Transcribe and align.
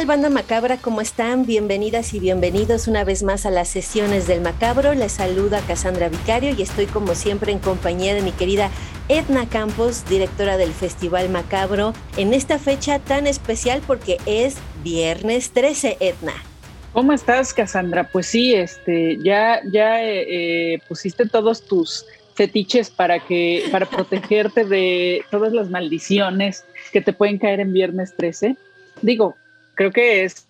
Tal, 0.00 0.06
banda 0.06 0.30
macabra? 0.30 0.78
¿Cómo 0.78 1.02
están? 1.02 1.44
Bienvenidas 1.44 2.14
y 2.14 2.20
bienvenidos 2.20 2.88
una 2.88 3.04
vez 3.04 3.22
más 3.22 3.44
a 3.44 3.50
las 3.50 3.68
sesiones 3.68 4.26
del 4.26 4.40
macabro. 4.40 4.94
Les 4.94 5.12
saluda 5.12 5.60
Cassandra 5.66 6.08
Vicario 6.08 6.54
y 6.56 6.62
estoy 6.62 6.86
como 6.86 7.14
siempre 7.14 7.52
en 7.52 7.58
compañía 7.58 8.14
de 8.14 8.22
mi 8.22 8.32
querida 8.32 8.70
Edna 9.10 9.46
Campos, 9.46 10.06
directora 10.08 10.56
del 10.56 10.72
Festival 10.72 11.28
Macabro, 11.28 11.92
en 12.16 12.32
esta 12.32 12.58
fecha 12.58 12.98
tan 12.98 13.26
especial 13.26 13.82
porque 13.86 14.16
es 14.24 14.56
viernes 14.82 15.50
13, 15.50 15.98
Edna. 16.00 16.32
¿Cómo 16.94 17.12
estás, 17.12 17.52
Cassandra? 17.52 18.08
Pues 18.10 18.26
sí, 18.26 18.54
este, 18.54 19.18
ya, 19.22 19.60
ya 19.70 20.02
eh, 20.02 20.74
eh, 20.74 20.78
pusiste 20.88 21.26
todos 21.26 21.66
tus 21.66 22.06
fetiches 22.36 22.88
para 22.88 23.20
que, 23.20 23.64
para 23.70 23.84
protegerte 23.90 24.64
de 24.64 25.22
todas 25.30 25.52
las 25.52 25.68
maldiciones 25.68 26.64
que 26.90 27.02
te 27.02 27.12
pueden 27.12 27.36
caer 27.36 27.60
en 27.60 27.74
viernes 27.74 28.14
13. 28.16 28.56
Digo, 29.02 29.36
creo 29.80 29.92
que 29.92 30.24
es, 30.24 30.46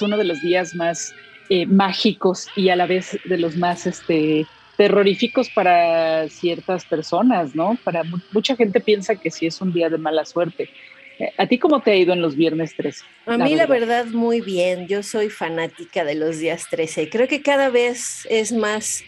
uno 0.00 0.16
de 0.16 0.22
los 0.22 0.40
días 0.40 0.76
más 0.76 1.12
eh, 1.48 1.66
mágicos 1.66 2.46
y 2.54 2.68
a 2.68 2.76
la 2.76 2.86
vez 2.86 3.18
de 3.24 3.36
los 3.36 3.56
más 3.56 3.84
este, 3.84 4.46
terroríficos 4.76 5.50
para 5.50 6.28
ciertas 6.28 6.84
personas, 6.84 7.56
¿no? 7.56 7.76
Para 7.82 8.04
mucha 8.30 8.54
gente 8.54 8.78
piensa 8.78 9.16
que 9.16 9.32
sí 9.32 9.46
es 9.46 9.60
un 9.60 9.72
día 9.72 9.90
de 9.90 9.98
mala 9.98 10.24
suerte. 10.24 10.70
Eh, 11.18 11.32
¿A 11.36 11.48
ti 11.48 11.58
cómo 11.58 11.80
te 11.82 11.90
ha 11.90 11.96
ido 11.96 12.12
en 12.12 12.22
los 12.22 12.36
viernes 12.36 12.76
13? 12.76 13.04
A 13.26 13.38
mí 13.38 13.56
la 13.56 13.66
verdad 13.66 14.06
muy 14.06 14.40
bien, 14.40 14.86
yo 14.86 15.02
soy 15.02 15.30
fanática 15.30 16.04
de 16.04 16.14
los 16.14 16.38
días 16.38 16.66
13. 16.70 17.10
Creo 17.10 17.26
que 17.26 17.42
cada 17.42 17.70
vez 17.70 18.24
es 18.30 18.52
más 18.52 19.02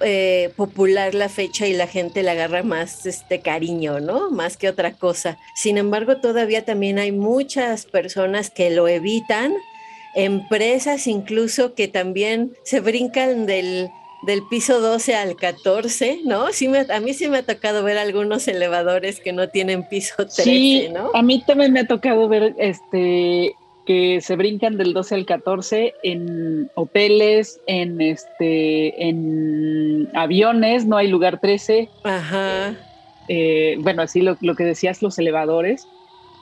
eh, 0.00 0.52
popular 0.56 1.14
la 1.14 1.28
fecha 1.28 1.66
y 1.66 1.72
la 1.72 1.86
gente 1.86 2.22
le 2.22 2.30
agarra 2.30 2.62
más 2.62 3.04
este 3.06 3.40
cariño, 3.40 4.00
¿no? 4.00 4.30
Más 4.30 4.56
que 4.56 4.68
otra 4.68 4.92
cosa. 4.92 5.38
Sin 5.54 5.78
embargo, 5.78 6.18
todavía 6.18 6.64
también 6.64 6.98
hay 6.98 7.12
muchas 7.12 7.86
personas 7.86 8.50
que 8.50 8.70
lo 8.70 8.86
evitan, 8.88 9.52
empresas 10.14 11.06
incluso 11.06 11.74
que 11.74 11.88
también 11.88 12.52
se 12.64 12.80
brincan 12.80 13.46
del, 13.46 13.90
del 14.22 14.42
piso 14.48 14.80
12 14.80 15.14
al 15.14 15.36
14, 15.36 16.20
¿no? 16.24 16.52
Sí 16.52 16.68
a 16.90 17.00
mí 17.00 17.14
sí 17.14 17.28
me 17.28 17.38
ha 17.38 17.42
tocado 17.42 17.82
ver 17.82 17.98
algunos 17.98 18.46
elevadores 18.48 19.20
que 19.20 19.32
no 19.32 19.48
tienen 19.48 19.88
piso 19.88 20.14
13, 20.16 20.42
sí, 20.42 20.88
¿no? 20.92 21.10
A 21.14 21.22
mí 21.22 21.42
también 21.46 21.72
me 21.72 21.80
ha 21.80 21.86
tocado 21.86 22.28
ver 22.28 22.54
este 22.58 23.54
que 23.88 24.20
se 24.20 24.36
brincan 24.36 24.76
del 24.76 24.92
12 24.92 25.14
al 25.14 25.24
14 25.24 25.94
en 26.02 26.70
hoteles, 26.74 27.58
en 27.66 28.02
este, 28.02 29.08
en 29.08 30.10
aviones, 30.12 30.84
no 30.84 30.98
hay 30.98 31.08
lugar 31.08 31.40
13. 31.40 31.88
Ajá. 32.04 32.76
Eh, 33.28 33.78
bueno, 33.80 34.02
así 34.02 34.20
lo, 34.20 34.36
que 34.36 34.64
decías, 34.64 35.00
los 35.00 35.18
elevadores. 35.18 35.88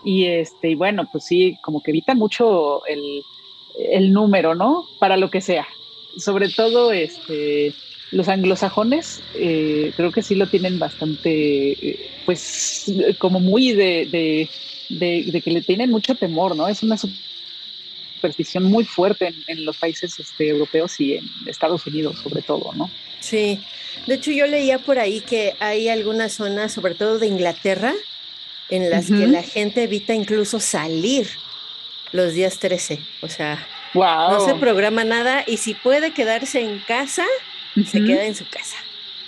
Y 0.04 0.24
este, 0.24 0.70
y 0.70 0.74
bueno, 0.74 1.08
pues 1.12 1.22
sí, 1.22 1.56
como 1.62 1.84
que 1.84 1.92
evita 1.92 2.16
mucho 2.16 2.82
el, 2.86 4.12
número, 4.12 4.56
¿no? 4.56 4.84
Para 4.98 5.16
lo 5.16 5.30
que 5.30 5.40
sea. 5.40 5.68
Sobre 6.16 6.48
todo 6.48 6.90
este, 6.90 7.72
los 8.10 8.26
anglosajones, 8.26 9.22
eh, 9.36 9.92
creo 9.96 10.10
que 10.10 10.22
sí 10.22 10.34
lo 10.34 10.48
tienen 10.48 10.80
bastante, 10.80 11.90
eh, 11.90 12.10
pues, 12.24 12.92
como 13.20 13.38
muy 13.38 13.70
de, 13.70 14.48
de, 14.88 15.42
que 15.42 15.50
le 15.52 15.62
tienen 15.62 15.92
mucho 15.92 16.16
temor, 16.16 16.56
¿no? 16.56 16.66
Es 16.66 16.82
una 16.82 16.96
superstición 18.26 18.64
muy 18.64 18.84
fuerte 18.84 19.32
en, 19.46 19.64
los 19.64 19.76
países 19.76 20.18
este, 20.18 20.48
europeos 20.48 20.98
y 21.00 21.14
en 21.14 21.30
Estados 21.46 21.86
Unidos 21.86 22.18
sobre 22.22 22.42
todo, 22.42 22.72
¿no? 22.74 22.90
Sí, 23.20 23.60
de 24.06 24.14
hecho 24.14 24.30
yo 24.30 24.46
leía 24.46 24.78
por 24.78 24.98
ahí 24.98 25.20
que 25.20 25.54
hay 25.60 25.88
algunas 25.88 26.32
zonas, 26.32 26.72
sobre 26.72 26.94
todo 26.94 27.18
de 27.18 27.28
Inglaterra, 27.28 27.94
en 28.68 28.90
las 28.90 29.06
que 29.06 29.26
la 29.28 29.42
gente 29.42 29.84
evita 29.84 30.12
incluso 30.12 30.58
salir 30.58 31.28
los 32.12 32.34
días 32.34 32.58
13, 32.58 32.98
o 33.22 33.28
sea, 33.28 33.64
no 33.94 34.40
se 34.40 34.54
programa 34.54 35.04
nada 35.04 35.44
y 35.46 35.58
si 35.58 35.74
puede 35.74 36.12
quedarse 36.12 36.60
en 36.60 36.80
casa, 36.80 37.24
se 37.74 38.02
queda 38.02 38.24
en 38.24 38.34
su 38.34 38.44
casa. 38.48 38.76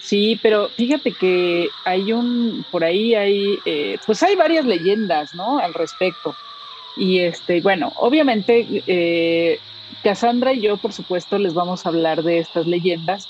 Sí, 0.01 0.41
pero 0.43 0.71
fíjate 0.71 1.13
que 1.13 1.69
hay 1.85 2.13
un, 2.13 2.65
por 2.71 2.83
ahí 2.83 3.15
hay, 3.15 3.59
eh, 3.67 3.99
pues 4.07 4.23
hay 4.23 4.35
varias 4.37 4.65
leyendas, 4.65 5.35
¿no? 5.35 5.59
Al 5.59 5.75
respecto. 5.75 6.35
Y 6.99 7.21
este, 7.21 7.61
bueno, 7.61 7.93
obviamente 7.97 8.67
eh, 8.87 9.59
Cassandra 10.03 10.53
y 10.53 10.61
yo, 10.61 10.77
por 10.77 10.93
supuesto, 10.93 11.39
les 11.39 11.55
vamos 11.55 11.87
a 11.87 11.91
hablar 11.91 12.23
de 12.23 12.39
estas 12.39 12.67
leyendas, 12.67 13.29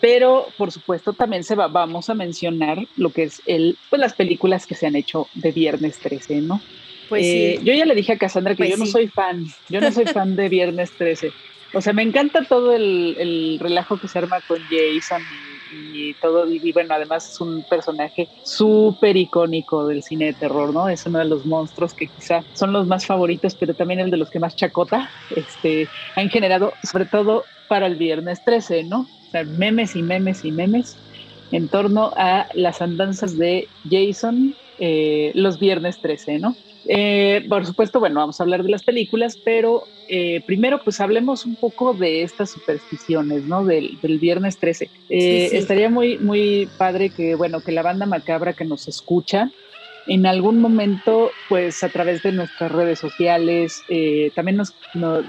pero 0.00 0.48
por 0.56 0.72
supuesto 0.72 1.12
también 1.12 1.44
se 1.44 1.54
va, 1.54 1.68
vamos 1.68 2.10
a 2.10 2.14
mencionar 2.14 2.78
lo 2.96 3.10
que 3.10 3.24
es 3.24 3.42
el, 3.46 3.76
pues 3.90 4.00
las 4.00 4.14
películas 4.14 4.66
que 4.66 4.74
se 4.74 4.86
han 4.86 4.96
hecho 4.96 5.28
de 5.34 5.52
Viernes 5.52 5.98
13, 5.98 6.40
¿no? 6.40 6.60
Pues 7.08 7.24
eh, 7.26 7.60
Yo 7.62 7.74
ya 7.74 7.84
le 7.84 7.94
dije 7.94 8.12
a 8.12 8.18
Cassandra 8.18 8.54
que 8.54 8.64
pues 8.64 8.70
yo 8.70 8.76
no 8.78 8.86
soy 8.86 9.08
fan, 9.08 9.44
yo 9.68 9.80
no 9.80 9.92
soy 9.92 10.06
fan 10.06 10.34
de 10.34 10.48
Viernes 10.48 10.90
13. 10.96 11.30
O 11.74 11.80
sea, 11.80 11.92
me 11.92 12.02
encanta 12.02 12.44
todo 12.44 12.72
el, 12.72 13.16
el 13.18 13.58
relajo 13.60 13.98
que 13.98 14.08
se 14.08 14.18
arma 14.18 14.40
con 14.40 14.58
Jason 14.70 15.22
y 15.22 15.51
y 15.72 16.14
todo, 16.16 16.50
y, 16.50 16.72
bueno, 16.72 16.94
además 16.94 17.28
es 17.28 17.40
un 17.40 17.64
personaje 17.64 18.30
súper 18.42 19.16
icónico 19.16 19.86
del 19.86 20.02
cine 20.02 20.26
de 20.26 20.34
terror, 20.34 20.72
¿no? 20.74 20.88
Es 20.88 21.06
uno 21.06 21.18
de 21.18 21.24
los 21.26 21.46
monstruos 21.46 21.94
que 21.94 22.08
quizá 22.08 22.46
son 22.52 22.72
los 22.72 22.86
más 22.86 23.06
favoritos, 23.06 23.56
pero 23.56 23.74
también 23.74 24.00
el 24.00 24.10
de 24.10 24.16
los 24.18 24.30
que 24.30 24.40
más 24.40 24.54
chacota 24.56 25.12
este, 25.30 25.90
han 26.16 26.28
generado, 26.30 26.78
sobre 26.82 27.06
todo 27.06 27.48
para 27.66 27.86
el 27.86 27.96
viernes 27.96 28.42
13, 28.44 28.84
¿no? 28.84 29.00
O 29.00 29.30
sea, 29.30 29.44
memes 29.44 29.96
y 29.96 30.02
memes 30.02 30.44
y 30.44 30.52
memes 30.52 31.00
en 31.50 31.68
torno 31.70 32.12
a 32.16 32.48
las 32.54 32.82
andanzas 32.82 33.36
de 33.38 33.72
Jason 33.88 34.56
eh, 34.78 35.32
los 35.34 35.58
viernes 35.58 36.00
13, 36.00 36.38
¿no? 36.38 36.58
Eh, 36.86 37.44
por 37.48 37.64
supuesto, 37.66 38.00
bueno, 38.00 38.20
vamos 38.20 38.40
a 38.40 38.42
hablar 38.42 38.62
de 38.62 38.70
las 38.70 38.82
películas, 38.82 39.38
pero 39.44 39.84
eh, 40.08 40.42
primero 40.46 40.82
pues 40.82 41.00
hablemos 41.00 41.46
un 41.46 41.56
poco 41.56 41.94
de 41.94 42.22
estas 42.22 42.50
supersticiones, 42.50 43.44
¿no? 43.44 43.64
Del, 43.64 43.98
viernes 44.20 44.58
13. 44.58 44.90
Eh, 45.08 45.50
estaría 45.52 45.88
muy, 45.88 46.18
muy 46.18 46.68
padre 46.78 47.10
que, 47.10 47.34
bueno, 47.34 47.60
que 47.60 47.72
la 47.72 47.82
banda 47.82 48.06
macabra 48.06 48.52
que 48.52 48.64
nos 48.64 48.88
escucha, 48.88 49.50
en 50.08 50.26
algún 50.26 50.60
momento, 50.60 51.30
pues 51.48 51.84
a 51.84 51.88
través 51.88 52.22
de 52.24 52.32
nuestras 52.32 52.72
redes 52.72 52.98
sociales, 52.98 53.82
también 54.34 54.56
nos, 54.56 54.74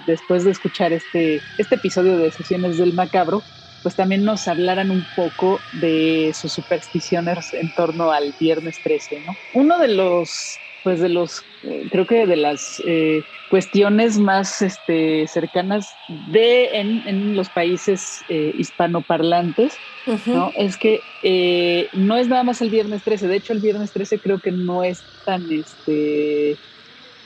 después 0.08 0.46
de 0.46 0.52
escuchar 0.52 0.92
este, 0.92 1.42
este 1.60 1.76
episodio 1.76 2.18
de 2.18 2.32
Sesiones 2.32 2.80
del 2.80 2.94
Macabro, 2.94 3.44
pues 3.84 3.96
también 3.96 4.24
nos 4.24 4.48
hablaran 4.48 4.90
un 4.90 5.06
poco 5.16 5.60
de 5.74 6.32
sus 6.34 6.54
supersticiones 6.54 7.54
en 7.54 7.72
torno 7.76 8.12
al 8.12 8.34
viernes 8.40 8.78
13, 8.82 9.22
¿no? 9.28 9.36
Uno 9.54 9.78
de 9.78 9.90
los 9.90 10.58
pues 10.84 11.00
de 11.00 11.10
los, 11.10 11.46
eh, 11.64 11.88
creo 11.90 12.06
que 12.06 12.28
de 12.28 12.36
las 12.36 12.82
eh, 12.86 13.26
cuestiones 13.48 14.20
más 14.20 14.62
este, 14.62 15.28
cercanas 15.28 15.98
de 16.08 16.80
en, 16.80 17.36
los 17.36 17.50
países 17.50 18.24
eh, 18.28 18.52
hispanoparlantes, 18.56 19.82
¿no? 20.26 20.52
Es 20.58 20.78
que 20.78 21.90
no 21.94 22.18
es 22.18 22.28
nada 22.28 22.44
más 22.44 22.62
el 22.62 22.70
viernes 22.70 23.04
13, 23.04 23.28
de 23.28 23.38
hecho 23.38 23.54
el 23.54 23.62
viernes 23.62 23.94
13 23.94 24.20
creo 24.20 24.42
que 24.42 24.52
no 24.52 24.84
es 24.84 25.06
tan, 25.24 25.50
este, 25.50 26.60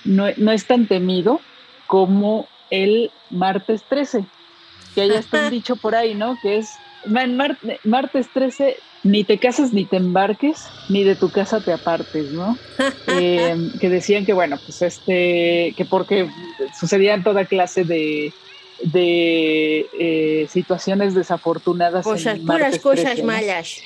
no, 0.03 0.27
es 0.27 0.67
tan 0.67 0.87
temido 0.87 1.41
como 1.87 2.51
el 2.69 3.11
martes 3.29 3.83
13, 3.87 4.27
que 4.93 5.01
haya 5.01 5.19
está 5.19 5.49
dicho 5.49 5.77
por 5.77 5.95
ahí, 5.95 6.13
¿no? 6.13 6.37
Que 6.39 6.57
es 6.57 6.83
martes 7.83 8.31
13 8.31 8.83
ni 9.07 9.23
te 9.23 9.39
casas 9.39 9.73
ni 9.73 9.85
te 9.85 9.97
embarques, 9.97 10.73
ni 10.87 11.03
de 11.03 11.15
tu 11.15 11.31
casa 11.31 11.61
te 11.61 11.71
apartes, 11.71 12.31
¿no? 12.31 12.59
Em, 13.07 13.71
que 13.79 13.89
decían 13.89 14.25
que, 14.25 14.33
bueno, 14.33 14.59
pues 14.65 14.81
este, 14.81 15.73
que 15.75 15.85
porque 15.89 16.27
sucedían 16.77 17.23
toda 17.23 17.45
clase 17.45 17.85
de, 17.85 18.33
de 18.83 19.89
eh, 19.93 20.47
situaciones 20.49 21.15
desafortunadas. 21.15 22.05
Cosas, 22.05 22.39
puras 22.39 22.79
cosas 22.79 23.23
malas. 23.23 23.81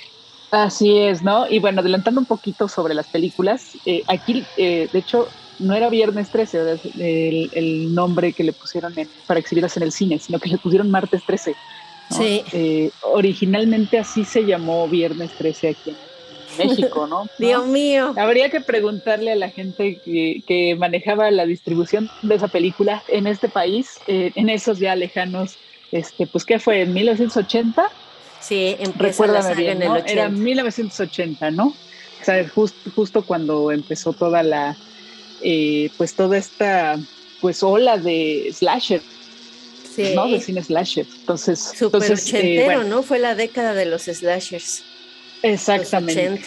Así 0.50 0.98
es, 0.98 1.24
¿no? 1.24 1.48
Y 1.50 1.60
bueno, 1.60 1.80
adelantando 1.80 2.20
un 2.20 2.26
poquito 2.26 2.68
sobre 2.68 2.94
las 2.94 3.08
películas, 3.08 3.78
eh, 3.86 4.04
aquí, 4.08 4.44
eh, 4.58 4.90
de 4.92 5.00
hecho, 5.00 5.30
no 5.60 5.76
era 5.76 5.90
Viernes 5.90 6.30
13 6.30 6.82
el, 7.54 7.94
nombre 7.94 8.34
que 8.34 8.44
le 8.44 8.52
pusieron 8.54 8.94
para 9.28 9.40
exhibirlas 9.40 9.78
en 9.78 9.84
el 9.84 9.92
cine, 9.92 10.20
sino 10.20 10.40
que 10.40 10.50
le 10.50 10.58
pusieron 10.58 10.90
Martes 10.90 11.22
13 11.26 11.56
Sí. 12.12 12.44
Eh, 12.52 12.92
originalmente 13.02 13.98
así 13.98 14.26
se 14.26 14.46
llamó 14.46 14.88
Viernes 14.88 15.32
13 15.38 15.70
aquí 15.70 15.90
en 15.90 16.68
México, 16.68 17.08
¿no? 17.08 17.28
Dios 17.40 17.66
mío. 17.68 18.14
Habría 18.18 18.50
que 18.50 18.62
preguntarle 18.62 19.32
a 19.32 19.36
la 19.36 19.50
gente 19.50 20.00
que, 20.04 20.76
manejaba 20.78 21.32
la 21.32 21.46
distribución 21.46 22.10
de 22.22 22.36
esa 22.36 22.48
película 22.48 23.04
en 23.08 23.28
este 23.28 23.50
país, 23.50 24.00
eh, 24.08 24.32
en 24.36 24.50
esos 24.50 24.80
ya 24.80 24.96
lejanos, 24.96 25.58
este, 25.92 26.28
pues, 26.28 26.46
¿qué 26.46 26.60
fue? 26.60 26.82
¿En 26.82 26.94
1980? 26.94 27.90
Sí, 28.40 28.76
Recuérdame 28.98 29.56
bien, 29.56 29.82
en 29.82 29.96
el 29.96 30.04
Era 30.08 30.30
1980, 30.30 31.52
¿no? 31.52 31.68
O 31.68 32.24
sea, 32.24 32.48
justo 32.48 33.24
cuando 33.24 33.72
empezó 33.72 34.14
toda 34.14 34.44
la, 34.44 34.76
eh, 35.42 35.90
pues 35.98 36.16
toda 36.16 36.38
esta, 36.38 37.00
pues 37.40 37.64
ola 37.64 37.98
de 37.98 38.52
slasher, 38.54 39.02
¿no? 39.98 40.28
De 40.28 40.40
cine 40.40 40.64
slasher. 40.64 41.06
Entonces, 41.20 41.60
Super 41.60 42.04
entonces, 42.04 42.34
eh, 42.34 42.38
ochentero, 42.38 42.84
¿no? 42.84 43.04
Fue 43.04 43.20
la 43.20 43.36
década 43.36 43.74
de 43.74 43.86
los 43.86 44.04
slashers. 44.04 44.84
Exactamente. 45.44 46.44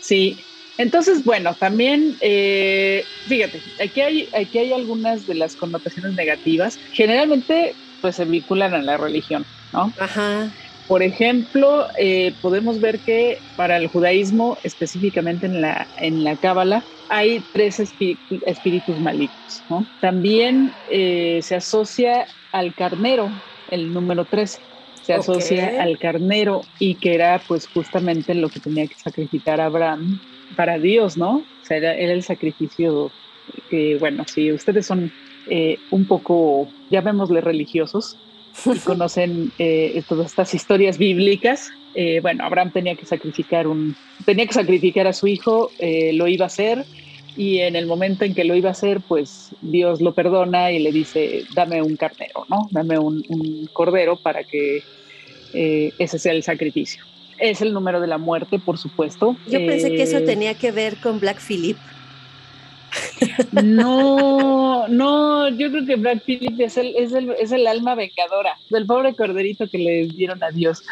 Sí. 0.00 0.38
Entonces, 0.76 1.24
bueno, 1.24 1.54
también, 1.54 2.16
eh, 2.20 3.04
fíjate, 3.28 3.62
aquí 3.82 4.00
hay, 4.00 4.28
aquí 4.36 4.58
hay 4.58 4.72
algunas 4.72 5.26
de 5.26 5.34
las 5.34 5.54
connotaciones 5.54 6.14
negativas. 6.14 6.78
Generalmente, 6.92 7.74
pues 8.00 8.16
se 8.16 8.24
vinculan 8.24 8.74
a 8.74 8.82
la 8.82 8.96
religión, 8.96 9.46
¿no? 9.72 9.92
Ajá. 9.98 10.50
Por 10.86 11.02
ejemplo, 11.02 11.86
eh, 11.98 12.34
podemos 12.40 12.80
ver 12.80 13.00
que 13.00 13.38
para 13.56 13.76
el 13.76 13.88
judaísmo, 13.88 14.58
específicamente 14.64 15.46
en 15.46 15.60
la, 15.60 15.88
en 15.98 16.24
la 16.24 16.36
Cábala, 16.36 16.84
hay 17.08 17.40
tres 17.52 17.80
espíritus 17.80 19.00
malignos. 19.00 19.62
¿no? 19.68 19.86
También 20.00 20.72
se 20.88 21.54
asocia 21.54 22.26
al 22.52 22.74
carnero, 22.74 23.30
el 23.70 23.92
número 23.92 24.24
13. 24.24 24.60
Se 25.04 25.12
asocia 25.12 25.82
al 25.82 25.98
carnero 25.98 26.62
y 26.78 26.94
que 26.94 27.14
era 27.14 27.38
pues 27.46 27.68
justamente 27.68 28.34
lo 28.34 28.48
que 28.48 28.60
tenía 28.60 28.86
que 28.86 28.94
sacrificar 28.94 29.60
Abraham 29.60 30.18
para 30.56 30.78
Dios, 30.78 31.18
¿no? 31.18 31.36
O 31.36 31.46
sea, 31.60 31.76
era, 31.76 31.94
el 31.94 32.22
sacrificio 32.22 33.10
que, 33.68 33.96
bueno, 33.98 34.24
si 34.26 34.50
ustedes 34.50 34.86
son 34.86 35.12
eh, 35.46 35.76
un 35.90 36.06
poco, 36.06 36.68
llamémosle 36.90 37.42
religiosos, 37.42 38.16
y 38.66 38.78
conocen 38.80 39.52
eh, 39.58 40.02
todas 40.08 40.26
estas 40.26 40.54
historias 40.54 40.98
bíblicas, 40.98 41.70
eh, 41.94 42.20
bueno, 42.20 42.44
Abraham 42.44 42.72
tenía 42.72 42.94
que 42.96 43.06
sacrificar 43.06 43.66
un, 43.66 43.96
tenía 44.24 44.46
que 44.46 44.54
sacrificar 44.54 45.06
a 45.06 45.12
su 45.12 45.26
hijo, 45.26 45.70
lo 45.80 46.26
iba 46.26 46.44
a 46.44 46.46
hacer, 46.46 46.84
y 47.36 47.58
en 47.60 47.74
el 47.76 47.86
momento 47.86 48.24
en 48.24 48.34
que 48.34 48.44
lo 48.44 48.54
iba 48.54 48.68
a 48.68 48.72
hacer, 48.72 49.00
pues 49.00 49.50
Dios 49.60 50.00
lo 50.00 50.14
perdona 50.14 50.70
y 50.70 50.78
le 50.78 50.92
dice, 50.92 51.44
dame 51.54 51.82
un 51.82 51.96
carnero, 51.96 52.46
¿no? 52.48 52.68
Dame 52.70 52.98
un, 52.98 53.68
cordero 53.72 54.16
para 54.16 54.44
que 54.44 54.82
eh, 55.52 55.92
ese 55.98 56.18
sea 56.18 56.32
el 56.32 56.42
sacrificio. 56.42 57.02
Es 57.38 57.60
el 57.60 57.72
número 57.72 58.00
de 58.00 58.06
la 58.06 58.18
muerte, 58.18 58.60
por 58.60 58.78
supuesto. 58.78 59.36
Yo 59.48 59.58
pensé 59.66 59.90
que 59.90 60.02
eso 60.02 60.18
eh, 60.18 60.22
tenía 60.22 60.54
que 60.54 60.70
ver 60.70 60.96
con 60.98 61.18
Black 61.18 61.40
Phillip. 61.40 61.76
No, 63.52 64.88
no, 64.88 65.48
yo 65.48 65.70
creo 65.70 65.86
que 65.86 65.96
Black 65.96 66.24
Phillip 66.24 66.60
es 66.60 66.76
el, 66.76 66.94
es 66.96 67.12
el, 67.12 67.30
es 67.38 67.52
el 67.52 67.66
alma 67.66 67.94
vengadora 67.94 68.58
del 68.70 68.86
pobre 68.86 69.14
corderito 69.14 69.68
que 69.68 69.78
le 69.78 70.06
dieron 70.06 70.42
a 70.42 70.50
Dios. 70.50 70.82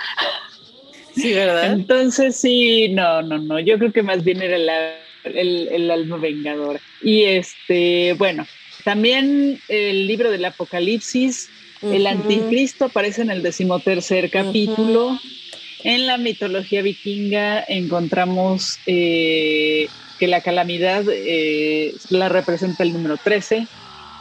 Sí, 1.14 1.32
¿verdad? 1.34 1.72
Entonces 1.72 2.36
sí, 2.36 2.88
no, 2.90 3.22
no, 3.22 3.38
no, 3.38 3.60
yo 3.60 3.78
creo 3.78 3.92
que 3.92 4.02
más 4.02 4.24
bien 4.24 4.40
era 4.42 4.58
la 4.58 4.94
el, 5.24 5.90
alma 5.90 6.16
vengadora. 6.16 6.80
Y 7.02 7.24
este, 7.24 8.14
bueno, 8.14 8.46
también 8.84 9.60
el 9.69 10.06
libro 10.06 10.30
del 10.30 10.44
Apocalipsis, 10.44 11.50
el 11.82 12.06
anticristo 12.06 12.86
aparece 12.86 13.22
en 13.22 13.30
el 13.30 13.42
decimotercer 13.42 14.30
capítulo. 14.30 15.19
En 15.84 16.06
la 16.06 16.17
mitología 16.17 16.82
vikinga 16.82 17.64
encontramos 17.67 18.79
eh, 18.87 19.88
que 20.19 20.29
la 20.29 20.40
calamidad 20.40 21.05
eh, 21.08 21.94
la 22.11 22.29
representa 22.29 22.84
el 22.84 22.93
número 22.93 23.17
13, 23.17 23.67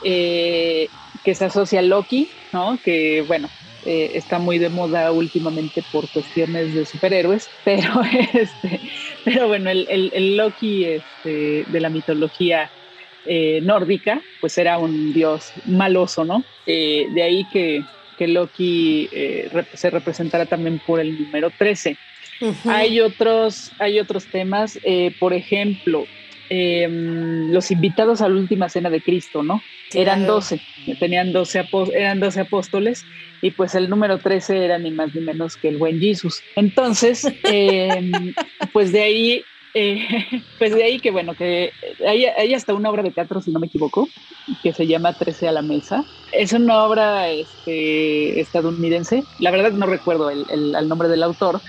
eh, 0.03 0.87
que 1.23 1.35
se 1.35 1.45
asocia 1.45 1.79
a 1.79 1.83
Loki, 1.83 2.29
¿no? 2.51 2.79
Que 2.83 3.23
bueno, 3.27 3.47
está 3.85 4.39
muy 4.39 4.57
de 4.57 4.69
moda 4.69 5.11
últimamente 5.11 5.83
por 5.91 6.07
cuestiones 6.09 6.73
de 6.73 6.85
superhéroes, 6.85 7.47
pero, 7.63 8.01
este, 8.33 8.79
pero 9.23 9.47
bueno, 9.47 9.69
el, 9.69 10.37
Loki 10.37 10.85
este, 10.85 11.65
de 11.67 11.79
la 11.79 11.89
mitología 11.89 12.71
nórdica, 13.61 14.19
pues 14.39 14.57
era 14.57 14.79
un 14.79 15.13
dios 15.13 15.51
maloso, 15.65 16.25
¿no? 16.25 16.43
De 16.65 17.21
ahí 17.21 17.45
que, 17.53 17.83
que 18.21 18.27
Loki 18.27 19.09
se 19.73 19.89
representara 19.89 20.45
también 20.45 20.79
por 20.85 20.99
el 20.99 21.19
número 21.19 21.49
13. 21.57 21.97
hay, 22.65 22.99
otros, 22.99 23.71
hay 23.79 23.99
otros 23.99 24.27
temas, 24.27 24.79
por 25.19 25.33
ejemplo, 25.33 26.05
em, 26.47 27.51
los 27.51 27.71
invitados 27.71 28.21
a 28.21 28.29
la 28.29 28.35
última 28.35 28.69
cena 28.69 28.91
de 28.91 29.01
Cristo, 29.01 29.41
¿no? 29.41 29.63
Eran 29.95 30.27
12, 30.27 30.61
tenían 30.99 31.33
12, 31.33 31.65
eran 31.95 32.19
12 32.19 32.41
apóstoles 32.41 33.07
y 33.41 33.49
pues 33.49 33.73
el 33.73 33.89
número 33.89 34.19
13 34.19 34.65
era 34.65 34.77
ni 34.77 34.91
más 34.91 35.15
ni 35.15 35.21
menos 35.21 35.57
que 35.57 35.69
el 35.69 35.77
buen 35.77 35.99
Jesús. 35.99 36.43
Entonces, 36.55 37.25
em, 37.45 38.11
pues 38.71 38.91
de 38.91 39.01
ahí, 39.01 39.45
eh, 39.73 40.07
pues 40.59 40.73
de 40.73 40.83
ahí 40.83 40.99
que 40.99 41.11
bueno, 41.11 41.33
que 41.35 41.71
hay, 42.05 42.53
hasta 42.53 42.73
una 42.73 42.89
obra 42.89 43.03
de 43.03 43.11
teatro, 43.11 43.41
si 43.41 43.51
no 43.51 43.59
me 43.59 43.67
equivoco, 43.67 44.07
que 44.63 44.73
se 44.73 44.87
llama 44.87 45.13
13 45.13 45.47
a 45.47 45.51
la 45.51 45.61
mesa. 45.61 46.03
Es 46.31 46.53
una 46.53 46.83
obra 46.83 47.29
este, 47.29 48.39
estadounidense, 48.39 49.23
la 49.39 49.51
verdad 49.51 49.71
no 49.71 49.85
recuerdo 49.85 50.29
el, 50.29 50.45
el, 50.49 50.87
nombre 50.87 51.09
del 51.09 51.23
autor, 51.23 51.61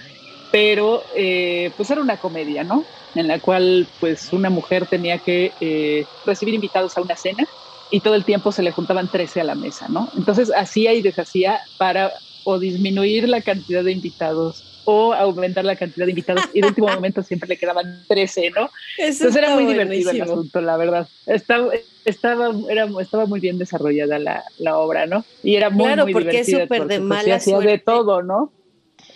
pero 0.50 1.02
eh, 1.16 1.70
pues 1.76 1.90
era 1.90 2.00
una 2.00 2.18
comedia, 2.18 2.62
¿no? 2.62 2.84
En 3.14 3.28
la 3.28 3.40
cual 3.40 3.86
pues 4.00 4.32
una 4.32 4.50
mujer 4.50 4.86
tenía 4.86 5.18
que 5.18 5.52
eh, 5.60 6.04
recibir 6.24 6.54
invitados 6.54 6.96
a 6.96 7.02
una 7.02 7.16
cena 7.16 7.46
y 7.90 8.00
todo 8.00 8.14
el 8.14 8.24
tiempo 8.24 8.52
se 8.52 8.62
le 8.62 8.72
juntaban 8.72 9.08
13 9.08 9.40
a 9.40 9.44
la 9.44 9.54
mesa, 9.54 9.86
¿no? 9.88 10.08
Entonces 10.16 10.50
hacía 10.56 10.94
y 10.94 11.02
deshacía 11.02 11.60
para 11.76 12.12
o 12.44 12.58
disminuir 12.58 13.28
la 13.28 13.40
cantidad 13.40 13.84
de 13.84 13.92
invitados 13.92 14.72
o 14.84 15.12
aumentar 15.12 15.64
la 15.64 15.76
cantidad 15.76 16.06
de 16.06 16.12
invitados 16.12 16.44
y 16.52 16.58
en 16.58 16.66
último 16.66 16.88
momento 16.94 17.22
siempre 17.22 17.48
le 17.48 17.56
quedaban 17.56 18.04
13, 18.08 18.50
¿no? 18.50 18.70
Entonces 18.98 19.36
era 19.36 19.54
muy 19.54 19.66
divertido 19.66 20.10
el 20.10 20.22
asunto, 20.22 20.60
la 20.60 20.76
verdad. 20.76 21.08
Estaba, 21.26 21.72
estaba, 22.04 22.50
era, 22.68 22.88
estaba 23.00 23.26
muy 23.26 23.40
bien 23.40 23.58
desarrollada 23.58 24.18
la, 24.18 24.42
la 24.58 24.78
obra, 24.78 25.06
¿no? 25.06 25.24
Y 25.42 25.56
era 25.56 25.70
muy, 25.70 25.86
claro, 25.86 26.04
muy 26.04 26.12
porque 26.12 26.40
es 26.40 26.50
súper 26.50 26.86
de 26.86 26.98
pues, 26.98 27.00
mala 27.00 27.40
suerte. 27.40 27.70
de 27.70 27.78
todo, 27.78 28.22
¿no? 28.22 28.52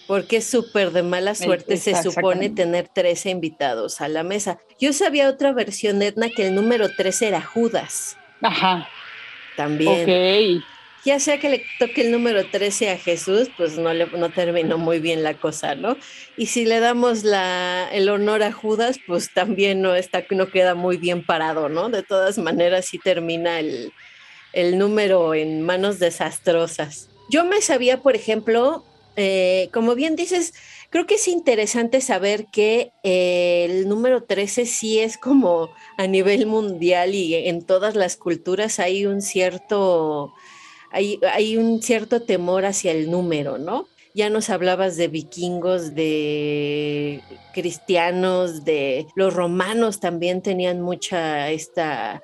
Porque 0.07 0.37
es 0.37 0.47
súper 0.47 0.93
de 0.93 1.03
mala 1.03 1.35
suerte, 1.35 1.77
se 1.79 2.01
supone 2.01 2.49
tener 2.51 2.89
13 2.89 3.31
invitados 3.31 4.01
a 4.01 4.07
la 4.07 4.23
mesa. 4.23 4.59
Yo 4.79 4.93
sabía 4.93 5.29
otra 5.29 5.53
versión, 5.53 6.01
Edna, 6.01 6.29
que 6.31 6.47
el 6.47 6.55
número 6.55 6.89
13 6.95 7.29
era 7.29 7.43
Judas. 7.43 8.17
Ajá. 8.41 8.89
También. 9.57 10.63
Ya 11.07 11.21
sea 11.21 11.39
que 11.39 11.49
le 11.49 11.63
toque 11.79 12.01
el 12.01 12.11
número 12.11 12.51
13 12.51 12.91
a 12.91 12.99
Jesús, 12.99 13.49
pues 13.57 13.79
no, 13.79 13.95
le, 13.95 14.07
no 14.07 14.29
terminó 14.31 14.77
muy 14.77 14.99
bien 14.99 15.23
la 15.23 15.35
cosa, 15.35 15.77
¿no? 15.77 15.97
Y 16.37 16.47
si 16.47 16.65
le 16.65 16.81
damos 16.81 17.23
la, 17.23 17.89
el 17.93 18.09
honor 18.09 18.43
a 18.43 18.51
Judas, 18.51 18.99
pues 19.07 19.33
también 19.33 19.81
no, 19.81 19.95
está, 19.95 20.25
no 20.31 20.51
queda 20.51 20.75
muy 20.75 20.97
bien 20.97 21.25
parado, 21.25 21.69
¿no? 21.69 21.91
De 21.91 22.03
todas 22.03 22.39
maneras, 22.39 22.87
sí 22.87 22.99
termina 22.99 23.61
el, 23.61 23.93
el 24.53 24.79
número 24.79 25.33
en 25.33 25.63
manos 25.63 26.01
desastrosas. 26.01 27.09
Yo 27.31 27.45
me 27.45 27.61
sabía, 27.61 28.03
por 28.03 28.17
ejemplo, 28.17 28.85
eh, 29.17 29.71
como 29.73 29.95
bien 29.95 30.17
dices, 30.17 30.55
creo 30.91 31.07
que 31.07 31.15
es 31.15 31.27
interesante 31.29 32.01
saber 32.01 32.47
que 32.47 32.91
eh, 33.03 33.67
el 33.69 33.89
número 33.89 34.25
13 34.25 34.67
sí 34.67 34.99
es 34.99 35.17
como 35.19 35.71
a 35.99 36.07
nivel 36.07 36.47
mundial 36.47 37.15
y 37.15 37.35
en 37.35 37.65
todas 37.65 37.95
las 37.95 38.17
culturas 38.17 38.79
hay 38.79 39.07
un 39.07 39.23
cierto, 39.23 40.35
hay, 40.97 41.21
hay 41.33 41.57
un 41.57 41.83
cierto 41.83 42.23
temor 42.23 42.65
hacia 42.65 42.93
el 42.93 43.11
número, 43.11 43.59
¿no? 43.59 43.87
ya 44.17 44.31
nos 44.31 44.49
hablabas 44.49 44.97
de 44.97 45.09
vikingos, 45.09 45.95
de 45.95 47.21
cristianos, 47.53 48.65
de 48.65 49.07
los 49.15 49.35
romanos 49.35 50.01
también 50.01 50.41
tenían 50.41 50.81
mucha 50.81 51.51
esta 51.51 52.23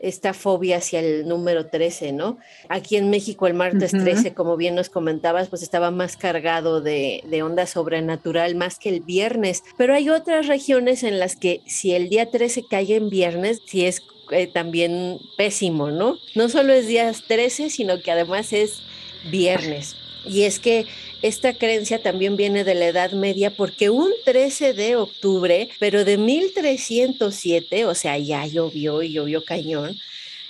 esta 0.00 0.34
fobia 0.34 0.78
hacia 0.78 1.00
el 1.00 1.26
número 1.26 1.66
13, 1.66 2.12
¿no? 2.12 2.38
Aquí 2.68 2.96
en 2.96 3.10
México 3.10 3.46
el 3.46 3.54
martes 3.54 3.92
13, 3.92 4.34
como 4.34 4.56
bien 4.56 4.74
nos 4.74 4.90
comentabas, 4.90 5.48
pues 5.48 5.62
estaba 5.62 5.90
más 5.90 6.16
cargado 6.16 6.80
de, 6.80 7.22
de, 7.26 7.42
onda 7.42 7.66
sobrenatural 7.66 8.54
más 8.54 8.78
que 8.78 8.88
el 8.88 9.00
viernes, 9.00 9.62
pero 9.76 9.94
hay 9.94 10.10
otras 10.10 10.46
regiones 10.46 11.02
en 11.02 11.18
las 11.18 11.36
que 11.36 11.62
si 11.66 11.94
el 11.94 12.08
día 12.08 12.30
13 12.30 12.64
cae 12.68 12.96
en 12.96 13.10
viernes, 13.10 13.60
sí 13.66 13.86
es 13.86 14.02
eh, 14.30 14.46
también 14.46 15.18
pésimo, 15.36 15.90
¿no? 15.90 16.16
No 16.34 16.48
solo 16.48 16.72
es 16.72 16.86
día 16.86 17.10
13, 17.12 17.70
sino 17.70 18.00
que 18.02 18.10
además 18.10 18.52
es 18.52 18.82
viernes. 19.30 19.96
Y 20.24 20.42
es 20.42 20.58
que 20.58 20.86
esta 21.22 21.54
creencia 21.54 22.00
también 22.00 22.36
viene 22.36 22.64
de 22.64 22.74
la 22.74 22.86
Edad 22.86 23.12
Media 23.12 23.50
porque 23.50 23.90
un 23.90 24.10
13 24.24 24.72
de 24.72 24.96
octubre, 24.96 25.68
pero 25.78 26.04
de 26.04 26.16
1307, 26.16 27.86
o 27.86 27.94
sea, 27.94 28.18
ya 28.18 28.46
llovió 28.46 29.02
y 29.02 29.12
llovió 29.12 29.44
cañón, 29.44 29.98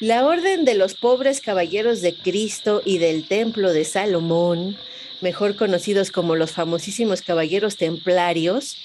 la 0.00 0.26
Orden 0.26 0.64
de 0.64 0.75
los 0.75 0.94
Pobres 0.94 1.40
Caballeros 1.40 2.02
de 2.02 2.14
Cristo 2.14 2.82
y 2.84 2.98
del 2.98 3.26
Templo 3.26 3.72
de 3.72 3.84
Salomón, 3.84 4.76
mejor 5.20 5.56
conocidos 5.56 6.10
como 6.10 6.37
los 6.37 6.52
famosísimos 6.52 7.22
Caballeros 7.22 7.76
Templarios, 7.76 8.76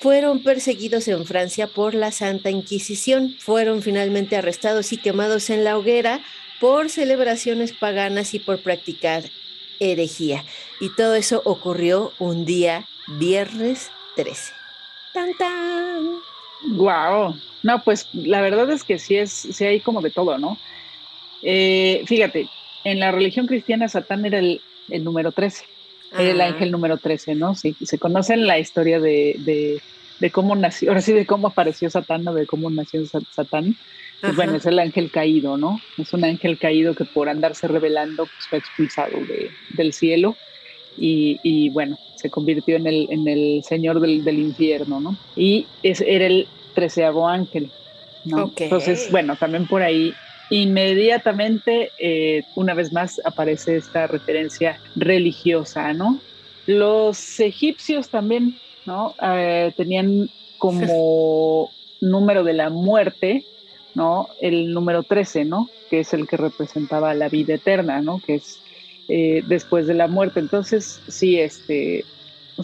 fueron 0.00 0.42
perseguidos 0.42 1.08
en 1.08 1.24
Francia 1.24 1.66
por 1.68 1.94
la 1.94 2.12
Santa 2.12 2.50
Inquisición. 2.50 3.34
Fueron 3.38 3.82
finalmente 3.82 4.36
arrestados 4.36 4.92
y 4.92 4.98
quemados 4.98 5.48
en 5.48 5.64
la 5.64 5.78
hoguera 5.78 6.20
por 6.60 6.90
celebraciones 6.90 7.72
paganas 7.72 8.34
y 8.34 8.38
por 8.38 8.60
practicar 8.60 9.24
herejía. 9.80 10.44
Y 10.80 10.90
todo 10.90 11.14
eso 11.14 11.40
ocurrió 11.44 12.12
un 12.18 12.44
día 12.44 12.84
viernes 13.06 13.90
13. 14.16 14.52
¡Tan, 15.14 15.34
tan! 15.34 16.20
¡Wow! 16.68 17.34
No, 17.62 17.82
pues 17.82 18.08
la 18.12 18.40
verdad 18.42 18.70
es 18.70 18.84
que 18.84 18.98
sí, 18.98 19.16
es, 19.16 19.30
sí 19.30 19.64
hay 19.64 19.80
como 19.80 20.02
de 20.02 20.10
todo, 20.10 20.38
¿no? 20.38 20.58
Eh, 21.42 22.02
fíjate, 22.06 22.48
en 22.84 23.00
la 23.00 23.10
religión 23.10 23.46
cristiana 23.46 23.88
Satán 23.88 24.24
era 24.26 24.38
el, 24.38 24.60
número 25.02 25.32
13, 25.32 25.64
era 26.12 26.30
el 26.30 26.40
ángel 26.40 26.70
número 26.70 26.98
13, 26.98 27.34
¿no? 27.34 27.54
Sí, 27.54 27.74
se 27.82 27.98
conoce 27.98 28.36
la 28.36 28.58
historia 28.58 29.00
de, 29.00 29.80
de, 30.20 30.30
cómo 30.30 30.54
nació, 30.56 30.90
ahora 30.90 31.00
sí, 31.00 31.12
de 31.12 31.26
cómo 31.26 31.48
apareció 31.48 31.88
Satán 31.88 32.26
o 32.28 32.34
de 32.34 32.46
cómo 32.46 32.70
nació 32.70 33.02
Satán. 33.06 33.76
Pues 34.20 34.34
bueno, 34.34 34.54
es 34.56 34.64
el 34.64 34.78
ángel 34.78 35.10
caído, 35.10 35.56
¿no? 35.56 35.78
Es 35.98 36.12
un 36.14 36.24
ángel 36.24 36.58
caído 36.58 36.94
que 36.94 37.04
por 37.04 37.28
andarse 37.28 37.68
revelando 37.68 38.24
pues, 38.24 38.48
fue 38.48 38.58
expulsado 38.58 39.18
de, 39.18 39.50
del 39.70 39.92
cielo 39.92 40.36
y, 40.98 41.38
y, 41.42 41.70
bueno, 41.70 41.98
se 42.14 42.30
convirtió 42.30 42.76
en 42.76 42.86
el, 42.86 43.08
en 43.10 43.28
el 43.28 43.62
señor 43.64 44.00
del, 44.00 44.24
del 44.24 44.38
infierno, 44.38 45.00
¿no? 45.00 45.16
Y 45.36 45.66
es, 45.82 46.00
era 46.00 46.26
el 46.26 46.48
treceavo 46.74 47.28
ángel, 47.28 47.70
¿no? 48.24 48.52
Entonces, 48.56 49.08
bueno, 49.10 49.36
también 49.36 49.66
por 49.66 49.82
ahí 49.82 50.14
inmediatamente, 50.50 51.90
eh, 51.98 52.44
una 52.54 52.74
vez 52.74 52.92
más, 52.92 53.20
aparece 53.24 53.76
esta 53.76 54.06
referencia 54.06 54.78
religiosa, 54.94 55.92
¿no? 55.92 56.20
Los 56.66 57.40
egipcios 57.40 58.08
también, 58.08 58.58
¿no? 58.84 59.14
Eh, 59.22 59.72
tenían 59.76 60.30
como 60.58 61.70
número 62.00 62.44
de 62.44 62.52
la 62.52 62.70
muerte 62.70 63.44
¿no? 63.96 64.28
El 64.40 64.72
número 64.74 65.02
13, 65.02 65.46
¿no? 65.46 65.70
Que 65.88 66.00
es 66.00 66.12
el 66.12 66.28
que 66.28 66.36
representaba 66.36 67.14
la 67.14 67.30
vida 67.30 67.54
eterna, 67.54 68.02
¿no? 68.02 68.20
Que 68.20 68.34
es 68.36 68.60
eh, 69.08 69.44
después 69.46 69.86
de 69.86 69.94
la 69.94 70.08
muerte. 70.08 70.40
Entonces, 70.40 71.00
sí, 71.06 71.38
este, 71.38 72.04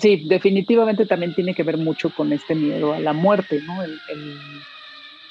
sí, 0.01 0.25
definitivamente 0.27 1.07
también 1.07 1.35
tiene 1.35 1.55
que 1.55 1.63
ver 1.63 1.77
mucho 1.77 2.11
con 2.11 2.33
este 2.33 2.57
miedo 2.57 2.93
a 2.93 2.99
la 2.99 3.13
muerte, 3.13 3.63
¿no? 3.63 3.81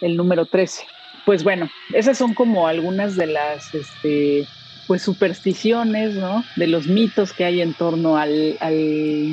El, 0.02 0.16
número 0.16 0.46
13. 0.46 0.86
Pues 1.26 1.44
bueno, 1.44 1.70
esas 1.94 2.18
son 2.18 2.34
como 2.34 2.66
algunas 2.68 3.18
de 3.18 3.28
las, 3.28 3.76
este, 3.76 4.48
pues 4.88 5.02
supersticiones, 5.02 6.16
¿no? 6.16 6.46
De 6.56 6.68
los 6.68 6.88
mitos 6.88 7.34
que 7.34 7.44
hay 7.44 7.62
en 7.62 7.74
torno 7.74 8.16
al, 8.18 8.56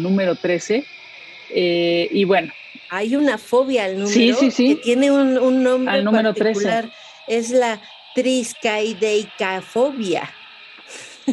número 0.03 0.35
13. 0.35 0.85
Eh, 1.51 2.09
y 2.11 2.25
bueno, 2.25 2.53
hay 2.91 3.15
una 3.15 3.39
fobia 3.39 3.85
al 3.85 4.01
número 4.01 4.37
que 4.39 4.51
tiene 4.83 5.13
un, 5.13 5.39
un 5.39 5.63
nombre 5.63 6.03
número 6.03 6.35
particular. 6.35 6.91
Es 7.29 7.51
la 7.51 7.81
triscaideicafobia. 8.15 10.35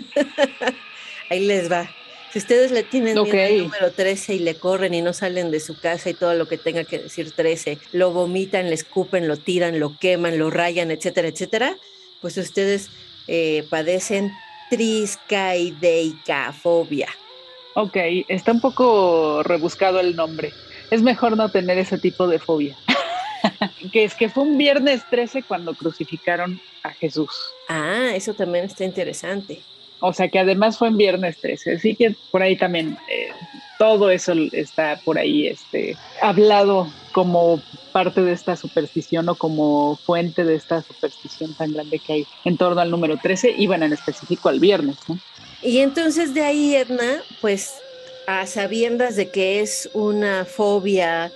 Ahí 1.29 1.45
les 1.45 1.71
va. 1.71 1.87
Si 2.31 2.39
ustedes 2.39 2.71
le 2.71 2.81
tienen 2.83 3.21
miedo 3.21 3.45
al 3.45 3.59
número 3.59 3.91
13 3.91 4.33
y 4.35 4.39
le 4.39 4.55
corren 4.55 4.93
y 4.93 5.01
no 5.01 5.13
salen 5.13 5.51
de 5.51 5.61
su 5.61 5.79
casa 5.79 6.09
y 6.09 6.13
todo 6.13 6.33
lo 6.33 6.47
que 6.47 6.57
tenga 6.57 6.83
que 6.83 6.99
decir 6.99 7.31
13, 7.31 7.77
lo 7.93 8.11
vomitan, 8.11 8.67
le 8.67 8.75
escupen, 8.75 9.25
lo 9.27 9.37
tiran, 9.37 9.79
lo 9.79 9.97
queman, 9.97 10.37
lo 10.37 10.49
rayan, 10.49 10.91
etcétera, 10.91 11.29
etcétera, 11.29 11.77
pues 12.21 12.37
ustedes 12.37 12.89
eh, 13.27 13.65
padecen 13.69 14.33
triscaideicafobia. 14.69 17.07
Ok, 17.75 17.95
está 18.27 18.51
un 18.51 18.59
poco 18.61 19.41
rebuscado 19.43 20.01
el 20.01 20.15
nombre 20.15 20.51
es 20.91 21.01
mejor 21.01 21.37
no 21.37 21.49
tener 21.49 21.77
ese 21.77 21.97
tipo 21.97 22.27
de 22.27 22.39
fobia. 22.39 22.75
que 23.91 24.03
es 24.03 24.15
que 24.15 24.29
fue 24.29 24.43
un 24.43 24.57
viernes 24.57 25.03
13 25.09 25.43
cuando 25.43 25.73
crucificaron 25.73 26.59
a 26.83 26.91
Jesús. 26.91 27.31
Ah, 27.67 28.11
eso 28.13 28.33
también 28.33 28.65
está 28.65 28.83
interesante. 28.83 29.61
O 30.05 30.13
sea 30.13 30.29
que 30.29 30.39
además 30.39 30.77
fue 30.77 30.89
en 30.89 30.97
viernes 30.97 31.37
13, 31.41 31.75
así 31.75 31.95
que 31.95 32.15
por 32.31 32.41
ahí 32.41 32.55
también 32.55 32.97
eh, 33.11 33.29
todo 33.77 34.09
eso 34.09 34.33
está 34.51 34.99
por 35.03 35.17
ahí 35.17 35.47
este, 35.47 35.97
hablado 36.21 36.87
como 37.11 37.59
parte 37.91 38.21
de 38.21 38.33
esta 38.33 38.55
superstición 38.55 39.29
o 39.29 39.35
como 39.35 39.95
fuente 39.95 40.43
de 40.43 40.55
esta 40.55 40.81
superstición 40.81 41.53
tan 41.53 41.73
grande 41.73 41.99
que 41.99 42.13
hay 42.13 42.27
en 42.43 42.57
torno 42.57 42.81
al 42.81 42.91
número 42.91 43.17
13 43.17 43.55
y 43.57 43.67
bueno, 43.67 43.85
en 43.85 43.93
específico 43.93 44.49
al 44.49 44.59
viernes. 44.59 44.97
¿no? 45.07 45.17
Y 45.61 45.79
entonces 45.79 46.33
de 46.33 46.43
ahí, 46.43 46.75
Edna, 46.75 47.21
pues 47.41 47.75
a 48.27 48.45
sabiendas 48.45 49.15
de 49.15 49.29
que 49.29 49.61
es 49.61 49.89
una 49.93 50.45
fobia 50.45 51.31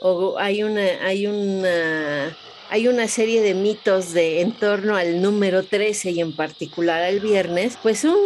o 0.00 0.38
hay 0.38 0.62
una, 0.62 0.82
hay 1.02 1.26
una, 1.26 2.36
hay 2.68 2.88
una 2.88 3.08
serie 3.08 3.42
de 3.42 3.54
mitos 3.54 4.12
de 4.12 4.40
en 4.40 4.52
torno 4.52 4.96
al 4.96 5.20
número 5.20 5.62
13 5.62 6.10
y 6.10 6.20
en 6.20 6.34
particular 6.34 7.02
al 7.02 7.20
viernes, 7.20 7.78
pues 7.82 8.04
un, 8.04 8.18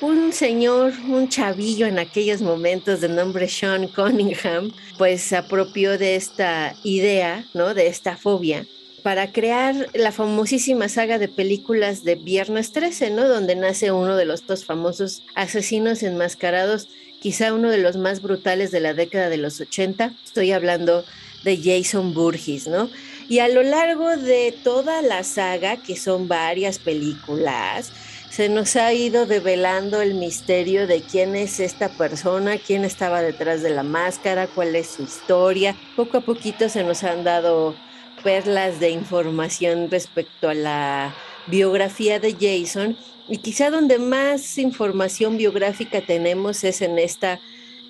un 0.00 0.32
señor, 0.32 0.92
un 1.08 1.28
chavillo 1.28 1.86
en 1.86 1.98
aquellos 1.98 2.40
momentos 2.40 3.00
de 3.00 3.08
nombre 3.08 3.48
Sean 3.48 3.88
Cunningham, 3.88 4.72
pues 4.96 5.22
se 5.22 5.36
apropió 5.36 5.98
de 5.98 6.16
esta 6.16 6.74
idea, 6.82 7.44
¿no? 7.54 7.74
De 7.74 7.86
esta 7.86 8.16
fobia 8.16 8.66
para 9.02 9.32
crear 9.32 9.88
la 9.94 10.12
famosísima 10.12 10.88
saga 10.88 11.18
de 11.18 11.28
películas 11.28 12.04
de 12.04 12.16
Viernes 12.16 12.72
13, 12.72 13.10
¿no? 13.10 13.28
Donde 13.28 13.56
nace 13.56 13.92
uno 13.92 14.16
de 14.16 14.24
los 14.24 14.46
dos 14.46 14.64
famosos 14.64 15.22
asesinos 15.34 16.02
enmascarados 16.02 16.88
quizá 17.20 17.52
uno 17.52 17.70
de 17.70 17.78
los 17.78 17.96
más 17.96 18.22
brutales 18.22 18.70
de 18.70 18.80
la 18.80 18.94
década 18.94 19.28
de 19.28 19.36
los 19.36 19.60
80. 19.60 20.14
Estoy 20.24 20.52
hablando 20.52 21.04
de 21.44 21.56
Jason 21.56 22.14
Burgess, 22.14 22.66
¿no? 22.66 22.90
Y 23.28 23.40
a 23.40 23.48
lo 23.48 23.62
largo 23.62 24.16
de 24.16 24.54
toda 24.64 25.02
la 25.02 25.22
saga, 25.22 25.76
que 25.76 25.96
son 25.96 26.28
varias 26.28 26.78
películas, 26.78 27.92
se 28.30 28.48
nos 28.48 28.76
ha 28.76 28.92
ido 28.92 29.26
develando 29.26 30.00
el 30.00 30.14
misterio 30.14 30.86
de 30.86 31.02
quién 31.02 31.34
es 31.34 31.60
esta 31.60 31.88
persona, 31.88 32.58
quién 32.58 32.84
estaba 32.84 33.22
detrás 33.22 33.62
de 33.62 33.70
la 33.70 33.82
máscara, 33.82 34.46
cuál 34.46 34.76
es 34.76 34.88
su 34.88 35.02
historia. 35.02 35.74
Poco 35.96 36.18
a 36.18 36.20
poquito 36.20 36.68
se 36.68 36.84
nos 36.84 37.04
han 37.04 37.24
dado 37.24 37.74
perlas 38.22 38.80
de 38.80 38.90
información 38.90 39.90
respecto 39.90 40.48
a 40.48 40.54
la 40.54 41.14
biografía 41.46 42.20
de 42.20 42.34
Jason 42.34 42.96
y 43.28 43.38
quizá 43.38 43.70
donde 43.70 43.98
más 43.98 44.58
información 44.58 45.36
biográfica 45.36 46.00
tenemos 46.00 46.64
es 46.64 46.80
en 46.80 46.98
esta 46.98 47.40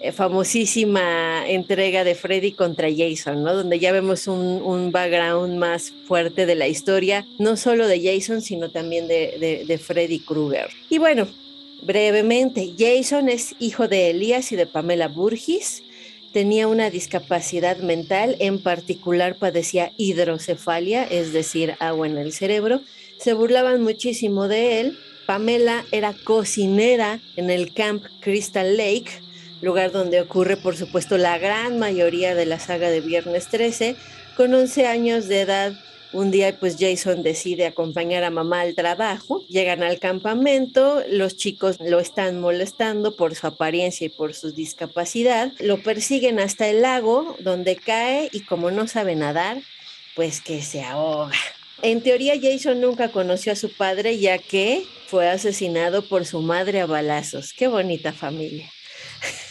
eh, 0.01 0.13
famosísima 0.13 1.49
entrega 1.49 2.05
de 2.05 2.15
Freddy 2.15 2.53
contra 2.53 2.89
Jason, 2.95 3.43
¿no? 3.43 3.55
Donde 3.55 3.79
ya 3.79 3.93
vemos 3.93 4.27
un, 4.27 4.93
background 4.93 5.59
más 5.59 5.93
fuerte 6.07 6.47
de 6.47 6.55
la 6.55 6.69
historia, 6.69 7.27
no 7.39 7.57
solo 7.57 7.87
de 7.87 8.01
Jason, 8.01 8.43
sino 8.43 8.71
también 8.71 9.09
de, 9.09 9.65
de 9.67 9.79
Freddy 9.79 10.21
Krueger. 10.21 10.69
Y 10.89 10.99
bueno, 10.99 11.29
brevemente, 11.83 12.75
Jason 12.79 13.29
es 13.29 13.55
hijo 13.59 13.89
de 13.89 14.11
Elías 14.11 14.53
y 14.53 14.57
de 14.57 14.67
Pamela 14.67 15.09
Burgis. 15.09 15.83
Tenía 16.33 16.69
una 16.69 16.91
discapacidad 16.91 17.79
mental, 17.79 18.37
en 18.39 18.61
particular 18.61 19.37
padecía 19.37 19.93
hidrocefalia, 19.97 21.05
es 21.05 21.33
decir, 21.33 21.75
agua 21.81 22.07
en 22.07 22.19
el 22.19 22.33
cerebro. 22.33 22.83
Se 23.19 23.33
burlaban 23.33 23.83
muchísimo 23.83 24.47
de 24.47 24.81
él 24.81 24.99
Pamela 25.29 25.85
era 25.93 26.15
cocinera 26.15 27.21
en 27.37 27.51
el 27.51 27.75
Camp 27.75 28.03
Crystal 28.21 28.79
Lake, 28.79 29.11
lugar 29.61 29.93
donde 29.93 30.23
ocurre 30.23 30.57
por 30.57 30.75
supuesto 30.75 31.19
la 31.19 31.37
gran 31.37 31.79
mayoría 31.79 32.35
de 32.35 32.47
la 32.47 32.59
saga 32.59 32.89
de 32.89 33.03
Viernes 33.03 33.49
13. 33.49 33.95
Con 34.39 34.55
11 34.55 34.87
años 34.87 35.29
de 35.29 35.43
edad, 35.43 35.75
un 36.15 36.31
día 36.31 36.59
pues 36.59 36.79
Jason 36.81 37.23
decide 37.23 37.67
acompañar 37.67 38.25
a 38.25 38.31
mamá 38.31 38.63
al 38.63 38.75
trabajo, 38.75 39.45
llegan 39.51 39.83
al 39.83 39.99
campamento, 39.99 41.03
los 41.11 41.37
chicos 41.37 41.77
lo 41.79 42.01
están 42.01 42.41
molestando 42.41 43.15
por 43.15 43.35
su 43.35 43.49
apariencia 43.49 44.07
y 44.07 44.09
por 44.09 44.33
su 44.33 44.53
discapacidad, 44.53 45.53
lo 45.61 45.83
persiguen 45.83 46.41
hasta 46.41 46.69
el 46.69 46.81
lago 46.81 47.37
donde 47.41 47.77
cae 47.77 48.31
y 48.33 48.41
como 48.47 48.71
no 48.71 48.89
sabe 48.89 49.15
nadar, 49.15 49.59
pues 50.17 50.41
que 50.41 50.63
se 50.63 50.83
ahoga. 50.83 51.37
En 51.83 52.03
teoría 52.03 52.33
Jason 52.41 52.81
nunca 52.81 53.13
conoció 53.13 53.53
a 53.53 53.57
su 53.57 53.71
padre 53.71 54.19
ya 54.19 54.39
que 54.39 54.87
fue 55.09 55.31
asesinado 55.31 56.03
por 56.03 56.27
su 56.27 56.43
madre 56.43 56.83
a 56.83 56.87
balazos. 56.87 57.55
Qué 57.55 57.67
bonita 57.67 58.13
familia. 58.13 58.71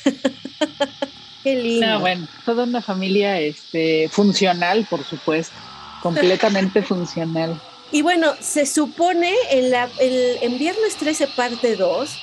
Qué 1.43 1.55
lindo. 1.55 1.99
bueno, 1.99 2.27
toda 2.45 2.65
una 2.65 2.81
familia 2.81 3.39
este, 3.39 4.07
funcional, 4.09 4.85
por 4.87 5.03
supuesto, 5.03 5.55
completamente 6.03 6.81
funcional. 6.83 7.59
Y 7.91 8.03
bueno, 8.03 8.33
se 8.39 8.67
supone 8.67 9.33
en, 9.49 9.71
la, 9.71 9.89
en 9.99 10.59
Viernes 10.59 10.95
13, 10.97 11.27
parte 11.35 11.75
2, 11.75 12.21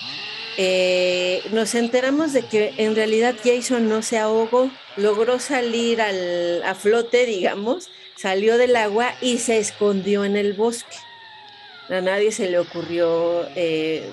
eh, 0.57 1.43
nos 1.51 1.75
enteramos 1.75 2.33
de 2.33 2.43
que 2.43 2.75
en 2.77 2.95
realidad 2.95 3.35
Jason 3.43 3.89
no 3.89 4.03
se 4.03 4.19
ahogó, 4.19 4.71
logró 4.97 5.41
salir 5.41 6.01
al, 6.01 6.63
a 6.63 6.77
flote, 6.77 7.27
digamos, 7.27 7.89
salió 8.15 8.59
del 8.59 8.77
agua 8.77 9.13
y 9.21 9.39
se 9.39 9.59
escondió 9.59 10.25
en 10.25 10.37
el 10.37 10.53
bosque. 10.53 10.97
A 11.89 12.01
nadie 12.01 12.33
se 12.33 12.49
le 12.49 12.59
ocurrió, 12.59 13.47
eh, 13.57 14.09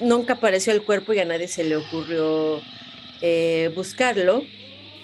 nunca 0.00 0.34
apareció 0.34 0.72
el 0.72 0.82
cuerpo 0.82 1.12
y 1.12 1.20
a 1.20 1.24
nadie 1.24 1.46
se 1.46 1.62
le 1.62 1.76
ocurrió 1.76 2.60
eh, 3.20 3.70
buscarlo. 3.74 4.42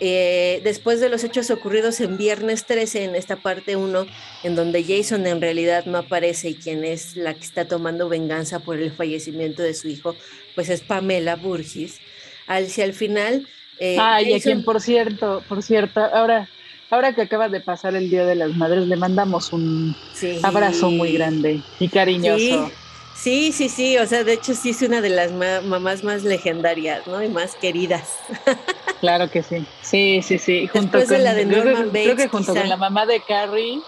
Eh, 0.00 0.60
después 0.64 1.00
de 1.00 1.08
los 1.08 1.22
hechos 1.22 1.50
ocurridos 1.50 2.00
en 2.00 2.16
viernes 2.16 2.66
13, 2.66 3.04
en 3.04 3.14
esta 3.14 3.36
parte 3.36 3.76
1, 3.76 4.06
en 4.42 4.56
donde 4.56 4.82
Jason 4.82 5.24
en 5.26 5.40
realidad 5.40 5.86
no 5.86 5.98
aparece 5.98 6.50
y 6.50 6.54
quien 6.56 6.84
es 6.84 7.16
la 7.16 7.32
que 7.34 7.44
está 7.44 7.66
tomando 7.66 8.08
venganza 8.08 8.58
por 8.58 8.80
el 8.80 8.90
fallecimiento 8.90 9.62
de 9.62 9.72
su 9.72 9.88
hijo, 9.88 10.16
pues 10.56 10.68
es 10.70 10.80
Pamela 10.80 11.36
Burgis. 11.36 12.00
Al, 12.46 12.66
si 12.66 12.82
al 12.82 12.92
final... 12.92 13.46
Ay, 13.80 14.32
a 14.32 14.40
quien 14.40 14.64
por 14.64 14.80
cierto, 14.80 15.42
por 15.48 15.62
cierto, 15.62 16.00
ahora 16.00 16.48
ahora 16.94 17.12
que 17.12 17.22
acaba 17.22 17.48
de 17.48 17.60
pasar 17.60 17.94
el 17.96 18.08
Día 18.08 18.24
de 18.24 18.36
las 18.36 18.54
Madres, 18.54 18.86
le 18.86 18.96
mandamos 18.96 19.52
un 19.52 19.94
abrazo 20.42 20.90
muy 20.90 21.12
grande 21.12 21.60
y 21.80 21.88
cariñoso. 21.88 22.70
Sí. 23.14 23.52
sí, 23.52 23.68
sí, 23.68 23.96
o 23.98 24.06
sea, 24.06 24.24
de 24.24 24.34
hecho 24.34 24.54
sí 24.54 24.70
es 24.70 24.82
una 24.82 25.00
de 25.00 25.08
las 25.08 25.32
mamás 25.32 26.04
más 26.04 26.24
legendarias, 26.24 27.06
¿no? 27.06 27.22
Y 27.22 27.28
más 27.28 27.54
queridas. 27.56 28.18
Claro 29.00 29.28
que 29.28 29.42
sí. 29.42 29.66
Sí, 29.82 30.22
sí, 30.22 30.38
sí. 30.38 30.66
Junto 30.66 31.04
con, 31.04 31.22
la 31.22 31.34
de 31.34 31.44
Norman 31.44 31.88
Bates, 31.88 32.04
creo 32.04 32.16
que 32.16 32.28
junto 32.28 32.54
con 32.54 32.66
la 32.66 32.78
mamá 32.78 33.04
de 33.04 33.20
Carrie. 33.20 33.78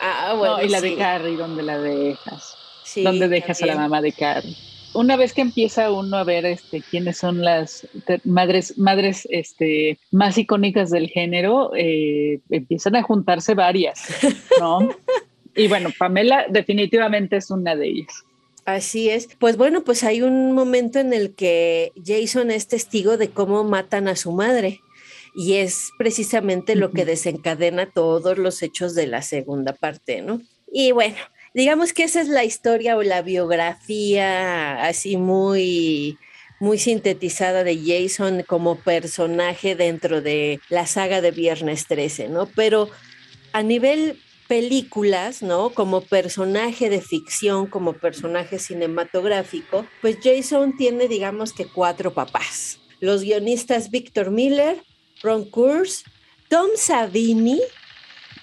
Ah, 0.00 0.34
bueno. 0.36 0.60
y 0.60 0.68
la 0.68 0.80
de 0.80 0.96
Carrie, 0.96 1.36
¿dónde 1.36 1.62
la 1.62 1.78
dejas? 1.78 2.56
Sí, 2.82 3.04
¿Dónde 3.04 3.28
dejas 3.28 3.62
a 3.62 3.66
la 3.66 3.76
mamá 3.76 4.00
de 4.02 4.10
Carrie? 4.10 4.56
Una 4.94 5.16
vez 5.16 5.32
que 5.32 5.42
empieza 5.42 5.92
uno 5.92 6.16
a 6.16 6.24
ver 6.24 6.46
este, 6.46 6.82
quiénes 6.82 7.18
son 7.18 7.42
las 7.42 7.86
madres, 8.24 8.78
madres 8.78 9.26
este, 9.30 9.98
más 10.10 10.38
icónicas 10.38 10.90
del 10.90 11.08
género, 11.08 11.72
eh, 11.76 12.40
empiezan 12.50 12.96
a 12.96 13.02
juntarse 13.02 13.54
varias, 13.54 14.02
¿no? 14.60 14.88
y 15.56 15.68
bueno, 15.68 15.90
Pamela 15.98 16.46
definitivamente 16.48 17.36
es 17.36 17.50
una 17.50 17.76
de 17.76 17.88
ellas. 17.88 18.24
Así 18.64 19.08
es. 19.08 19.28
Pues 19.38 19.56
bueno, 19.56 19.82
pues 19.82 20.04
hay 20.04 20.20
un 20.20 20.52
momento 20.52 20.98
en 20.98 21.14
el 21.14 21.34
que 21.34 21.92
Jason 22.04 22.50
es 22.50 22.68
testigo 22.68 23.16
de 23.16 23.30
cómo 23.30 23.64
matan 23.64 24.08
a 24.08 24.16
su 24.16 24.30
madre 24.32 24.82
y 25.34 25.54
es 25.54 25.90
precisamente 25.96 26.76
lo 26.76 26.90
que 26.90 27.06
desencadena 27.06 27.90
todos 27.90 28.36
los 28.36 28.62
hechos 28.62 28.94
de 28.94 29.06
la 29.06 29.22
segunda 29.22 29.72
parte, 29.72 30.20
¿no? 30.20 30.42
Y 30.70 30.92
bueno, 30.92 31.16
digamos 31.54 31.92
que 31.92 32.04
esa 32.04 32.20
es 32.20 32.28
la 32.28 32.44
historia 32.44 32.96
o 32.96 33.02
la 33.02 33.22
biografía 33.22 34.82
así 34.84 35.16
muy 35.16 36.18
muy 36.60 36.78
sintetizada 36.78 37.62
de 37.62 37.78
Jason 37.78 38.42
como 38.42 38.76
personaje 38.76 39.76
dentro 39.76 40.20
de 40.20 40.60
la 40.68 40.86
saga 40.86 41.20
de 41.20 41.30
Viernes 41.30 41.86
13, 41.86 42.28
¿no? 42.28 42.46
Pero 42.46 42.90
a 43.52 43.62
nivel 43.62 44.18
películas, 44.48 45.42
¿no? 45.42 45.70
Como 45.70 46.00
personaje 46.00 46.88
de 46.90 47.00
ficción, 47.00 47.66
como 47.66 47.92
personaje 47.92 48.58
cinematográfico, 48.58 49.86
pues 50.00 50.18
Jason 50.22 50.76
tiene, 50.76 51.06
digamos 51.06 51.52
que 51.52 51.66
cuatro 51.66 52.14
papás. 52.14 52.80
Los 52.98 53.22
guionistas 53.22 53.90
Victor 53.90 54.30
Miller, 54.30 54.82
Ron 55.22 55.48
Kurz, 55.50 56.02
Tom 56.48 56.70
Savini, 56.76 57.60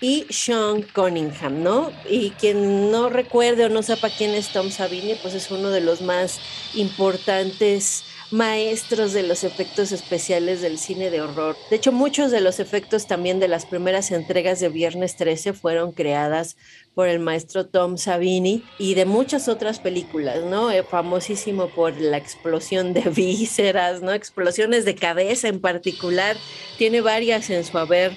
y 0.05 0.27
Sean 0.29 0.83
Cunningham, 0.83 1.63
¿no? 1.63 1.91
Y 2.07 2.29
quien 2.29 2.91
no 2.91 3.09
recuerde 3.09 3.65
o 3.65 3.69
no 3.69 3.81
sepa 3.81 4.11
quién 4.15 4.35
es 4.35 4.49
Tom 4.49 4.69
Savini, 4.69 5.15
pues 5.15 5.33
es 5.33 5.49
uno 5.49 5.71
de 5.71 5.81
los 5.81 6.01
más 6.01 6.39
importantes 6.75 8.03
maestros 8.29 9.13
de 9.13 9.23
los 9.23 9.43
efectos 9.43 9.91
especiales 9.91 10.61
del 10.61 10.77
cine 10.77 11.09
de 11.09 11.21
horror. 11.21 11.57
De 11.71 11.77
hecho, 11.77 11.91
muchos 11.91 12.29
de 12.29 12.39
los 12.39 12.59
efectos 12.59 13.07
también 13.07 13.39
de 13.39 13.47
las 13.47 13.65
primeras 13.65 14.11
entregas 14.11 14.59
de 14.59 14.69
Viernes 14.69 15.15
13 15.15 15.53
fueron 15.53 15.91
creadas 15.91 16.55
por 16.93 17.07
el 17.07 17.17
maestro 17.17 17.65
Tom 17.65 17.97
Savini 17.97 18.63
y 18.77 18.93
de 18.93 19.05
muchas 19.05 19.47
otras 19.47 19.79
películas, 19.79 20.43
¿no? 20.43 20.69
Eh, 20.69 20.83
famosísimo 20.83 21.69
por 21.69 21.99
la 21.99 22.17
explosión 22.17 22.93
de 22.93 23.01
vísceras, 23.09 24.03
¿no? 24.03 24.13
Explosiones 24.13 24.85
de 24.85 24.93
cabeza 24.93 25.47
en 25.47 25.61
particular. 25.61 26.37
Tiene 26.77 27.01
varias 27.01 27.49
en 27.49 27.65
su 27.65 27.75
haber 27.79 28.15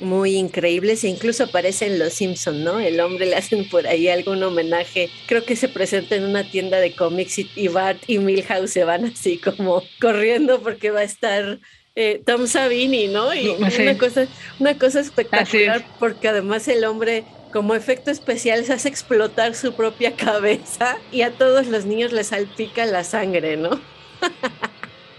muy 0.00 0.36
increíbles 0.36 1.04
e 1.04 1.08
incluso 1.08 1.44
aparecen 1.44 1.98
Los 1.98 2.14
Simpson, 2.14 2.64
¿no? 2.64 2.80
El 2.80 3.00
hombre 3.00 3.26
le 3.26 3.36
hacen 3.36 3.68
por 3.68 3.86
ahí 3.86 4.08
algún 4.08 4.42
homenaje. 4.42 5.10
Creo 5.26 5.44
que 5.44 5.56
se 5.56 5.68
presenta 5.68 6.16
en 6.16 6.24
una 6.24 6.48
tienda 6.48 6.78
de 6.78 6.94
cómics 6.94 7.38
y, 7.54 7.68
Bart 7.68 8.02
y 8.06 8.18
Milhouse 8.18 8.70
se 8.70 8.84
van 8.84 9.04
así 9.06 9.38
como 9.38 9.82
corriendo 10.00 10.60
porque 10.60 10.90
va 10.90 11.00
a 11.00 11.04
estar 11.04 11.58
eh, 11.94 12.20
Tom 12.24 12.46
Savini, 12.46 13.08
¿no? 13.08 13.34
Y 13.34 13.48
una 13.48 13.96
cosa, 13.98 14.26
una 14.58 14.78
cosa 14.78 15.00
espectacular 15.00 15.84
porque 15.98 16.28
además 16.28 16.66
el 16.68 16.84
hombre 16.84 17.24
como 17.52 17.76
efecto 17.76 18.10
especial 18.10 18.64
se 18.64 18.72
hace 18.72 18.88
explotar 18.88 19.54
su 19.54 19.74
propia 19.74 20.12
cabeza 20.16 20.98
y 21.12 21.22
a 21.22 21.30
todos 21.30 21.68
los 21.68 21.84
niños 21.84 22.12
les 22.12 22.28
salpica 22.28 22.84
la 22.84 23.04
sangre, 23.04 23.56
¿no? 23.56 23.80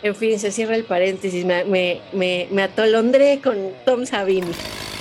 En 0.05 0.13
fin, 0.13 0.37
se 0.37 0.51
cierra 0.51 0.75
el 0.75 0.83
paréntesis. 0.83 1.43
Me, 1.45 1.99
me, 2.13 2.61
atolondré 2.61 3.39
con 3.43 3.55
Tom 3.87 4.05
Savini. 4.05 4.51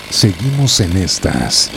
Seguimos 0.08 0.80
en 0.80 0.96
estas 0.96 1.70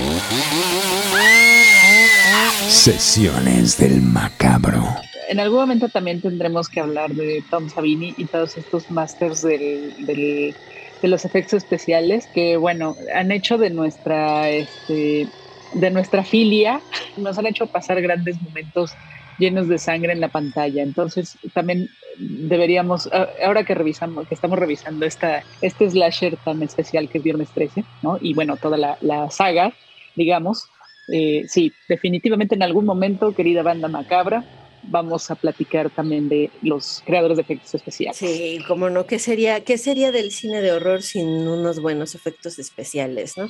sesiones 2.70 3.78
del 3.80 4.02
macabro. 4.02 4.82
En 5.28 5.42
algún 5.42 5.60
momento 5.60 5.90
también 5.90 6.22
tendremos 6.22 6.70
que 6.70 6.80
hablar 6.80 7.12
de 7.16 7.44
Tom 7.50 7.70
Savini 7.70 8.16
y 8.16 8.24
todos 8.24 8.56
estos 8.56 8.90
masters 8.90 9.42
de 9.42 10.56
los 11.02 11.26
efectos 11.26 11.64
especiales 11.64 12.28
que, 12.28 12.56
bueno, 12.56 12.96
han 13.14 13.34
hecho 13.34 13.58
de 13.58 13.72
nuestra, 13.72 14.50
este, 14.50 15.28
de 15.74 15.92
nuestra 15.92 16.24
filia, 16.24 16.80
nos 17.18 17.38
han 17.38 17.48
hecho 17.48 17.68
pasar 17.68 18.02
grandes 18.02 18.42
momentos 18.42 18.94
llenos 19.38 19.68
de 19.68 19.78
sangre 19.78 20.14
en 20.14 20.22
la 20.22 20.30
pantalla. 20.30 20.84
Entonces, 20.84 21.38
también 21.54 21.90
deberíamos, 22.18 23.10
ahora 23.44 23.64
que 23.64 23.76
revisamos, 23.76 24.28
que 24.28 24.36
estamos 24.36 24.58
revisando 24.58 25.06
esta, 25.06 25.44
este 25.62 25.90
slasher 25.90 26.38
tan 26.38 26.64
especial 26.64 27.10
que 27.10 27.20
es 27.20 27.24
Viernes 27.24 27.50
13, 27.54 27.84
¿no? 28.02 28.18
Y 28.22 28.34
bueno, 28.34 28.58
toda 28.58 28.78
la, 28.78 28.98
la 29.02 29.30
saga, 29.30 29.74
digamos, 30.16 30.70
eh, 31.08 31.46
sí, 31.48 31.72
definitivamente 31.88 32.56
en 32.56 32.64
algún 32.64 32.86
momento, 32.86 33.34
querida 33.34 33.64
banda 33.64 33.88
macabra, 33.88 34.44
vamos 34.84 35.30
a 35.32 35.36
platicar 35.36 35.90
también 35.90 36.30
de 36.30 36.50
los 36.62 37.02
creadores 37.06 37.38
de 37.38 37.44
efectos 37.44 37.76
especiales. 37.76 38.18
Sí, 38.18 38.60
como 38.68 38.90
no, 38.90 39.06
¿qué 39.06 39.20
sería, 39.20 39.64
¿qué 39.64 39.78
sería 39.78 40.12
del 40.12 40.32
cine 40.32 40.62
de 40.62 40.72
horror 40.72 41.02
sin 41.02 41.28
unos 41.28 41.80
buenos 41.80 42.16
efectos 42.16 42.60
especiales, 42.60 43.38
no? 43.38 43.50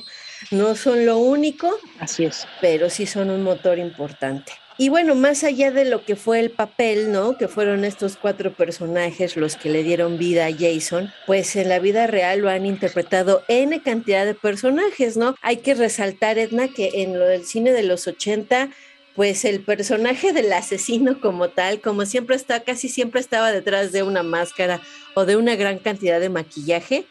No 0.50 0.74
son 0.74 1.06
lo 1.06 1.18
único. 1.18 1.70
Así 1.98 2.24
es. 2.24 2.46
Pero 2.60 2.90
sí 2.90 3.06
son 3.06 3.30
un 3.30 3.42
motor 3.42 3.78
importante. 3.78 4.52
Y 4.80 4.90
bueno, 4.90 5.16
más 5.16 5.42
allá 5.42 5.72
de 5.72 5.84
lo 5.84 6.04
que 6.04 6.14
fue 6.14 6.38
el 6.38 6.50
papel, 6.50 7.10
¿no? 7.10 7.36
Que 7.36 7.48
fueron 7.48 7.84
estos 7.84 8.16
cuatro 8.16 8.52
personajes 8.52 9.36
los 9.36 9.56
que 9.56 9.70
le 9.70 9.82
dieron 9.82 10.18
vida 10.18 10.46
a 10.46 10.52
Jason, 10.56 11.12
pues 11.26 11.56
en 11.56 11.68
la 11.68 11.80
vida 11.80 12.06
real 12.06 12.38
lo 12.38 12.48
han 12.48 12.64
interpretado 12.64 13.42
N 13.48 13.82
cantidad 13.82 14.24
de 14.24 14.34
personajes, 14.34 15.16
¿no? 15.16 15.34
Hay 15.42 15.56
que 15.58 15.74
resaltar, 15.74 16.38
Edna, 16.38 16.68
que 16.68 17.02
en 17.02 17.18
lo 17.18 17.26
del 17.26 17.44
cine 17.44 17.72
de 17.72 17.82
los 17.82 18.06
80 18.06 18.70
pues 19.16 19.44
el 19.44 19.62
personaje 19.62 20.32
del 20.32 20.52
asesino 20.52 21.20
como 21.20 21.48
tal, 21.48 21.80
como 21.80 22.06
siempre 22.06 22.36
está, 22.36 22.60
casi 22.60 22.88
siempre 22.88 23.20
estaba 23.20 23.50
detrás 23.50 23.90
de 23.90 24.04
una 24.04 24.22
máscara 24.22 24.80
o 25.16 25.24
de 25.24 25.34
una 25.34 25.56
gran 25.56 25.80
cantidad 25.80 26.20
de 26.20 26.28
maquillaje, 26.28 27.04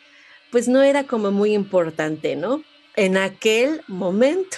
pues 0.49 0.69
no 0.69 0.83
era 0.83 1.03
como 1.03 1.31
muy 1.31 1.53
importante, 1.53 2.37
¿no? 2.37 2.63
En 2.95 3.17
aquel 3.17 3.81
momento. 3.87 4.57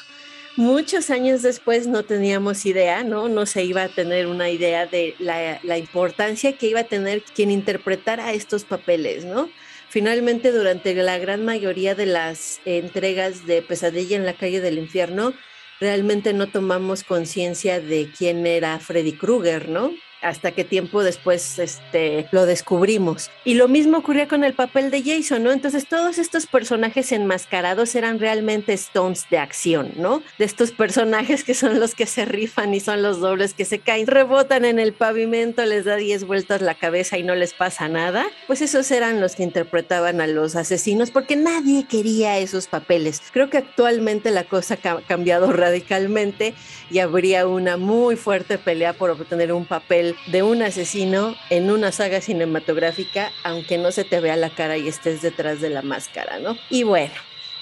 Muchos 0.60 1.10
años 1.10 1.42
después 1.42 1.88
no 1.88 2.04
teníamos 2.04 2.66
idea, 2.66 3.06
¿no? 3.06 3.30
No 3.30 3.46
se 3.46 3.64
iba 3.64 3.84
a 3.84 3.88
tener 3.88 4.28
una 4.28 4.50
idea 4.50 4.86
de 4.86 5.16
la, 5.18 5.58
la 5.64 5.78
importancia 5.78 6.58
que 6.58 6.68
iba 6.68 6.82
a 6.82 6.84
tener 6.84 7.22
quien 7.24 7.50
interpretara 7.50 8.34
estos 8.34 8.66
papeles, 8.66 9.24
¿no? 9.24 9.50
Finalmente, 9.88 10.52
durante 10.52 10.94
la 10.96 11.18
gran 11.18 11.46
mayoría 11.46 11.96
de 11.96 12.08
las 12.08 12.60
entregas 12.66 13.48
de 13.48 13.62
Pesadilla 13.62 14.18
en 14.18 14.26
la 14.26 14.34
calle 14.34 14.60
del 14.60 14.80
infierno, 14.80 15.34
realmente 15.80 16.34
no 16.34 16.48
tomamos 16.48 17.06
conciencia 17.06 17.80
de 17.80 18.12
quién 18.12 18.46
era 18.46 18.80
Freddy 18.80 19.14
Krueger, 19.14 19.70
¿no? 19.70 19.94
Hasta 20.22 20.52
que 20.52 20.64
tiempo 20.64 21.04
después 21.04 21.60
este, 21.60 22.28
lo 22.32 22.46
descubrimos. 22.46 23.30
Y 23.46 23.56
lo 23.56 23.68
mismo 23.68 23.98
ocurría 23.98 24.28
con 24.28 24.44
el 24.44 24.54
papel 24.54 24.92
de 24.92 25.04
Jason, 25.04 25.44
¿no? 25.44 25.52
Entonces 25.52 25.88
todos 25.88 26.18
estos 26.18 26.48
personajes 26.48 27.12
enmascarados 27.12 27.96
eran 27.96 28.20
realmente 28.20 28.74
stones 28.74 29.26
de 29.30 29.38
acción, 29.38 29.92
¿no? 29.98 30.22
De 30.38 30.46
estos 30.46 30.72
personajes 30.72 31.44
que 31.44 31.54
son 31.54 31.80
los 31.80 31.96
que 31.96 32.06
se 32.06 32.26
rifan 32.26 32.74
y 32.74 32.80
son 32.80 33.02
los 33.02 33.20
dobles 33.20 33.54
que 33.54 33.66
se 33.66 33.80
caen, 33.80 34.08
rebotan 34.08 34.66
en 34.66 34.80
el 34.80 34.94
pavimento, 34.94 35.66
les 35.66 35.86
da 35.86 35.96
10 35.96 36.26
vueltas 36.26 36.62
la 36.62 36.76
cabeza 36.76 37.18
y 37.18 37.24
no 37.24 37.36
les 37.36 37.54
pasa 37.54 37.88
nada. 37.88 38.26
Pues 38.48 38.62
esos 38.62 38.90
eran 38.92 39.22
los 39.22 39.36
que 39.36 39.44
interpretaban 39.44 40.22
a 40.22 40.28
los 40.28 40.56
asesinos 40.56 41.12
porque 41.12 41.36
nadie 41.36 41.86
quería 41.88 42.38
esos 42.38 42.68
papeles. 42.68 43.22
Creo 43.32 43.50
que 43.50 43.58
actualmente 43.58 44.32
la 44.32 44.44
cosa 44.44 44.78
ha 44.84 45.02
cambiado 45.02 45.52
radicalmente 45.52 46.54
y 46.92 47.00
habría 47.00 47.48
una 47.48 47.78
muy 47.78 48.16
fuerte 48.16 48.58
pelea 48.58 48.94
por 48.94 49.10
obtener 49.12 49.54
un 49.54 49.66
papel 49.66 50.09
de 50.28 50.44
un 50.44 50.62
asesino 50.62 51.36
en 51.50 51.72
una 51.72 51.92
saga 51.92 52.22
cinematográfica, 52.22 53.32
aunque 53.44 53.78
no 53.78 53.92
se 53.92 54.04
te 54.04 54.20
vea 54.20 54.36
la 54.36 54.50
cara 54.50 54.78
y 54.78 54.88
estés 54.88 55.22
detrás 55.22 55.62
de 55.62 55.70
la 55.70 55.82
máscara, 55.82 56.40
¿no? 56.40 56.58
Y 56.70 56.84
bueno, 56.84 57.14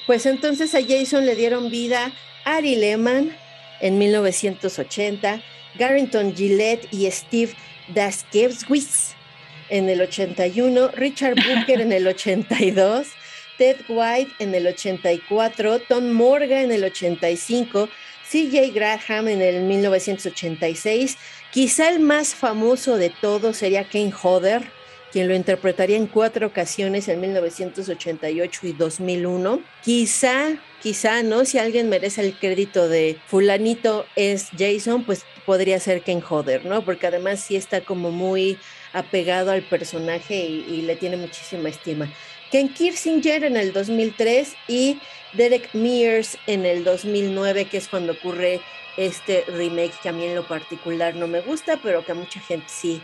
pues 0.06 0.26
entonces 0.26 0.74
a 0.76 0.80
Jason 0.82 1.26
le 1.26 1.36
dieron 1.36 1.70
vida 1.70 2.12
Ari 2.46 2.76
Lehman 2.76 3.36
en 3.82 3.98
1980, 3.98 5.42
Garrington 5.76 6.36
Gillette 6.36 6.88
y 6.92 7.10
Steve 7.12 7.54
Daskewitz 7.90 9.16
en 9.70 9.90
el 9.90 10.02
81, 10.02 10.90
Richard 10.90 11.36
Booker 11.48 11.82
en 11.82 11.92
el 11.92 12.08
82, 12.08 13.08
Ted 13.58 13.78
White 13.88 14.32
en 14.40 14.56
el 14.56 14.68
84, 14.68 15.80
Tom 15.88 16.12
Morgan 16.12 16.66
en 16.66 16.72
el 16.72 16.84
85, 16.84 17.90
CJ 18.30 18.74
Graham 18.74 19.30
en 19.30 19.42
el 19.42 19.64
1986, 19.64 21.18
Quizá 21.58 21.90
el 21.90 22.00
más 22.00 22.36
famoso 22.36 22.98
de 22.98 23.10
todos 23.10 23.58
sería 23.58 23.90
Kane 23.90 24.14
Hodder, 24.14 24.62
quien 25.12 25.28
lo 25.28 25.34
interpretaría 25.34 25.98
en 25.98 26.06
cuatro 26.06 26.46
ocasiones 26.46 27.08
en 27.08 27.20
1988 27.20 28.60
y 28.62 28.74
2001. 28.74 29.62
Quizá, 29.84 30.50
quizá, 30.84 31.24
¿no? 31.24 31.46
Si 31.46 31.58
alguien 31.58 31.90
merece 31.90 32.22
el 32.22 32.38
crédito 32.38 32.88
de 32.88 33.18
fulanito 33.26 34.06
es 34.16 34.50
Jason, 34.56 35.04
pues 35.04 35.26
podría 35.48 35.80
ser 35.80 36.04
Kane 36.04 36.22
Hodder, 36.30 36.64
¿no? 36.64 36.86
Porque 36.86 37.08
además 37.08 37.40
sí 37.40 37.56
está 37.56 37.82
como 37.82 38.12
muy 38.12 38.60
apegado 38.94 39.50
al 39.50 39.64
personaje 39.64 40.36
y, 40.36 40.64
y 40.70 40.82
le 40.84 40.96
tiene 40.96 41.18
muchísima 41.18 41.70
estima. 41.70 42.08
Ken 42.52 42.72
Kirsinger 42.72 43.44
en 43.44 43.58
el 43.58 43.74
2003 43.74 44.54
y 44.68 45.00
Derek 45.34 45.74
Mears 45.74 46.38
en 46.46 46.68
el 46.68 46.84
2009, 46.84 47.66
que 47.66 47.78
es 47.78 47.88
cuando 47.88 48.14
ocurre 48.14 48.62
este 48.98 49.46
remake 49.48 49.94
que 50.02 50.10
a 50.10 50.12
mí 50.12 50.26
en 50.26 50.36
lo 50.36 50.48
particular 50.48 51.16
no 51.16 51.28
me 51.28 51.42
gusta, 51.42 51.80
pero 51.82 52.04
que 52.04 52.12
a 52.12 52.16
mucha 52.16 52.40
gente 52.40 52.66
sí, 52.68 53.02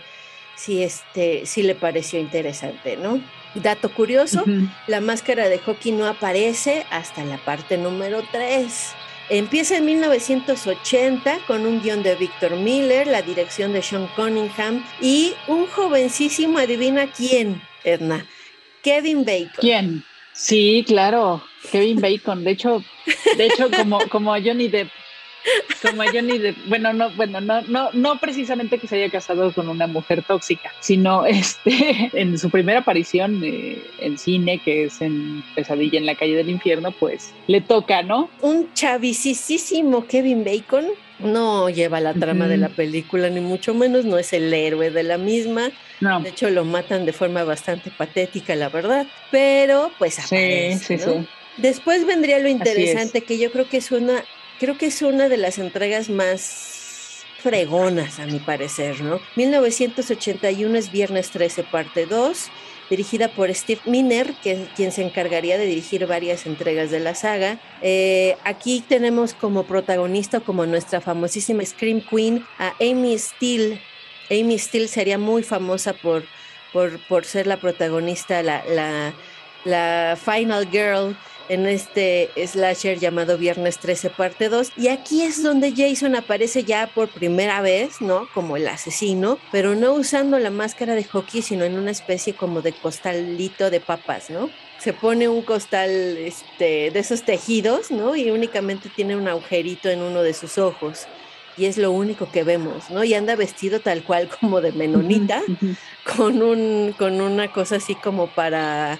sí, 0.56 0.84
este, 0.84 1.46
sí 1.46 1.64
le 1.64 1.76
pareció 1.76 2.20
interesante, 2.20 2.98
¿no? 2.98 3.22
Dato 3.56 3.94
curioso, 3.94 4.44
la 4.88 5.00
máscara 5.00 5.48
de 5.48 5.60
hockey 5.60 5.92
no 5.92 6.08
aparece 6.08 6.88
hasta 6.90 7.24
la 7.24 7.38
parte 7.38 7.78
número 7.78 8.24
3. 8.32 8.96
Empieza 9.30 9.78
en 9.78 9.86
1980 9.86 11.38
con 11.46 11.66
un 11.68 11.82
guion 11.82 12.02
de 12.02 12.16
Victor 12.16 12.56
Miller, 12.56 13.06
la 13.06 13.22
dirección 13.22 13.72
de 13.72 13.84
Sean 13.84 14.08
Cunningham 14.16 14.84
y 15.00 15.34
un 15.48 15.68
jovencísimo, 15.68 16.58
adivina 16.58 17.12
quién, 17.12 17.62
Edna, 17.84 18.26
Kevin 18.82 19.24
Bacon. 19.24 19.60
¿Quién? 19.60 20.04
Sí, 20.34 20.84
claro, 20.88 21.44
Kevin 21.72 22.02
Bacon. 22.02 22.44
De 22.44 22.52
hecho, 22.52 22.84
de 23.38 23.46
hecho 23.46 23.70
como, 23.70 24.00
como 24.10 24.32
Johnny 24.32 24.68
Depp 24.68 24.90
como 25.82 26.04
Johnny 26.04 26.56
bueno, 26.68 26.94
no, 26.94 27.10
bueno, 27.12 27.42
no, 27.42 27.62
no, 27.64 27.90
no 27.94 28.20
precisamente 28.20 28.78
que 28.78 28.88
se 28.88 28.98
haya 28.98 29.12
casado 29.12 29.54
con 29.54 29.70
una 29.70 29.88
mujer 29.88 30.24
tóxica, 30.24 30.72
sino 30.80 31.26
este, 31.26 32.10
en 32.14 32.38
su 32.38 32.50
primera 32.50 32.80
aparición 32.80 33.42
eh, 33.44 33.82
en 34.00 34.18
cine, 34.18 34.60
que 34.60 34.86
es 34.86 35.02
en 35.02 35.44
Pesadilla 35.56 36.00
en 36.00 36.06
la 36.06 36.16
calle 36.16 36.36
del 36.36 36.50
infierno, 36.50 36.92
pues 36.92 37.34
le 37.48 37.62
toca, 37.62 38.04
¿no? 38.04 38.30
Un 38.42 38.74
chavisísimo 38.74 40.06
Kevin 40.08 40.44
Bacon 40.44 40.86
no 41.20 41.70
lleva 41.70 42.00
la 42.00 42.14
trama 42.14 42.48
de 42.48 42.58
la 42.58 42.70
película, 42.70 43.30
ni 43.30 43.40
mucho 43.40 43.74
menos, 43.74 44.06
no 44.06 44.18
es 44.18 44.34
el 44.34 44.54
héroe 44.54 44.92
de 44.92 45.04
la 45.04 45.18
misma. 45.18 45.72
No. 46.02 46.20
De 46.22 46.30
hecho, 46.30 46.50
lo 46.50 46.66
matan 46.66 47.06
de 47.06 47.14
forma 47.14 47.44
bastante 47.44 47.92
patética, 47.92 48.56
la 48.56 48.70
verdad. 48.70 49.08
Pero, 49.32 49.92
pues 50.00 50.20
aparece, 50.20 50.80
sí, 50.80 50.98
sí, 50.98 51.04
sí. 51.04 51.28
Después 51.58 52.06
vendría 52.06 52.40
lo 52.40 52.50
interesante, 52.50 53.22
que 53.22 53.38
yo 53.38 53.52
creo 53.52 53.70
que 53.70 53.78
es 53.78 53.92
una 53.92 54.24
creo 54.60 54.78
que 54.78 54.88
es 54.88 55.02
una 55.02 55.30
de 55.30 55.38
las 55.38 55.58
entregas 55.58 56.10
más 56.10 56.84
fregonas, 57.44 58.20
a 58.20 58.26
mi 58.26 58.40
parecer, 58.40 59.02
¿no? 59.02 59.20
1981 59.36 60.78
es 60.78 60.92
Viernes 60.92 61.30
13, 61.30 61.64
parte 61.64 62.06
2, 62.06 62.50
dirigida 62.90 63.28
por 63.28 63.54
Steve 63.54 63.82
Miner, 63.86 64.34
que, 64.42 64.66
quien 64.78 64.94
se 64.94 65.04
encargaría 65.04 65.58
de 65.58 65.66
dirigir 65.66 66.08
varias 66.08 66.46
entregas 66.46 66.90
de 66.90 67.02
la 67.02 67.16
saga. 67.16 67.60
Eh, 67.82 68.38
aquí 68.46 68.82
tenemos 68.88 69.34
como 69.34 69.64
protagonista, 69.64 70.40
como 70.40 70.66
nuestra 70.66 71.02
famosísima 71.02 71.66
Scream 71.66 72.02
Queen, 72.02 72.46
a 72.60 72.74
Amy 72.80 73.18
Steele. 73.18 73.82
Amy 74.32 74.58
Steele 74.58 74.88
sería 74.88 75.18
muy 75.18 75.44
famosa 75.44 75.92
por, 75.92 76.24
por, 76.72 76.98
por 77.08 77.26
ser 77.26 77.46
la 77.46 77.58
protagonista, 77.58 78.42
la, 78.42 78.64
la, 78.70 79.14
la 79.66 80.18
Final 80.18 80.70
Girl 80.72 81.18
en 81.54 81.68
este 81.68 82.30
slasher 82.36 83.00
llamado 83.00 83.38
Viernes 83.38 83.78
13 83.78 84.10
parte 84.10 84.50
2 84.50 84.72
y 84.78 84.88
aquí 84.88 85.22
es 85.22 85.44
donde 85.44 85.74
Jason 85.76 86.16
aparece 86.16 86.64
ya 86.64 86.88
por 86.88 87.10
primera 87.10 87.62
vez, 87.62 88.02
¿no? 88.02 88.28
Como 88.34 88.58
el 88.58 88.68
asesino, 88.68 89.38
pero 89.52 89.76
no 89.76 89.94
usando 89.94 90.40
la 90.40 90.50
máscara 90.50 90.96
de 90.96 91.04
hockey, 91.04 91.42
sino 91.42 91.64
en 91.64 91.78
una 91.78 91.92
especie 91.92 92.34
como 92.34 92.62
de 92.62 92.74
costalito 92.74 93.70
de 93.70 93.80
papas, 93.80 94.30
¿no? 94.30 94.50
Se 94.80 94.94
pone 94.94 95.30
un 95.30 95.44
costal 95.44 95.90
este, 95.90 96.92
de 96.92 97.00
esos 97.00 97.24
tejidos, 97.24 97.92
¿no? 97.92 98.16
Y 98.16 98.32
únicamente 98.32 98.90
tiene 98.90 99.16
un 99.16 99.28
agujerito 99.28 99.90
en 99.90 100.02
uno 100.02 100.24
de 100.24 100.34
sus 100.34 100.58
ojos 100.58 101.08
y 101.58 101.66
es 101.66 101.78
lo 101.78 101.92
único 101.92 102.32
que 102.32 102.44
vemos, 102.44 102.90
¿no? 102.90 103.04
Y 103.04 103.14
anda 103.14 103.36
vestido 103.36 103.80
tal 103.80 104.04
cual 104.04 104.30
como 104.40 104.62
de 104.62 104.72
menonita, 104.72 105.42
con, 106.16 106.42
un, 106.42 106.94
con 106.98 107.22
una 107.22 107.52
cosa 107.52 107.78
así 107.78 107.96
como 107.96 108.28
para, 108.28 109.00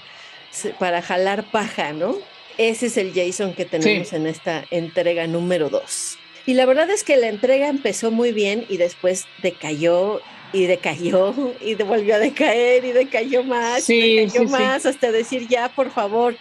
para 0.80 1.02
jalar 1.02 1.44
paja, 1.52 1.94
¿no? 1.94 2.16
Ese 2.58 2.88
es 2.88 2.98
el 2.98 3.14
Jason 3.14 3.54
que 3.54 3.66
tenemos 3.66 4.14
en 4.14 4.28
esta 4.28 4.66
entrega 4.70 5.28
número 5.28 5.70
2. 5.70 6.18
Y 6.46 6.54
la 6.54 6.66
verdad 6.66 6.90
es 6.90 7.04
que 7.04 7.18
la 7.18 7.30
entrega 7.30 7.68
empezó 7.68 8.12
muy 8.12 8.32
bien 8.32 8.66
y 8.70 8.78
después 8.78 9.26
decayó 9.42 10.22
y 10.52 10.66
decayó 10.66 11.34
y 11.62 11.76
volvió 11.76 12.16
a 12.16 12.20
decaer 12.20 12.86
y 12.86 12.92
decayó 12.92 13.44
más 13.44 13.90
y 13.90 14.18
decayó 14.18 14.48
más 14.50 14.86
hasta 14.86 15.12
decir 15.12 15.48
ya, 15.48 15.70
por 15.70 15.92
favor. 15.92 16.36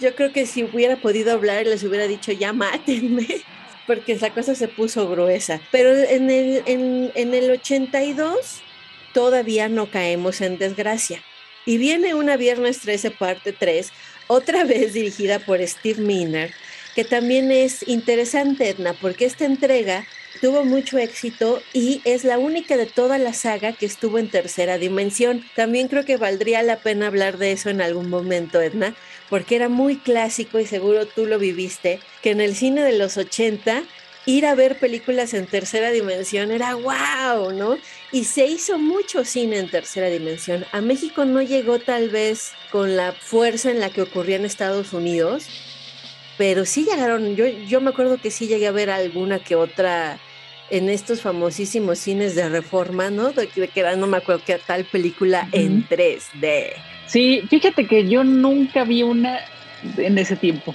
Yo 0.00 0.14
creo 0.14 0.32
que 0.32 0.46
si 0.46 0.64
hubiera 0.64 0.96
podido 0.96 1.32
hablar 1.32 1.66
les 1.66 1.84
hubiera 1.84 2.06
dicho 2.06 2.32
ya 2.32 2.54
mátenme 2.54 3.26
porque 3.86 4.12
esa 4.12 4.30
cosa 4.30 4.54
se 4.54 4.68
puso 4.68 5.08
gruesa. 5.08 5.60
Pero 5.70 5.94
en 5.94 6.30
el, 6.30 6.62
en, 6.66 7.12
en 7.14 7.34
el 7.34 7.50
82 7.50 8.62
todavía 9.12 9.68
no 9.68 9.90
caemos 9.90 10.40
en 10.40 10.58
desgracia. 10.58 11.22
Y 11.66 11.76
viene 11.76 12.14
una 12.14 12.36
viernes 12.38 12.78
13 12.78 13.10
parte 13.10 13.52
3 13.52 13.92
otra 14.30 14.62
vez 14.62 14.92
dirigida 14.92 15.40
por 15.40 15.60
Steve 15.66 16.00
Miner, 16.00 16.52
que 16.94 17.02
también 17.02 17.50
es 17.50 17.86
interesante, 17.88 18.68
Edna, 18.68 18.94
porque 18.94 19.24
esta 19.24 19.44
entrega 19.44 20.06
tuvo 20.40 20.64
mucho 20.64 20.98
éxito 20.98 21.60
y 21.72 22.00
es 22.04 22.22
la 22.22 22.38
única 22.38 22.76
de 22.76 22.86
toda 22.86 23.18
la 23.18 23.32
saga 23.32 23.72
que 23.72 23.86
estuvo 23.86 24.18
en 24.18 24.28
tercera 24.28 24.78
dimensión. 24.78 25.44
También 25.56 25.88
creo 25.88 26.04
que 26.04 26.16
valdría 26.16 26.62
la 26.62 26.76
pena 26.76 27.08
hablar 27.08 27.38
de 27.38 27.50
eso 27.50 27.70
en 27.70 27.82
algún 27.82 28.08
momento, 28.08 28.62
Edna, 28.62 28.94
porque 29.28 29.56
era 29.56 29.68
muy 29.68 29.96
clásico 29.96 30.60
y 30.60 30.66
seguro 30.66 31.06
tú 31.06 31.26
lo 31.26 31.40
viviste, 31.40 31.98
que 32.22 32.30
en 32.30 32.40
el 32.40 32.54
cine 32.54 32.82
de 32.82 32.96
los 32.96 33.16
80 33.16 33.82
ir 34.26 34.46
a 34.46 34.54
ver 34.54 34.78
películas 34.78 35.34
en 35.34 35.46
tercera 35.46 35.90
dimensión 35.90 36.50
era 36.50 36.74
wow, 36.74 37.52
¿no? 37.52 37.78
Y 38.12 38.24
se 38.24 38.46
hizo 38.46 38.78
mucho 38.78 39.24
cine 39.24 39.58
en 39.58 39.70
tercera 39.70 40.08
dimensión. 40.08 40.64
A 40.72 40.80
México 40.80 41.24
no 41.24 41.42
llegó 41.42 41.78
tal 41.78 42.10
vez 42.10 42.52
con 42.70 42.96
la 42.96 43.12
fuerza 43.12 43.70
en 43.70 43.80
la 43.80 43.90
que 43.90 44.02
ocurría 44.02 44.36
en 44.36 44.44
Estados 44.44 44.92
Unidos, 44.92 45.46
pero 46.36 46.64
sí 46.64 46.84
llegaron, 46.84 47.36
yo, 47.36 47.46
yo 47.46 47.80
me 47.80 47.90
acuerdo 47.90 48.18
que 48.18 48.30
sí 48.30 48.46
llegué 48.46 48.66
a 48.66 48.72
ver 48.72 48.90
alguna 48.90 49.38
que 49.38 49.56
otra 49.56 50.18
en 50.70 50.88
estos 50.88 51.20
famosísimos 51.20 51.98
cines 51.98 52.34
de 52.34 52.48
reforma, 52.48 53.10
¿no? 53.10 53.32
De, 53.32 53.48
que 53.48 53.80
era, 53.80 53.96
no 53.96 54.06
me 54.06 54.18
acuerdo 54.18 54.42
qué 54.46 54.58
tal 54.64 54.84
película 54.84 55.48
en 55.52 55.86
3D. 55.88 56.72
Sí, 57.06 57.42
fíjate 57.50 57.86
que 57.86 58.08
yo 58.08 58.22
nunca 58.22 58.84
vi 58.84 59.02
una 59.02 59.40
en 59.96 60.16
ese 60.16 60.36
tiempo. 60.36 60.74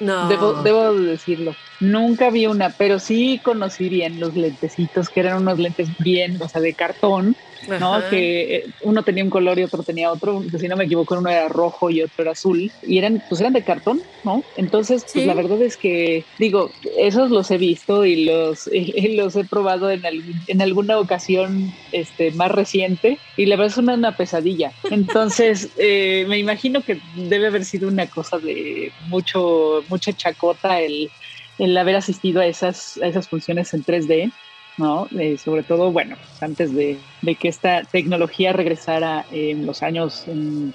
No. 0.00 0.28
Debo, 0.28 0.62
debo 0.62 0.92
decirlo. 0.92 1.56
Nunca 1.78 2.30
vi 2.30 2.46
una, 2.46 2.74
pero 2.78 2.98
sí 2.98 3.40
conocí 3.42 3.88
bien 3.88 4.18
los 4.18 4.34
lentecitos, 4.34 5.08
que 5.08 5.20
eran 5.20 5.42
unos 5.42 5.58
lentes 5.58 5.92
bien, 5.98 6.40
o 6.40 6.48
sea, 6.48 6.60
de 6.60 6.74
cartón, 6.74 7.36
¿no? 7.66 8.00
Que 8.10 8.56
eh, 8.56 8.64
uno 8.80 9.04
tenía 9.04 9.24
un 9.24 9.30
color 9.30 9.58
y 9.58 9.64
otro 9.64 9.82
tenía 9.82 10.12
otro, 10.12 10.44
si 10.58 10.68
no 10.68 10.76
me 10.76 10.84
equivoco, 10.84 11.16
uno 11.18 11.30
era 11.30 11.48
rojo 11.48 11.90
y 11.90 12.02
otro 12.02 12.22
era 12.22 12.32
azul, 12.32 12.72
y 12.82 12.98
eran, 12.98 13.22
pues 13.28 13.40
eran 13.40 13.52
de 13.52 13.64
cartón, 13.64 14.02
¿no? 14.22 14.44
Entonces, 14.54 15.04
pues 15.12 15.26
la 15.26 15.34
verdad 15.34 15.60
es 15.62 15.76
que, 15.76 16.26
digo, 16.38 16.74
esos 16.98 17.30
los 17.30 17.50
he 17.50 17.58
visto 17.58 18.04
y 18.04 18.24
los, 18.24 18.68
los 19.16 19.36
he 19.36 19.44
probado 19.44 19.90
en, 19.90 20.02
en 20.46 20.62
alguna 20.62 20.98
ocasión 20.98 21.72
este, 21.92 22.32
más 22.32 22.50
reciente, 22.50 23.20
y 23.36 23.46
la 23.46 23.56
verdad 23.56 23.72
es 23.72 23.78
una, 23.78 23.94
una 23.94 24.16
pesadilla. 24.16 24.72
Entonces, 24.90 25.72
eh, 25.78 26.24
me 26.28 26.38
imagino 26.38 26.82
que 26.82 27.00
debe 27.02 27.48
haber 27.48 27.64
sido 27.64 27.88
una 27.88 28.08
cosa 28.08 28.38
de 28.38 28.94
mucho, 28.98 29.84
mucha 29.88 30.12
chacota 30.12 30.80
el 30.80 31.10
el 31.58 31.76
haber 31.76 31.96
asistido 31.96 32.40
a 32.40 32.46
esas, 32.46 32.98
esas 32.98 33.28
funciones 33.28 33.72
en 33.74 33.84
3D, 33.84 34.32
¿no? 34.76 35.08
Eh, 35.18 35.38
sobre 35.38 35.62
todo, 35.62 35.90
bueno, 35.90 36.16
antes 36.40 36.74
de, 36.74 36.98
que 37.40 37.48
esta 37.48 37.82
tecnología 37.82 38.52
regresara 38.52 39.24
en 39.30 39.66
los 39.66 39.82
años, 39.82 40.24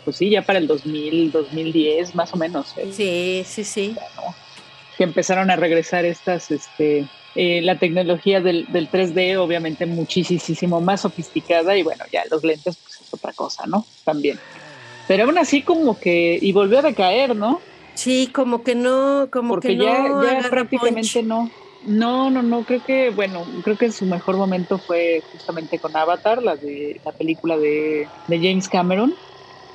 pues 0.04 0.18
sí, 0.18 0.30
ya 0.30 0.42
para 0.42 0.60
el 0.60 0.68
2000, 0.68 1.32
2010, 1.32 2.16
más 2.16 2.34
o 2.34 2.38
menos. 2.38 2.74
¿eh? 2.78 2.90
Sí, 2.92 3.44
sí, 3.46 3.64
sí. 3.64 3.96
que 4.98 5.04
empezaron 5.04 5.52
a 5.52 5.56
regresar 5.56 6.06
estas, 6.06 6.50
este, 6.50 7.06
eh, 7.36 7.62
la 7.62 7.78
tecnología 7.78 8.42
del, 8.42 8.66
del, 8.70 8.90
3D, 8.90 9.38
obviamente 9.38 9.86
muchísimo 9.86 10.82
más 10.82 11.02
sofisticada 11.02 11.78
y 11.78 11.84
bueno, 11.84 12.04
ya 12.12 12.24
los 12.30 12.44
lentes, 12.44 12.78
pues 12.78 13.02
es 13.02 13.14
otra 13.14 13.34
cosa, 13.34 13.66
¿no? 13.68 13.86
También. 14.04 14.40
Pero 15.08 15.26
aún 15.26 15.38
así 15.38 15.62
como 15.62 16.00
que, 16.00 16.40
y 16.42 16.52
volvió 16.54 16.80
a 16.80 16.84
decaer, 16.84 17.36
¿no? 17.36 17.62
Sí, 18.02 18.32
como 18.34 18.64
que 18.64 18.74
no, 18.74 19.30
como 19.32 19.50
Porque 19.50 19.70
que 19.70 19.76
no 19.76 20.24
ya, 20.24 20.42
ya 20.42 20.50
prácticamente 20.50 21.22
no. 21.22 21.52
No, 21.82 22.32
no, 22.32 22.42
no, 22.42 22.66
creo 22.66 22.82
que, 22.82 23.12
bueno, 23.12 23.46
creo 23.62 23.78
que 23.78 23.92
su 23.92 24.08
mejor 24.08 24.38
momento 24.38 24.80
fue 24.80 25.24
justamente 25.32 25.80
con 25.80 25.96
Avatar, 25.96 26.42
la 26.42 26.56
de 26.56 27.00
la 27.04 27.12
película 27.12 27.58
de, 27.60 28.10
James 28.28 28.68
Cameron. 28.70 29.14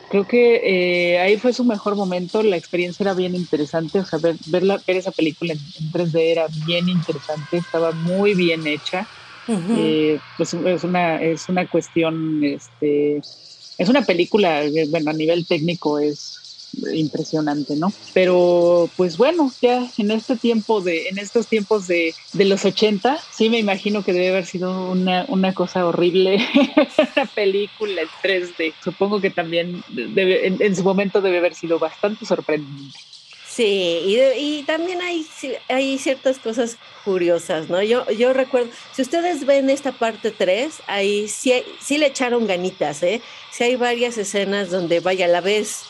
Creo 0.08 0.26
que 0.26 0.60
eh, 0.64 1.18
ahí 1.20 1.36
fue 1.36 1.52
su 1.52 1.64
mejor 1.64 1.94
momento, 1.94 2.42
la 2.42 2.56
experiencia 2.56 3.04
era 3.04 3.14
bien 3.14 3.36
interesante, 3.36 4.00
o 4.00 4.04
sea, 4.04 4.18
ver, 4.18 4.36
ver, 4.44 4.64
ver 4.64 4.96
esa 4.96 5.12
película 5.12 5.52
en, 5.52 5.92
3D 5.92 6.32
era 6.32 6.48
bien 6.64 6.88
interesante, 6.88 7.58
estaba 7.58 7.92
muy 7.92 8.34
bien 8.34 8.66
hecha. 8.66 9.06
Eh, 9.48 10.18
pues 10.36 10.52
es 10.52 10.82
una, 10.82 11.22
es 11.22 11.48
una 11.48 11.68
cuestión, 11.68 12.42
este, 12.42 13.18
es 13.18 13.88
una 13.88 14.02
película, 14.02 14.64
eh, 14.64 14.86
bueno, 14.90 15.12
a 15.12 15.14
nivel 15.14 15.46
técnico 15.46 16.00
es 16.00 16.45
impresionante, 16.92 17.76
¿no? 17.76 17.92
Pero 18.12 18.88
pues 18.96 19.16
bueno, 19.16 19.52
ya 19.60 19.88
en 19.98 20.10
este 20.10 20.36
tiempo 20.36 20.80
de, 20.80 21.08
en 21.08 21.18
estos 21.18 21.46
tiempos 21.46 21.86
de, 21.86 22.14
de 22.32 22.44
los 22.44 22.64
80, 22.64 23.18
sí 23.30 23.50
me 23.50 23.58
imagino 23.58 24.04
que 24.04 24.12
debe 24.12 24.28
haber 24.30 24.46
sido 24.46 24.90
una, 24.90 25.24
una 25.28 25.54
cosa 25.54 25.86
horrible, 25.86 26.36
una 27.16 27.26
película 27.26 28.02
en 28.02 28.08
3D. 28.22 28.74
Supongo 28.82 29.20
que 29.20 29.30
también 29.30 29.82
en, 29.96 30.76
su 30.76 30.82
momento 30.82 31.20
debe 31.20 31.38
haber 31.38 31.54
sido 31.54 31.78
bastante 31.78 32.26
sorprendente. 32.26 32.98
Sí, 33.48 34.02
y, 34.04 34.18
y, 34.38 34.62
también 34.64 35.00
hay, 35.00 35.26
hay 35.70 35.96
ciertas 35.96 36.38
cosas 36.38 36.76
curiosas, 37.06 37.70
¿no? 37.70 37.82
Yo, 37.82 38.06
yo 38.10 38.34
recuerdo, 38.34 38.68
si 38.92 39.00
ustedes 39.00 39.46
ven 39.46 39.70
esta 39.70 39.92
parte 39.92 40.30
3, 40.30 40.82
ahí 40.86 41.26
sí, 41.26 41.54
sí 41.80 41.96
le 41.96 42.08
echaron 42.08 42.46
ganitas, 42.46 43.02
¿eh? 43.02 43.22
Sí 43.50 43.64
hay 43.64 43.76
varias 43.76 44.18
escenas 44.18 44.68
donde, 44.68 45.00
vaya, 45.00 45.26
la 45.26 45.40
vez 45.40 45.86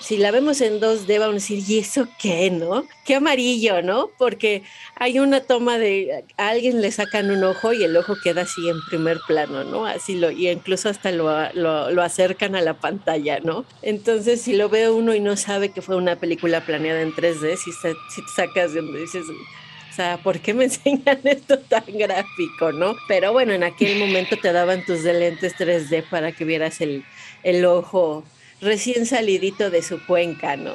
si 0.00 0.18
la 0.18 0.30
vemos 0.30 0.60
en 0.60 0.80
2D, 0.80 1.18
vamos 1.18 1.30
a 1.30 1.32
decir, 1.34 1.64
¿y 1.66 1.78
eso 1.78 2.06
qué, 2.20 2.50
no? 2.50 2.84
Qué 3.04 3.14
amarillo, 3.14 3.82
¿no? 3.82 4.10
Porque 4.18 4.62
hay 4.94 5.18
una 5.18 5.40
toma 5.40 5.78
de 5.78 6.24
a 6.36 6.48
alguien 6.48 6.80
le 6.80 6.92
sacan 6.92 7.30
un 7.30 7.42
ojo 7.44 7.72
y 7.72 7.82
el 7.82 7.96
ojo 7.96 8.14
queda 8.22 8.42
así 8.42 8.68
en 8.68 8.80
primer 8.88 9.18
plano, 9.26 9.64
¿no? 9.64 9.86
Así 9.86 10.16
lo, 10.16 10.30
y 10.30 10.48
incluso 10.48 10.88
hasta 10.88 11.10
lo, 11.12 11.52
lo, 11.54 12.02
acercan 12.02 12.54
a 12.54 12.60
la 12.60 12.74
pantalla, 12.74 13.40
¿no? 13.40 13.64
Entonces, 13.82 14.42
si 14.42 14.54
lo 14.54 14.68
ve 14.68 14.90
uno 14.90 15.14
y 15.14 15.20
no 15.20 15.36
sabe 15.36 15.70
que 15.70 15.82
fue 15.82 15.96
una 15.96 16.16
película 16.16 16.60
planeada 16.60 17.00
en 17.00 17.12
3D, 17.12 17.56
si, 17.56 17.70
te 17.80 17.96
sacas 18.34 18.74
de 18.74 18.82
donde 18.82 19.00
dices, 19.00 19.24
o 19.28 19.94
sea, 19.94 20.18
¿por 20.18 20.40
qué 20.40 20.52
me 20.52 20.64
enseñan 20.64 21.20
esto 21.24 21.58
tan 21.58 21.84
gráfico, 21.86 22.70
no? 22.72 22.94
Pero 23.08 23.32
bueno, 23.32 23.54
en 23.54 23.64
aquel 23.64 23.98
momento 23.98 24.36
te 24.36 24.52
daban 24.52 24.84
tus 24.84 25.02
lentes 25.02 25.54
3D 25.56 26.04
para 26.10 26.32
que 26.32 26.44
vieras 26.44 26.80
el, 26.80 27.04
el 27.42 27.64
ojo 27.64 28.24
recién 28.60 29.06
salidito 29.06 29.70
de 29.70 29.82
su 29.82 30.04
cuenca, 30.06 30.56
¿no? 30.56 30.74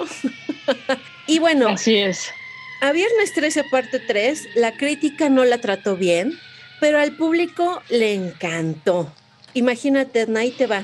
y 1.27 1.39
bueno. 1.39 1.69
Así 1.69 1.97
es. 1.97 2.31
A 2.81 2.91
Viernes 2.91 3.33
13, 3.33 3.65
parte 3.65 3.99
3, 3.99 4.49
la 4.55 4.75
crítica 4.75 5.29
no 5.29 5.45
la 5.45 5.59
trató 5.59 5.95
bien, 5.95 6.33
pero 6.79 6.99
al 6.99 7.15
público 7.15 7.81
le 7.89 8.15
encantó. 8.15 9.13
Imagínate, 9.53 10.27
ahí 10.35 10.51
te 10.51 10.65
va. 10.65 10.83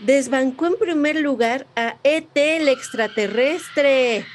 Desbancó 0.00 0.66
en 0.66 0.76
primer 0.78 1.16
lugar 1.16 1.66
a 1.74 1.96
ET, 2.04 2.36
el 2.36 2.68
extraterrestre. 2.68 4.26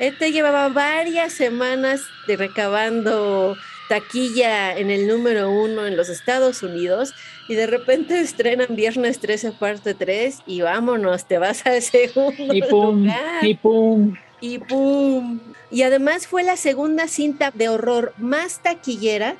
ET 0.00 0.18
llevaba 0.18 0.68
varias 0.68 1.32
semanas 1.32 2.02
de 2.26 2.36
recabando 2.36 3.56
taquilla 3.90 4.78
en 4.78 4.88
el 4.88 5.08
número 5.08 5.50
uno 5.50 5.84
en 5.84 5.96
los 5.96 6.08
Estados 6.08 6.62
Unidos 6.62 7.12
y 7.48 7.56
de 7.56 7.66
repente 7.66 8.20
estrenan 8.20 8.76
Viernes 8.76 9.18
13 9.18 9.50
parte 9.50 9.94
3 9.94 10.42
y 10.46 10.60
vámonos, 10.60 11.24
te 11.24 11.38
vas 11.38 11.66
al 11.66 11.82
segundo 11.82 12.54
y 12.54 12.62
pum, 12.62 13.10
Y 13.42 13.54
pum. 13.54 14.14
Y 14.40 14.58
pum. 14.58 15.40
Y 15.72 15.82
además 15.82 16.28
fue 16.28 16.44
la 16.44 16.56
segunda 16.56 17.08
cinta 17.08 17.50
de 17.50 17.68
horror 17.68 18.14
más 18.16 18.62
taquillera 18.62 19.34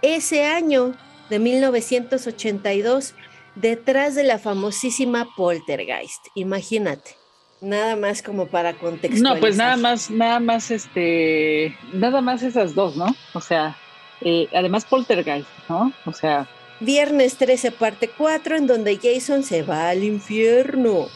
ese 0.00 0.46
año 0.46 0.94
de 1.28 1.38
1982, 1.38 3.12
detrás 3.54 4.14
de 4.14 4.24
la 4.24 4.38
famosísima 4.38 5.28
Poltergeist. 5.36 6.24
Imagínate. 6.34 7.16
Nada 7.60 7.96
más 7.96 8.22
como 8.22 8.46
para 8.46 8.72
contextualizar. 8.78 9.34
No, 9.34 9.38
pues 9.38 9.58
nada 9.58 9.76
más, 9.76 10.10
nada 10.10 10.40
más, 10.40 10.70
este, 10.70 11.76
nada 11.92 12.22
más 12.22 12.42
esas 12.42 12.74
dos, 12.74 12.96
¿no? 12.96 13.14
O 13.34 13.42
sea, 13.42 13.76
eh, 14.20 14.48
además 14.54 14.84
Poltergeist, 14.84 15.48
¿no? 15.68 15.92
O 16.04 16.12
sea... 16.12 16.48
Viernes 16.82 17.36
13, 17.36 17.72
parte 17.72 18.08
4, 18.08 18.56
en 18.56 18.66
donde 18.66 18.98
Jason 19.02 19.42
se 19.42 19.62
va 19.62 19.90
al 19.90 20.02
infierno. 20.02 21.08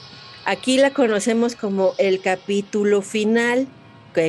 Aquí 0.45 0.77
la 0.77 0.91
conocemos 0.91 1.57
como 1.57 1.95
el 1.97 2.21
capítulo 2.21 3.01
final. 3.01 3.67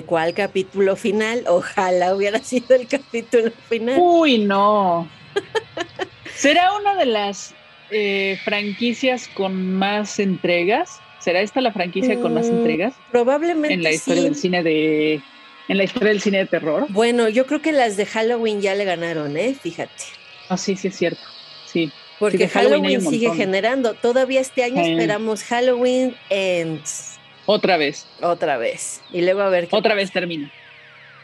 ¿Cuál 0.05 0.33
capítulo 0.33 0.95
final? 0.95 1.43
Ojalá 1.47 2.15
hubiera 2.15 2.39
sido 2.39 2.75
el 2.75 2.87
capítulo 2.87 3.51
final. 3.69 3.99
Uy, 3.99 4.39
no. 4.39 5.07
¿Será 6.35 6.73
una 6.73 6.95
de 6.95 7.05
las 7.05 7.53
eh, 7.91 8.39
franquicias 8.43 9.27
con 9.27 9.75
más 9.75 10.19
entregas? 10.19 10.99
¿Será 11.19 11.41
esta 11.41 11.61
la 11.61 11.71
franquicia 11.71 12.19
con 12.19 12.33
más 12.33 12.49
mm, 12.49 12.57
entregas? 12.57 12.95
Probablemente. 13.11 13.73
En 13.73 13.83
la 13.83 13.91
historia 13.91 14.23
del 14.23 14.35
cine 14.35 14.63
de 14.63 15.21
en 15.67 15.77
la 15.77 15.83
historia 15.83 16.09
del 16.09 16.21
cine 16.21 16.39
de 16.39 16.45
terror. 16.45 16.85
Bueno, 16.89 17.29
yo 17.29 17.45
creo 17.45 17.61
que 17.61 17.71
las 17.71 17.97
de 17.97 18.05
Halloween 18.05 18.61
ya 18.61 18.75
le 18.75 18.85
ganaron, 18.85 19.35
¿eh? 19.37 19.55
Fíjate. 19.59 20.03
Ah, 20.49 20.57
sí, 20.57 20.75
sí 20.75 20.89
es 20.89 20.97
cierto. 20.97 21.21
Sí. 21.65 21.91
Porque 22.19 22.47
Halloween, 22.47 23.01
sigue 23.01 23.33
generando. 23.33 23.93
Todavía 23.93 24.39
este 24.39 24.63
año 24.63 24.81
esperamos 24.81 25.43
Halloween 25.43 26.15
Ends. 26.29 27.19
Otra 27.45 27.77
vez. 27.77 28.07
Otra 28.21 28.57
vez. 28.57 29.01
Y 29.11 29.21
luego 29.21 29.41
a 29.41 29.49
ver 29.49 29.67
qué 29.67 29.75
Otra 29.75 29.95
vez 29.95 30.11
termina. 30.11 30.51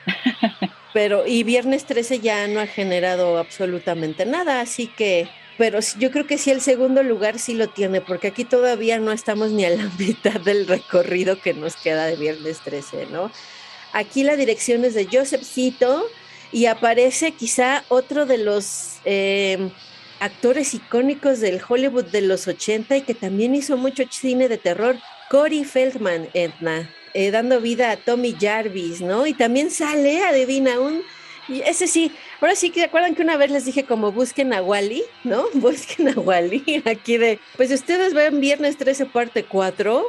Pero, 0.93 1.25
y 1.25 1.43
viernes 1.43 1.85
13 1.85 2.19
ya 2.19 2.47
no 2.47 2.59
ha 2.59 2.67
generado 2.67 3.37
absolutamente 3.37 4.25
nada, 4.25 4.59
así 4.59 4.87
que 4.87 5.29
pero 5.57 5.79
yo 5.99 6.09
creo 6.09 6.25
que 6.25 6.39
sí 6.39 6.49
el 6.49 6.59
segundo 6.59 7.03
lugar 7.03 7.37
sí 7.37 7.53
lo 7.53 7.67
tiene, 7.67 8.01
porque 8.01 8.29
aquí 8.29 8.45
todavía 8.45 8.97
no 8.97 9.11
estamos 9.11 9.51
ni 9.51 9.63
a 9.63 9.69
la 9.69 9.89
mitad 9.99 10.41
del 10.41 10.65
recorrido 10.65 11.39
que 11.39 11.53
nos 11.53 11.75
queda 11.75 12.05
de 12.07 12.15
viernes 12.15 12.61
13, 12.61 13.07
¿no? 13.11 13.31
Aquí 13.93 14.23
la 14.23 14.35
dirección 14.35 14.85
es 14.85 14.93
de 14.93 15.07
Joseph 15.11 15.43
Cito 15.43 16.05
y 16.51 16.65
aparece 16.65 17.31
quizá 17.31 17.83
otro 17.89 18.25
de 18.25 18.37
los 18.37 18.97
eh, 19.05 19.69
actores 20.19 20.73
icónicos 20.73 21.39
del 21.39 21.61
Hollywood 21.67 22.05
de 22.05 22.21
los 22.21 22.47
80 22.47 22.97
y 22.97 23.01
que 23.01 23.15
también 23.15 23.55
hizo 23.55 23.77
mucho 23.77 24.03
cine 24.09 24.47
de 24.47 24.57
terror, 24.57 24.97
Corey 25.29 25.63
Feldman, 25.63 26.29
Edna, 26.33 26.89
eh, 27.13 27.31
dando 27.31 27.59
vida 27.59 27.91
a 27.91 27.97
Tommy 27.97 28.35
Jarvis, 28.39 29.01
¿no? 29.01 29.25
Y 29.25 29.33
también 29.33 29.71
sale, 29.71 30.23
adivina, 30.23 30.79
un... 30.79 31.01
Y 31.47 31.61
ese 31.61 31.87
sí, 31.87 32.11
ahora 32.39 32.55
sí 32.55 32.69
que 32.69 32.83
acuerdan 32.83 33.15
que 33.15 33.23
una 33.23 33.35
vez 33.35 33.49
les 33.49 33.65
dije 33.65 33.83
como 33.83 34.11
busquen 34.11 34.53
a 34.53 34.61
Wally, 34.61 35.03
¿no? 35.23 35.45
Busquen 35.53 36.09
a 36.09 36.19
Wally, 36.19 36.83
aquí 36.85 37.17
de, 37.17 37.39
pues 37.57 37.71
ustedes 37.71 38.13
ven 38.13 38.39
viernes 38.39 38.77
13 38.77 39.07
parte 39.07 39.43
4, 39.43 40.05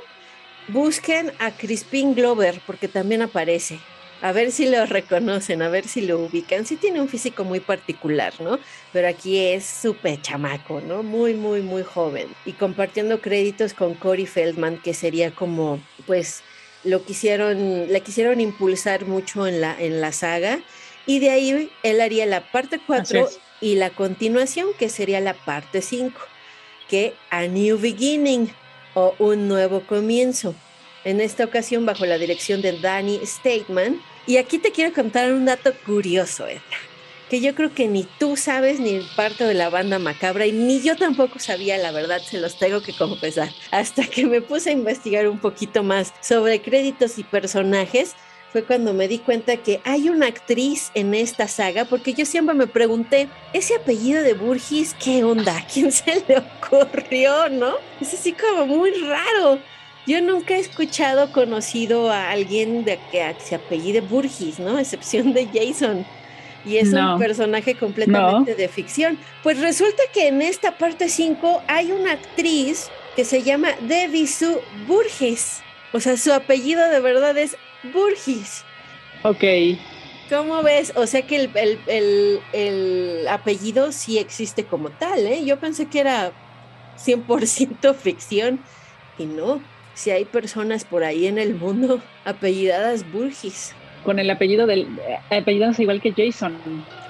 Busquen 0.69 1.33
a 1.39 1.51
Crispin 1.51 2.15
Glover 2.15 2.61
porque 2.67 2.89
también 2.89 3.23
aparece. 3.23 3.79
A 4.23 4.31
ver 4.31 4.53
si 4.53 4.67
lo 4.67 4.87
reconocen, 4.87 5.63
a 5.63 5.69
ver 5.69 5.89
si 5.89 6.03
lo 6.03 6.21
ubican. 6.21 6.65
Sí 6.65 6.77
tiene 6.77 7.01
un 7.01 7.09
físico 7.09 7.43
muy 7.43 7.59
particular, 7.59 8.33
¿no? 8.41 8.61
Pero 8.93 9.09
aquí 9.09 9.37
es 9.37 9.67
súper 9.67 10.23
chamaco, 10.23 10.81
¿no? 10.81 11.03
Muy, 11.03 11.35
muy, 11.35 11.61
muy 11.61 11.83
joven. 11.83 12.29
Y 12.47 12.53
compartiendo 12.53 13.21
créditos 13.21 13.75
con 13.75 13.95
Corey 13.95 14.27
Feldman, 14.27 14.81
que 14.81 14.95
sería 14.95 15.35
como, 15.35 15.81
pues, 16.07 16.45
lo 16.85 17.05
quisieron, 17.05 17.93
la 17.93 17.99
quisieron 17.99 18.41
impulsar 18.41 19.07
mucho 19.07 19.49
en 19.49 19.61
la, 19.61 19.77
en 19.81 20.01
la 20.01 20.13
saga. 20.13 20.61
Y 21.05 21.19
de 21.19 21.31
ahí 21.31 21.73
él 21.83 22.01
haría 22.01 22.25
la 22.25 22.53
parte 22.53 22.81
4 22.87 23.29
y 23.61 23.75
la 23.75 23.91
continuación, 23.91 24.69
que 24.79 24.89
sería 24.89 25.21
la 25.21 25.35
parte 25.35 25.83
5, 25.83 26.21
que 26.89 27.15
A 27.31 27.49
New 27.49 27.77
Beginning 27.77 28.53
o 28.95 29.15
Un 29.19 29.49
Nuevo 29.49 29.81
Comienzo. 29.81 30.55
En 31.05 31.21
esta 31.21 31.45
ocasión 31.45 31.85
bajo 31.85 32.07
la 32.07 32.19
dirección 32.19 32.63
de 32.63 32.79
Danny 32.79 33.21
Stateman. 33.25 34.01
Y 34.27 34.37
aquí 34.37 34.59
te 34.59 34.71
quiero 34.71 34.95
contar 34.95 35.33
un 35.33 35.45
dato 35.45 35.73
curioso, 35.85 36.47
Edna 36.47 36.63
que 37.33 37.41
yo 37.41 37.55
creo 37.55 37.73
que 37.75 37.89
ni 37.89 38.05
tú 38.19 38.37
sabes 38.37 38.79
ni 38.79 39.01
parte 39.17 39.45
de 39.45 39.55
la 39.55 39.71
banda 39.71 39.99
macabra 39.99 40.45
y 40.45 40.53
ni 40.53 40.83
yo 40.83 40.97
tampoco 40.97 41.39
sabía, 41.39 41.79
la 41.79 41.91
verdad, 41.91 42.21
se 42.21 42.39
los 42.39 42.59
tengo 42.59 42.83
que 42.83 42.93
confesar. 42.93 43.49
Hasta 43.71 44.05
que 44.05 44.27
me 44.27 44.43
puse 44.43 44.69
a 44.69 44.75
investigar 44.75 45.27
un 45.27 45.39
poquito 45.39 45.83
más 45.83 46.13
sobre 46.21 46.61
créditos 46.61 47.17
y 47.17 47.25
personajes, 47.25 48.15
fue 48.53 48.65
cuando 48.65 48.93
me 48.93 49.09
di 49.09 49.19
cuenta 49.19 49.57
que 49.57 49.81
hay 49.85 50.11
una 50.11 50.27
actriz 50.27 50.91
en 50.95 51.15
esta 51.15 51.49
saga, 51.49 51.87
porque 51.87 52.13
yo 52.13 52.27
siempre 52.27 52.55
me 52.55 52.67
pregunté, 52.67 53.29
ese 53.55 53.77
apellido 53.77 54.23
de 54.23 54.35
Burgis, 54.35 54.95
¿qué 55.03 55.25
onda? 55.25 55.57
¿A 55.57 55.67
quién 55.73 55.91
se 55.91 56.23
le 56.29 56.39
ocurrió, 56.39 57.49
no? 57.49 57.77
Es 58.01 58.13
así 58.13 58.33
como 58.33 58.67
muy 58.67 58.91
raro. 58.91 59.59
Yo 60.07 60.21
nunca 60.21 60.55
he 60.55 60.59
escuchado, 60.59 61.33
conocido 61.33 62.11
a 62.11 62.31
alguien 62.31 62.85
de 62.85 62.99
que 63.11 63.35
se 63.39 63.55
apellide 63.55 64.01
Burgis, 64.01 64.59
¿no? 64.59 64.77
A 64.77 64.81
excepción 64.83 65.33
de 65.33 65.47
Jason 65.47 66.05
y 66.65 66.77
es 66.77 66.93
un 66.93 67.19
personaje 67.19 67.75
completamente 67.75 68.55
de 68.55 68.69
ficción. 68.69 69.19
Pues 69.43 69.59
resulta 69.59 70.03
que 70.13 70.29
en 70.29 70.43
esta 70.43 70.79
parte 70.79 71.09
5 71.09 71.63
hay 71.67 71.93
una 71.93 72.13
actriz 72.13 72.89
que 73.17 73.25
se 73.25 73.43
llama 73.43 73.69
Debbie 73.81 74.27
Sue 74.27 74.61
Burgess. 74.87 75.63
O 75.93 76.01
sea, 76.01 76.17
su 76.17 76.33
apellido 76.33 76.89
de 76.89 77.01
verdad 77.01 77.37
es 77.37 77.57
Burgess. 77.93 78.65
Ok. 79.23 79.45
¿Cómo 80.29 80.63
ves? 80.63 80.93
O 80.97 81.07
sea 81.07 81.23
que 81.23 81.37
el, 81.37 82.41
el 82.53 83.29
apellido 83.29 83.93
sí 83.93 84.19
existe 84.19 84.65
como 84.65 84.91
tal, 84.91 85.27
¿eh? 85.27 85.45
Yo 85.45 85.59
pensé 85.59 85.87
que 85.87 86.01
era 86.01 86.33
100% 86.99 87.95
ficción 88.01 88.61
y 89.19 89.27
no. 89.27 89.63
Si 89.95 90.11
hay 90.11 90.25
personas 90.25 90.85
por 90.85 91.05
ahí 91.05 91.27
en 91.27 91.39
el 91.39 91.55
mundo 91.55 92.01
apellidadas 92.25 93.11
Burgess 93.13 93.75
con 94.05 94.19
el 94.19 94.31
apellido 94.31 94.67
del 94.67 94.99
eh, 95.07 95.37
apellido 95.37 95.71
es 95.71 95.81
igual 95.81 96.01
que 96.01 96.13
Jason. 96.13 96.57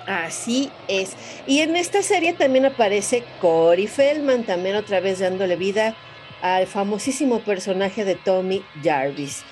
Así 0.07 0.71
es. 0.89 1.17
Y 1.47 1.61
en 1.61 1.77
esta 1.77 2.03
serie 2.03 2.33
también 2.33 2.67
aparece 2.67 3.23
Corey 3.41 3.87
Feldman, 3.87 4.45
también 4.45 4.77
otra 4.77 5.01
vez 5.01 5.21
dándole 5.21 5.57
vida 5.57 5.95
al 6.41 6.67
famosísimo 6.67 7.41
personaje 7.41 8.05
de 8.05 8.17
Tommy 8.17 8.63
Jarvis. 8.83 9.45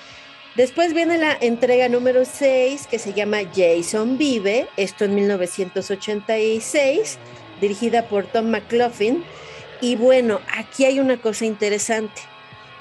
Después 0.55 0.93
viene 0.93 1.17
la 1.17 1.37
entrega 1.39 1.87
número 1.87 2.25
6 2.25 2.87
que 2.87 2.99
se 2.99 3.13
llama 3.13 3.37
Jason 3.55 4.17
Vive, 4.17 4.67
esto 4.75 5.05
en 5.05 5.15
1986, 5.15 7.17
dirigida 7.61 8.09
por 8.09 8.25
Tom 8.25 8.49
McLaughlin. 8.49 9.23
Y 9.79 9.95
bueno, 9.95 10.41
aquí 10.57 10.83
hay 10.83 10.99
una 10.99 11.15
cosa 11.15 11.45
interesante. 11.45 12.21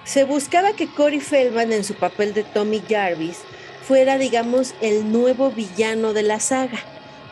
Se 0.02 0.24
buscaba 0.24 0.72
que 0.72 0.88
Corey 0.88 1.20
Feldman 1.20 1.72
en 1.72 1.84
su 1.84 1.94
papel 1.94 2.34
de 2.34 2.42
Tommy 2.42 2.82
Jarvis 2.88 3.38
fuera, 3.86 4.18
digamos, 4.18 4.74
el 4.80 5.12
nuevo 5.12 5.52
villano 5.52 6.12
de 6.12 6.24
la 6.24 6.40
saga. 6.40 6.80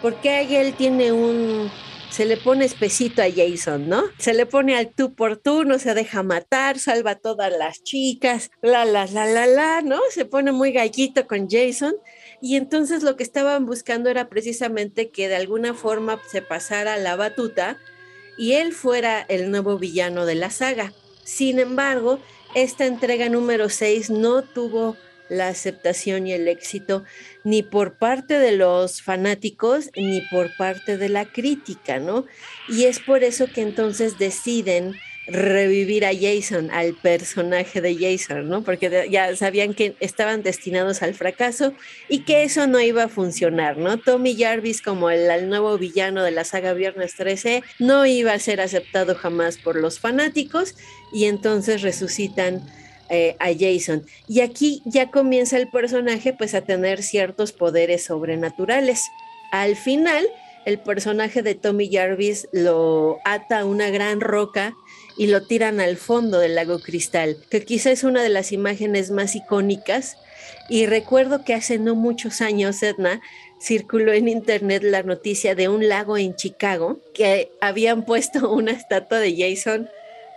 Porque 0.00 0.30
ahí 0.30 0.54
él 0.54 0.72
tiene 0.74 1.10
un... 1.10 1.68
Se 2.10 2.24
le 2.24 2.36
pone 2.36 2.64
espesito 2.64 3.22
a 3.22 3.26
Jason, 3.30 3.88
¿no? 3.88 4.04
Se 4.18 4.34
le 4.34 4.46
pone 4.46 4.76
al 4.76 4.88
tú 4.92 5.14
por 5.14 5.36
tú, 5.36 5.64
no 5.64 5.78
se 5.78 5.94
deja 5.94 6.22
matar, 6.22 6.78
salva 6.78 7.12
a 7.12 7.18
todas 7.18 7.52
las 7.56 7.82
chicas, 7.82 8.50
la, 8.62 8.84
la, 8.84 9.06
la, 9.06 9.26
la, 9.26 9.46
la, 9.46 9.82
¿no? 9.82 10.00
Se 10.10 10.24
pone 10.24 10.52
muy 10.52 10.72
gallito 10.72 11.26
con 11.26 11.48
Jason. 11.48 11.94
Y 12.40 12.56
entonces 12.56 13.02
lo 13.02 13.16
que 13.16 13.22
estaban 13.22 13.66
buscando 13.66 14.10
era 14.10 14.28
precisamente 14.28 15.10
que 15.10 15.28
de 15.28 15.36
alguna 15.36 15.74
forma 15.74 16.20
se 16.30 16.42
pasara 16.42 16.96
la 16.96 17.16
batuta 17.16 17.78
y 18.38 18.52
él 18.52 18.72
fuera 18.72 19.20
el 19.28 19.50
nuevo 19.50 19.78
villano 19.78 20.24
de 20.24 20.36
la 20.36 20.50
saga. 20.50 20.92
Sin 21.24 21.58
embargo, 21.58 22.20
esta 22.54 22.86
entrega 22.86 23.28
número 23.28 23.68
6 23.68 24.10
no 24.10 24.42
tuvo 24.42 24.96
la 25.28 25.48
aceptación 25.48 26.26
y 26.26 26.32
el 26.32 26.48
éxito 26.48 27.04
ni 27.44 27.62
por 27.62 27.94
parte 27.98 28.38
de 28.38 28.52
los 28.52 29.02
fanáticos 29.02 29.90
ni 29.96 30.22
por 30.30 30.56
parte 30.56 30.96
de 30.96 31.08
la 31.08 31.24
crítica, 31.26 31.98
¿no? 31.98 32.26
Y 32.68 32.84
es 32.84 33.00
por 33.00 33.24
eso 33.24 33.46
que 33.46 33.62
entonces 33.62 34.18
deciden 34.18 34.94
revivir 35.28 36.06
a 36.06 36.12
Jason, 36.18 36.70
al 36.70 36.94
personaje 36.94 37.82
de 37.82 37.96
Jason, 37.96 38.48
¿no? 38.48 38.64
Porque 38.64 39.08
ya 39.10 39.36
sabían 39.36 39.74
que 39.74 39.94
estaban 40.00 40.42
destinados 40.42 41.02
al 41.02 41.14
fracaso 41.14 41.74
y 42.08 42.20
que 42.20 42.44
eso 42.44 42.66
no 42.66 42.80
iba 42.80 43.04
a 43.04 43.08
funcionar, 43.08 43.76
¿no? 43.76 43.98
Tommy 43.98 44.36
Jarvis 44.36 44.80
como 44.80 45.10
el, 45.10 45.48
nuevo 45.48 45.76
villano 45.76 46.22
de 46.22 46.30
la 46.30 46.44
saga 46.44 46.72
Viernes 46.72 47.14
13 47.14 47.62
no 47.78 48.06
iba 48.06 48.32
a 48.32 48.38
ser 48.38 48.60
aceptado 48.60 49.14
jamás 49.14 49.58
por 49.58 49.76
los 49.76 50.00
fanáticos 50.00 50.74
y 51.12 51.26
entonces 51.26 51.82
resucitan 51.82 52.62
eh, 53.08 53.36
a 53.38 53.48
Jason. 53.58 54.04
Y 54.26 54.40
aquí 54.40 54.82
ya 54.84 55.10
comienza 55.10 55.56
el 55.56 55.68
personaje 55.68 56.32
pues 56.32 56.54
a 56.54 56.62
tener 56.62 57.02
ciertos 57.02 57.52
poderes 57.52 58.04
sobrenaturales. 58.04 59.04
Al 59.50 59.76
final, 59.76 60.26
el 60.66 60.78
personaje 60.78 61.42
de 61.42 61.54
Tommy 61.54 61.90
Jarvis 61.90 62.48
lo 62.52 63.18
ata 63.24 63.60
a 63.60 63.64
una 63.64 63.90
gran 63.90 64.20
roca 64.20 64.74
y 65.16 65.28
lo 65.28 65.46
tiran 65.46 65.80
al 65.80 65.96
fondo 65.96 66.38
del 66.38 66.54
lago 66.54 66.80
Cristal, 66.80 67.38
que 67.50 67.64
quizá 67.64 67.90
es 67.90 68.04
una 68.04 68.22
de 68.22 68.28
las 68.28 68.52
imágenes 68.52 69.10
más 69.10 69.34
icónicas. 69.34 70.16
Y 70.68 70.84
recuerdo 70.84 71.44
que 71.44 71.54
hace 71.54 71.78
no 71.78 71.94
muchos 71.94 72.42
años, 72.42 72.82
Edna, 72.82 73.22
circuló 73.60 74.12
en 74.12 74.28
internet 74.28 74.82
la 74.84 75.02
noticia 75.02 75.54
de 75.54 75.68
un 75.68 75.88
lago 75.88 76.16
en 76.18 76.36
Chicago 76.36 77.00
que 77.14 77.50
habían 77.60 78.04
puesto 78.04 78.50
una 78.52 78.72
estatua 78.72 79.18
de 79.18 79.34
Jason 79.36 79.88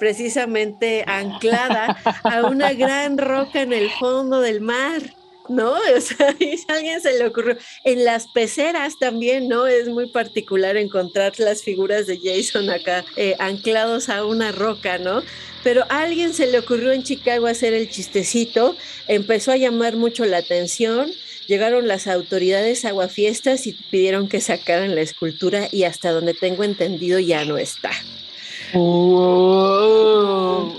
precisamente 0.01 1.03
anclada 1.05 1.95
a 2.23 2.47
una 2.47 2.73
gran 2.73 3.19
roca 3.19 3.61
en 3.61 3.71
el 3.71 3.91
fondo 3.91 4.41
del 4.41 4.59
mar. 4.59 5.03
¿no? 5.47 5.75
O 5.95 6.01
sea, 6.01 6.35
alguien 6.69 7.01
se 7.01 7.19
le 7.19 7.27
ocurrió. 7.27 7.55
En 7.83 8.03
las 8.03 8.27
peceras 8.29 8.97
también, 8.99 9.47
¿no? 9.47 9.67
Es 9.67 9.89
muy 9.89 10.07
particular 10.07 10.75
encontrar 10.75 11.33
las 11.37 11.61
figuras 11.61 12.07
de 12.07 12.17
Jason 12.17 12.71
acá 12.71 13.05
eh, 13.15 13.35
anclados 13.37 14.09
a 14.09 14.25
una 14.25 14.51
roca, 14.51 14.97
¿no? 14.97 15.21
Pero 15.63 15.83
a 15.89 16.01
alguien 16.01 16.33
se 16.33 16.47
le 16.47 16.57
ocurrió 16.57 16.93
en 16.93 17.03
Chicago 17.03 17.45
hacer 17.45 17.73
el 17.73 17.87
chistecito, 17.87 18.75
empezó 19.07 19.51
a 19.51 19.57
llamar 19.57 19.97
mucho 19.97 20.25
la 20.25 20.37
atención. 20.37 21.11
Llegaron 21.47 21.87
las 21.87 22.07
autoridades 22.07 22.85
aguafiestas 22.85 23.67
y 23.67 23.73
pidieron 23.73 24.27
que 24.27 24.41
sacaran 24.41 24.95
la 24.95 25.01
escultura 25.01 25.67
y 25.71 25.83
hasta 25.83 26.11
donde 26.11 26.33
tengo 26.33 26.63
entendido 26.63 27.19
ya 27.19 27.45
no 27.45 27.59
está. 27.59 27.91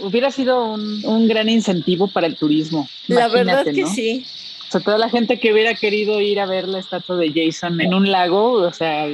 Hubiera 0.03 0.31
sido 0.31 0.75
un, 0.75 1.29
gran 1.29 1.49
incentivo 1.49 2.09
para 2.09 2.27
el 2.27 2.37
turismo. 2.37 2.88
La 3.09 3.29
verdad 3.29 3.65
que 3.65 3.87
sí. 3.87 4.27
O 4.69 4.73
sea, 4.73 4.81
toda 4.81 4.99
la 4.99 5.09
gente 5.09 5.38
que 5.38 5.53
hubiera 5.53 5.75
querido 5.75 6.21
ir 6.21 6.41
a 6.41 6.47
ver 6.47 6.67
la 6.67 6.79
estatua 6.79 7.17
de 7.17 7.33
Jason 7.35 7.81
en 7.81 7.93
un 7.93 8.11
lago, 8.11 8.53
o 8.53 8.73
sea, 8.73 9.07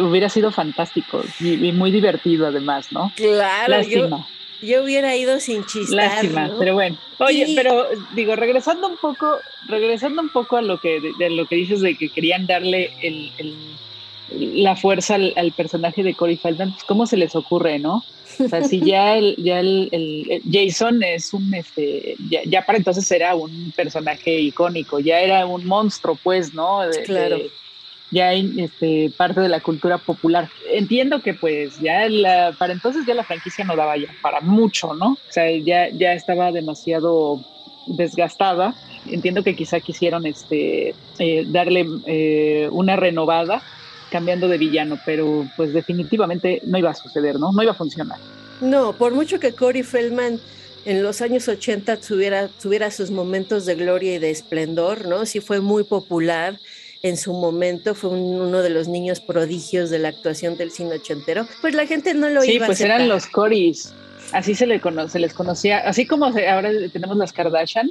hubiera 0.00 0.28
sido 0.28 0.50
fantástico 0.50 1.22
y, 1.40 1.72
muy 1.72 1.90
divertido 1.90 2.46
además, 2.46 2.90
¿no? 2.90 3.12
Claro. 3.16 3.70
Lástima. 3.70 4.26
Yo, 4.62 4.82
hubiera 4.82 5.14
ido 5.14 5.38
sin 5.40 5.66
chistar. 5.66 5.96
Lástima, 5.96 6.50
pero 6.58 6.72
bueno. 6.72 6.96
Oye, 7.18 7.52
pero 7.54 7.86
digo, 8.14 8.34
regresando 8.36 8.88
un 8.88 8.96
poco, 8.96 9.36
regresando 9.68 10.22
un 10.22 10.30
poco 10.30 10.56
a 10.56 10.62
lo 10.62 10.80
que, 10.80 11.00
de, 11.18 11.30
lo 11.30 11.46
que 11.46 11.56
dices 11.56 11.80
de 11.80 11.94
que 11.94 12.08
querían 12.08 12.46
darle 12.46 12.92
el 13.02 13.30
la 14.30 14.76
fuerza 14.76 15.14
al, 15.14 15.52
personaje 15.56 16.02
de 16.02 16.14
Corey 16.14 16.36
Feldman, 16.36 16.72
pues 16.72 16.84
cómo 16.84 17.06
se 17.06 17.16
les 17.16 17.36
ocurre, 17.36 17.78
¿no? 17.78 18.02
O 18.38 18.48
sea, 18.48 18.64
si 18.64 18.80
ya 18.80 19.16
el, 19.16 19.36
ya 19.38 19.60
el, 19.60 20.42
Jason 20.50 21.02
es 21.02 21.32
un, 21.32 21.54
este, 21.54 22.16
ya, 22.28 22.62
para 22.66 22.78
entonces 22.78 23.10
era 23.10 23.34
un 23.34 23.72
personaje 23.74 24.38
icónico, 24.40 24.98
ya 24.98 25.20
era 25.20 25.46
un 25.46 25.64
monstruo, 25.64 26.18
pues, 26.22 26.52
¿no? 26.52 26.80
claro. 27.04 27.38
ya 28.10 28.32
este, 28.32 29.10
parte 29.16 29.40
de 29.40 29.48
la 29.48 29.60
cultura 29.60 29.98
popular. 29.98 30.48
Entiendo 30.70 31.22
que 31.22 31.34
pues 31.34 31.78
ya 31.80 32.08
la, 32.08 32.54
para 32.58 32.72
entonces 32.72 33.06
ya 33.06 33.14
la 33.14 33.24
franquicia 33.24 33.64
no 33.64 33.76
daba 33.76 33.96
ya 33.96 34.08
para 34.22 34.40
mucho, 34.40 34.92
¿no? 34.94 35.12
O 35.12 35.32
sea, 35.32 35.48
ya, 35.50 35.88
ya 35.90 36.12
estaba 36.12 36.50
demasiado 36.50 37.40
desgastada. 37.86 38.74
Entiendo 39.06 39.44
que 39.44 39.54
quizá 39.54 39.78
quisieron 39.78 40.26
este, 40.26 40.94
eh, 41.20 41.44
darle 41.46 41.86
eh, 42.06 42.68
una 42.72 42.96
renovada 42.96 43.62
cambiando 44.10 44.48
de 44.48 44.58
villano, 44.58 44.98
pero 45.04 45.48
pues 45.56 45.72
definitivamente 45.72 46.60
no 46.64 46.78
iba 46.78 46.90
a 46.90 46.94
suceder, 46.94 47.38
¿no? 47.38 47.52
No 47.52 47.62
iba 47.62 47.72
a 47.72 47.76
funcionar. 47.76 48.18
No, 48.60 48.92
por 48.92 49.14
mucho 49.14 49.38
que 49.38 49.52
Corey 49.52 49.82
Feldman 49.82 50.40
en 50.84 51.02
los 51.02 51.20
años 51.20 51.48
80 51.48 51.96
tuviera, 51.98 52.48
tuviera 52.48 52.90
sus 52.90 53.10
momentos 53.10 53.66
de 53.66 53.74
gloria 53.74 54.14
y 54.14 54.18
de 54.18 54.30
esplendor, 54.30 55.06
¿no? 55.06 55.26
Sí 55.26 55.40
fue 55.40 55.60
muy 55.60 55.84
popular 55.84 56.58
en 57.02 57.16
su 57.16 57.32
momento, 57.32 57.94
fue 57.94 58.10
uno 58.10 58.62
de 58.62 58.70
los 58.70 58.88
niños 58.88 59.20
prodigios 59.20 59.90
de 59.90 59.98
la 59.98 60.08
actuación 60.08 60.56
del 60.56 60.70
cine 60.70 60.94
ochentero, 60.94 61.46
pues 61.60 61.74
la 61.74 61.86
gente 61.86 62.14
no 62.14 62.28
lo 62.28 62.42
iba 62.44 62.64
a 62.64 62.66
Sí, 62.66 62.66
pues 62.66 62.80
eran 62.80 63.08
los 63.08 63.26
Corys, 63.26 63.92
así 64.32 64.54
se, 64.54 64.66
le 64.66 64.80
conoce, 64.80 65.18
les 65.18 65.34
conocía, 65.34 65.78
así 65.78 66.06
como 66.06 66.26
ahora 66.26 66.70
tenemos 66.92 67.16
las 67.16 67.32
Kardashian, 67.32 67.90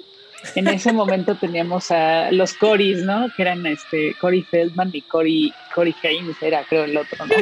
en 0.56 0.68
ese 0.68 0.93
momento 0.93 1.36
teníamos 1.36 1.91
a 1.91 2.32
los 2.32 2.54
Corys, 2.54 3.04
¿no? 3.04 3.28
Que 3.36 3.43
eran 3.43 3.66
este 3.66 4.16
Cory 4.20 4.43
Feldman 4.43 4.91
y 4.93 5.02
Cory, 5.02 5.54
Cory 5.74 5.96
Haynes, 6.04 6.36
era 6.41 6.64
creo 6.64 6.84
el 6.84 6.98
otro, 6.98 7.26
¿no? 7.26 7.36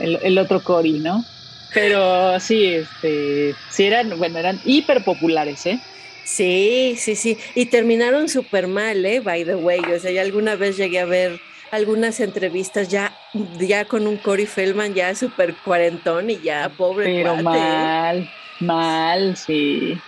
el, 0.00 0.38
otro 0.38 0.62
Cory, 0.62 0.98
¿no? 0.98 1.24
Pero 1.74 2.40
sí, 2.40 2.64
este, 2.66 3.54
sí 3.70 3.84
eran, 3.84 4.18
bueno, 4.18 4.38
eran 4.38 4.60
hiper 4.64 5.04
populares, 5.04 5.66
¿eh? 5.66 5.80
Sí, 6.24 6.96
sí, 6.98 7.14
sí. 7.14 7.38
Y 7.54 7.66
terminaron 7.66 8.28
súper 8.28 8.66
mal, 8.66 9.04
¿eh? 9.06 9.20
By 9.20 9.44
the 9.44 9.54
way. 9.54 9.80
O 9.80 9.98
sea, 10.00 10.10
ya 10.10 10.22
alguna 10.22 10.56
vez 10.56 10.76
llegué 10.76 11.00
a 11.00 11.04
ver 11.04 11.40
algunas 11.70 12.20
entrevistas 12.20 12.88
ya, 12.88 13.16
ya 13.58 13.84
con 13.84 14.06
un 14.06 14.16
Cory 14.16 14.46
Feldman 14.46 14.94
ya 14.94 15.14
súper 15.14 15.54
cuarentón 15.64 16.30
y 16.30 16.40
ya 16.40 16.68
pobre. 16.76 17.04
Pero 17.04 17.36
mal, 17.36 18.28
mal, 18.60 19.36
sí. 19.36 19.98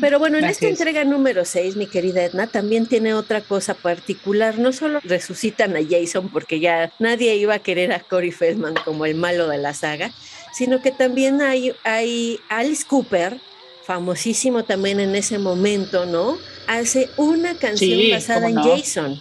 Pero 0.00 0.18
bueno, 0.18 0.38
en 0.38 0.44
esta 0.44 0.68
entrega 0.68 1.04
número 1.04 1.44
6, 1.44 1.76
mi 1.76 1.86
querida 1.86 2.24
Edna, 2.24 2.46
también 2.46 2.86
tiene 2.86 3.14
otra 3.14 3.40
cosa 3.40 3.74
particular. 3.74 4.58
No 4.58 4.72
solo 4.72 5.00
resucitan 5.02 5.76
a 5.76 5.80
Jason 5.88 6.28
porque 6.28 6.60
ya 6.60 6.92
nadie 6.98 7.34
iba 7.36 7.54
a 7.54 7.58
querer 7.58 7.92
a 7.92 8.00
Corey 8.00 8.30
Feldman 8.30 8.74
como 8.84 9.06
el 9.06 9.14
malo 9.14 9.48
de 9.48 9.58
la 9.58 9.74
saga, 9.74 10.12
sino 10.52 10.80
que 10.80 10.92
también 10.92 11.42
hay, 11.42 11.72
hay 11.84 12.38
Alice 12.48 12.84
Cooper, 12.86 13.40
famosísimo 13.84 14.64
también 14.64 15.00
en 15.00 15.16
ese 15.16 15.38
momento, 15.38 16.06
¿no? 16.06 16.38
Hace 16.66 17.10
una 17.16 17.54
canción 17.54 18.10
basada 18.10 18.48
en 18.48 18.56
Jason 18.56 19.20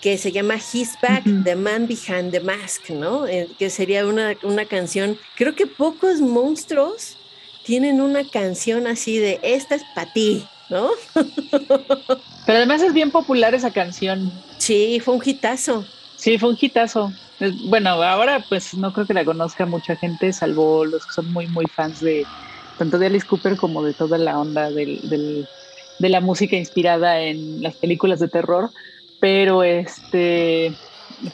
que 0.00 0.16
se 0.16 0.32
llama 0.32 0.56
His 0.56 0.92
Back, 1.02 1.24
The 1.44 1.54
Man 1.56 1.86
Behind 1.86 2.32
the 2.32 2.40
Mask, 2.40 2.88
¿no? 2.88 3.26
Eh, 3.26 3.48
que 3.58 3.68
sería 3.68 4.06
una, 4.06 4.34
una 4.42 4.64
canción, 4.64 5.18
creo 5.36 5.54
que 5.54 5.66
pocos 5.66 6.20
monstruos 6.20 7.18
tienen 7.70 8.00
una 8.00 8.24
canción 8.24 8.88
así 8.88 9.18
de 9.18 9.38
esta 9.44 9.76
es 9.76 9.84
para 9.94 10.12
ti, 10.12 10.44
¿no? 10.70 10.90
Pero 11.54 12.58
además 12.58 12.82
es 12.82 12.92
bien 12.92 13.12
popular 13.12 13.54
esa 13.54 13.70
canción. 13.70 14.32
Sí, 14.58 14.98
fue 14.98 15.14
un 15.14 15.22
hitazo. 15.24 15.84
Sí, 16.16 16.36
fue 16.36 16.48
un 16.48 16.58
hitazo. 16.60 17.12
Bueno, 17.66 17.90
ahora 17.90 18.44
pues 18.48 18.74
no 18.74 18.92
creo 18.92 19.06
que 19.06 19.14
la 19.14 19.24
conozca 19.24 19.66
mucha 19.66 19.94
gente, 19.94 20.32
salvo 20.32 20.84
los 20.84 21.06
que 21.06 21.12
son 21.12 21.32
muy, 21.32 21.46
muy 21.46 21.66
fans 21.66 22.00
de 22.00 22.26
tanto 22.76 22.98
de 22.98 23.06
Alice 23.06 23.24
Cooper 23.24 23.56
como 23.56 23.84
de 23.84 23.94
toda 23.94 24.18
la 24.18 24.36
onda 24.40 24.68
del, 24.72 25.46
de 26.00 26.08
la 26.08 26.20
música 26.20 26.56
inspirada 26.56 27.20
en 27.20 27.62
las 27.62 27.76
películas 27.76 28.18
de 28.18 28.26
terror. 28.26 28.70
Pero 29.20 29.62
este, 29.62 30.72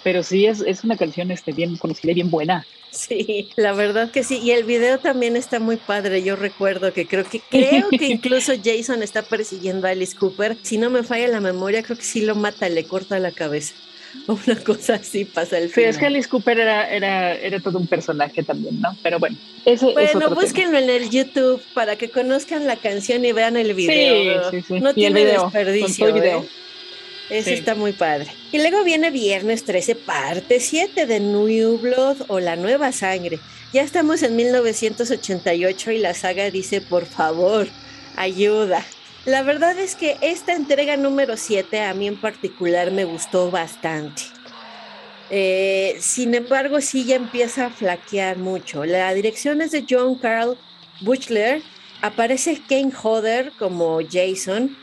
pero 0.02 0.22
sí 0.22 0.46
es, 0.46 0.60
es 0.60 0.84
una 0.84 0.96
canción 0.96 1.30
este, 1.30 1.52
bien 1.52 1.76
conocida 1.76 2.12
y 2.12 2.16
bien 2.16 2.30
buena. 2.30 2.66
Sí, 2.90 3.50
la 3.56 3.72
verdad 3.72 4.10
que 4.10 4.22
sí. 4.24 4.38
Y 4.42 4.52
el 4.52 4.64
video 4.64 4.98
también 4.98 5.36
está 5.36 5.60
muy 5.60 5.76
padre. 5.76 6.22
Yo 6.22 6.34
recuerdo 6.34 6.92
que 6.92 7.06
creo 7.06 7.24
que 7.24 7.40
creo 7.40 7.88
que 7.90 8.06
incluso 8.08 8.52
Jason 8.62 9.02
está 9.02 9.22
persiguiendo 9.22 9.86
a 9.86 9.90
Alice 9.90 10.16
Cooper. 10.16 10.56
Si 10.62 10.78
no 10.78 10.88
me 10.88 11.02
falla 11.02 11.28
la 11.28 11.40
memoria, 11.40 11.82
creo 11.82 11.98
que 11.98 12.04
sí 12.04 12.22
lo 12.22 12.34
mata, 12.34 12.68
le 12.68 12.84
corta 12.84 13.18
la 13.18 13.32
cabeza. 13.32 13.74
Una 14.28 14.56
cosa 14.64 14.94
así 14.94 15.24
pasa 15.24 15.58
el. 15.58 15.70
Sí, 15.70 15.82
es 15.82 15.98
que 15.98 16.06
Alice 16.06 16.28
Cooper 16.28 16.58
era, 16.58 16.88
era, 16.90 17.34
era 17.34 17.60
todo 17.60 17.78
un 17.78 17.86
personaje 17.86 18.42
también, 18.42 18.80
¿no? 18.80 18.96
Pero 19.02 19.18
bueno, 19.18 19.36
eso 19.64 19.92
Bueno, 19.92 20.30
búsquenlo 20.30 20.78
en 20.78 20.88
el 20.88 21.10
YouTube 21.10 21.62
para 21.74 21.96
que 21.96 22.08
conozcan 22.08 22.66
la 22.66 22.76
canción 22.76 23.24
y 23.24 23.32
vean 23.32 23.56
el 23.56 23.74
video. 23.74 24.50
Sí, 24.50 24.62
sí, 24.62 24.64
sí. 24.68 24.80
No 24.80 24.94
tiene 24.94 25.24
desperdicio. 25.24 26.14
Video. 26.14 26.42
¿eh? 26.42 26.48
Eso 27.28 27.50
está 27.50 27.74
muy 27.74 27.92
padre. 27.92 28.28
Y 28.52 28.58
luego 28.58 28.84
viene 28.84 29.10
Viernes 29.10 29.64
13, 29.64 29.96
parte 29.96 30.60
7 30.60 31.06
de 31.06 31.20
New 31.20 31.78
Blood 31.78 32.22
o 32.28 32.38
La 32.38 32.54
Nueva 32.56 32.92
Sangre. 32.92 33.40
Ya 33.72 33.82
estamos 33.82 34.22
en 34.22 34.36
1988 34.36 35.90
y 35.90 35.98
la 35.98 36.14
saga 36.14 36.50
dice, 36.50 36.80
por 36.80 37.04
favor, 37.04 37.66
ayuda. 38.16 38.84
La 39.24 39.42
verdad 39.42 39.76
es 39.78 39.96
que 39.96 40.16
esta 40.20 40.52
entrega 40.52 40.96
número 40.96 41.36
7 41.36 41.82
a 41.82 41.94
mí 41.94 42.06
en 42.06 42.20
particular 42.20 42.92
me 42.92 43.04
gustó 43.04 43.50
bastante. 43.50 44.22
Eh, 45.30 45.96
sin 45.98 46.34
embargo, 46.36 46.80
sí 46.80 47.04
ya 47.04 47.16
empieza 47.16 47.66
a 47.66 47.70
flaquear 47.70 48.38
mucho. 48.38 48.84
La 48.84 49.12
dirección 49.14 49.60
es 49.60 49.72
de 49.72 49.84
John 49.88 50.14
Carl 50.16 50.56
Buchler. 51.00 51.60
Aparece 52.02 52.62
Kane 52.68 52.92
Hodder 53.02 53.50
como 53.58 53.98
Jason 54.08 54.76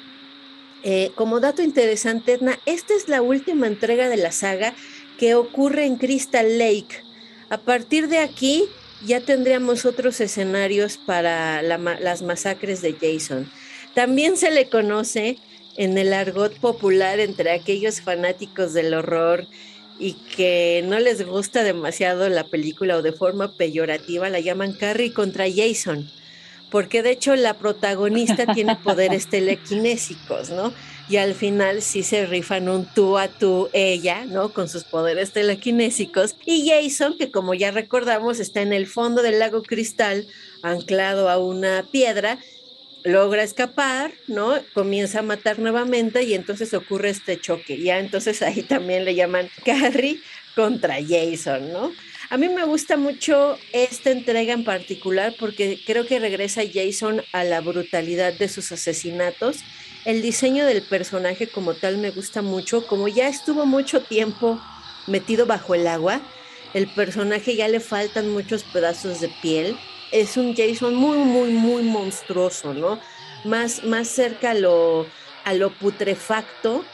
eh, 0.84 1.12
como 1.16 1.40
dato 1.40 1.62
interesante, 1.62 2.34
Edna, 2.34 2.60
esta 2.66 2.94
es 2.94 3.08
la 3.08 3.22
última 3.22 3.68
entrega 3.68 4.10
de 4.10 4.18
la 4.18 4.32
saga 4.32 4.74
que 5.18 5.36
ocurre 5.36 5.86
en 5.86 5.96
Crystal 5.96 6.58
Lake. 6.58 7.02
A 7.50 7.58
partir 7.58 8.10
de 8.10 8.20
aquí 8.20 8.66
ya 9.06 9.22
tendríamos 9.22 9.86
otros 9.86 10.20
escenarios 10.20 10.98
para 10.98 11.62
las 11.62 12.22
masacres 12.22 12.82
de 12.82 12.94
Jason. 12.94 13.50
También 13.94 14.38
se 14.38 14.52
le 14.52 14.70
conoce 14.70 15.38
en 15.78 15.98
el 15.98 16.14
argot 16.14 16.58
popular 16.60 17.20
entre 17.20 17.52
aquellos 17.52 18.02
fanáticos 18.02 18.74
del 18.74 18.94
horror 18.94 19.48
y 20.00 20.14
que 20.36 20.84
no 20.86 21.00
les 21.00 21.26
gusta 21.26 21.64
demasiado 21.64 22.28
la 22.30 22.46
película 22.46 22.98
o 22.98 23.02
de 23.02 23.14
forma 23.14 23.56
peyorativa 23.56 24.30
la 24.30 24.40
llaman 24.40 24.74
Carrie 24.74 25.14
contra 25.14 25.46
Jason 25.50 26.10
porque 26.74 27.04
de 27.04 27.12
hecho 27.12 27.36
la 27.36 27.54
protagonista 27.54 28.48
tiene 28.56 28.76
poderes 28.78 29.28
telequinésicos, 29.28 30.50
¿no? 30.50 30.74
Y 31.08 31.18
al 31.18 31.36
final 31.36 31.84
sí 31.84 32.02
se 32.02 32.26
rifan 32.26 32.68
un 32.68 32.88
tú 32.88 33.20
a 33.20 33.28
tú 33.28 33.70
ella, 33.74 34.26
¿no? 34.26 34.52
Con 34.54 34.68
sus 34.68 34.84
poderes 34.84 35.34
telequinésicos. 35.34 36.36
Y 36.48 36.68
Jason, 36.68 37.16
que 37.20 37.30
como 37.30 37.54
ya 37.54 37.70
recordamos, 37.70 38.40
está 38.40 38.64
en 38.64 38.74
el 38.74 38.88
fondo 38.88 39.22
del 39.22 39.38
lago 39.38 39.62
Cristal, 39.62 40.26
anclado 40.64 41.30
a 41.30 41.38
una 41.38 41.86
piedra, 41.92 42.40
logra 43.04 43.44
escapar, 43.44 44.12
¿no? 44.26 44.56
Comienza 44.74 45.20
a 45.20 45.22
matar 45.22 45.60
nuevamente 45.60 46.24
y 46.24 46.34
entonces 46.34 46.74
ocurre 46.74 47.12
este 47.12 47.40
choque. 47.40 47.84
Ya 47.84 48.00
entonces 48.00 48.42
ahí 48.42 48.64
también 48.64 49.06
le 49.06 49.14
llaman 49.14 49.48
Carrie 49.64 50.22
contra 50.56 50.96
Jason, 51.08 51.72
¿no? 51.72 51.92
A 52.30 52.38
mí 52.38 52.48
me 52.50 52.64
gusta 52.64 52.96
mucho 52.98 53.58
esta 53.74 54.12
entrega 54.12 54.54
en 54.54 54.64
particular 54.64 55.36
porque 55.38 55.80
creo 55.86 56.06
que 56.06 56.20
regresa 56.20 56.62
Jason 56.72 57.22
a 57.34 57.44
la 57.44 57.62
brutalidad 57.62 58.34
de 58.34 58.48
sus 58.48 58.72
asesinatos. 58.72 59.58
El 60.06 60.22
diseño 60.22 60.66
del 60.66 60.82
personaje 60.84 61.48
como 61.48 61.74
tal 61.74 61.98
me 61.98 62.12
gusta 62.12 62.42
mucho, 62.42 62.88
como 62.88 63.08
ya 63.08 63.28
estuvo 63.28 63.66
mucho 63.66 64.02
tiempo 64.02 64.60
metido 65.06 65.46
bajo 65.46 65.76
el 65.76 65.86
agua, 65.86 66.22
el 66.74 66.88
personaje 66.88 67.56
ya 67.56 67.68
le 67.68 67.80
faltan 67.80 68.30
muchos 68.30 68.64
pedazos 68.64 69.20
de 69.20 69.30
piel. 69.42 69.78
Es 70.12 70.38
un 70.38 70.56
Jason 70.56 70.96
muy, 70.96 71.18
muy, 71.18 71.52
muy 71.52 71.84
monstruoso, 71.84 72.74
¿no? 72.74 73.00
Más, 73.44 73.84
más 73.84 74.08
cerca 74.08 74.52
a 74.52 74.54
lo, 74.54 75.06
a 75.44 75.54
lo 75.54 75.72
putrefacto 75.72 76.86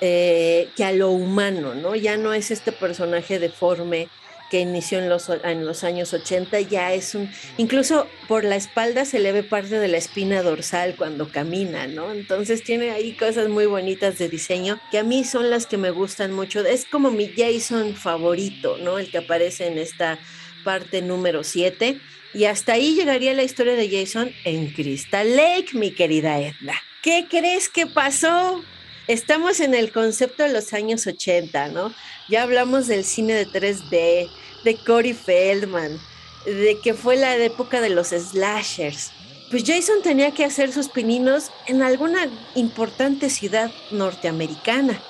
eh, 0.00 0.68
que 0.76 0.84
a 0.84 0.92
lo 0.92 1.10
humano, 1.10 1.74
¿no? 1.74 1.94
Ya 1.96 2.16
no 2.16 2.32
es 2.32 2.50
este 2.50 2.72
personaje 2.72 3.38
deforme 3.38 4.08
que 4.50 4.60
inició 4.60 4.98
en 4.98 5.08
los, 5.08 5.30
en 5.44 5.64
los 5.64 5.84
años 5.84 6.12
80, 6.12 6.60
ya 6.62 6.92
es 6.92 7.14
un, 7.14 7.30
incluso 7.56 8.08
por 8.28 8.44
la 8.44 8.56
espalda 8.56 9.04
se 9.04 9.20
le 9.20 9.32
ve 9.32 9.42
parte 9.42 9.78
de 9.78 9.88
la 9.88 9.96
espina 9.96 10.42
dorsal 10.42 10.96
cuando 10.96 11.30
camina, 11.30 11.86
¿no? 11.86 12.12
Entonces 12.12 12.62
tiene 12.62 12.90
ahí 12.90 13.12
cosas 13.12 13.48
muy 13.48 13.66
bonitas 13.66 14.18
de 14.18 14.28
diseño 14.28 14.80
que 14.90 14.98
a 14.98 15.04
mí 15.04 15.24
son 15.24 15.50
las 15.50 15.66
que 15.66 15.78
me 15.78 15.90
gustan 15.90 16.32
mucho. 16.32 16.60
Es 16.64 16.84
como 16.84 17.10
mi 17.10 17.28
Jason 17.34 17.94
favorito, 17.94 18.76
¿no? 18.78 18.98
El 18.98 19.10
que 19.10 19.18
aparece 19.18 19.68
en 19.68 19.78
esta 19.78 20.18
parte 20.64 21.00
número 21.00 21.44
7. 21.44 22.00
Y 22.34 22.44
hasta 22.44 22.74
ahí 22.74 22.94
llegaría 22.94 23.34
la 23.34 23.42
historia 23.42 23.74
de 23.74 23.88
Jason 23.88 24.32
en 24.44 24.72
Crystal 24.72 25.36
Lake, 25.36 25.70
mi 25.72 25.92
querida 25.92 26.38
Edna. 26.38 26.74
¿Qué 27.02 27.26
crees 27.28 27.68
que 27.68 27.86
pasó? 27.86 28.62
Estamos 29.08 29.60
en 29.60 29.74
el 29.74 29.92
concepto 29.92 30.42
de 30.42 30.52
los 30.52 30.72
años 30.72 31.06
80, 31.06 31.68
¿no? 31.68 31.92
Ya 32.28 32.42
hablamos 32.42 32.86
del 32.86 33.04
cine 33.04 33.34
de 33.34 33.46
3D, 33.46 34.28
de 34.64 34.76
Corey 34.86 35.14
Feldman, 35.14 35.98
de 36.44 36.78
que 36.82 36.94
fue 36.94 37.16
la 37.16 37.36
época 37.36 37.80
de 37.80 37.90
los 37.90 38.08
slashers. 38.08 39.10
Pues 39.50 39.64
Jason 39.66 40.02
tenía 40.02 40.30
que 40.30 40.44
hacer 40.44 40.72
sus 40.72 40.88
pininos 40.88 41.50
en 41.66 41.82
alguna 41.82 42.28
importante 42.54 43.30
ciudad 43.30 43.72
norteamericana. 43.90 45.00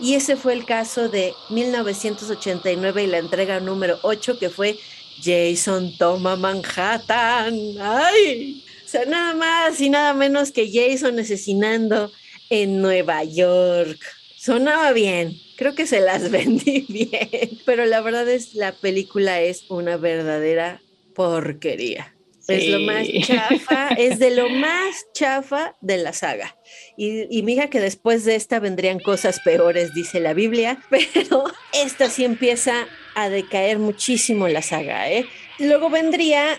Y 0.00 0.14
ese 0.14 0.36
fue 0.36 0.54
el 0.54 0.64
caso 0.64 1.08
de 1.08 1.34
1989 1.50 3.02
y 3.02 3.06
la 3.08 3.18
entrega 3.18 3.60
número 3.60 3.98
8 4.02 4.38
que 4.38 4.48
fue 4.48 4.78
Jason 5.22 5.96
toma 5.98 6.36
Manhattan. 6.36 7.74
¡Ay! 7.80 8.64
O 8.86 8.88
sea, 8.88 9.04
nada 9.04 9.34
más 9.34 9.78
y 9.80 9.90
nada 9.90 10.14
menos 10.14 10.50
que 10.50 10.70
Jason 10.72 11.18
asesinando 11.18 12.10
en 12.50 12.80
Nueva 12.80 13.24
York. 13.24 13.98
Sonaba 14.36 14.92
bien, 14.92 15.34
creo 15.56 15.74
que 15.74 15.86
se 15.86 16.00
las 16.00 16.30
vendí 16.30 16.86
bien, 16.88 17.58
pero 17.66 17.84
la 17.86 18.00
verdad 18.00 18.28
es 18.28 18.54
la 18.54 18.72
película 18.72 19.40
es 19.40 19.64
una 19.68 19.96
verdadera 19.96 20.80
porquería. 21.14 22.14
Es 22.46 22.68
lo 22.68 22.80
más 22.80 23.06
chafa, 23.26 23.88
es 23.98 24.18
de 24.18 24.30
lo 24.30 24.48
más 24.48 25.04
chafa 25.12 25.76
de 25.82 25.98
la 25.98 26.14
saga. 26.14 26.56
Y, 26.96 27.26
y 27.36 27.42
mira 27.42 27.68
que 27.68 27.78
después 27.78 28.24
de 28.24 28.36
esta 28.36 28.58
vendrían 28.58 29.00
cosas 29.00 29.40
peores, 29.40 29.92
dice 29.92 30.18
la 30.18 30.32
Biblia, 30.32 30.82
pero 30.90 31.44
esta 31.74 32.08
sí 32.08 32.24
empieza 32.24 32.86
a 33.14 33.28
decaer 33.28 33.78
muchísimo 33.78 34.48
la 34.48 34.62
saga. 34.62 35.10
¿eh? 35.10 35.26
Luego 35.58 35.90
vendría 35.90 36.58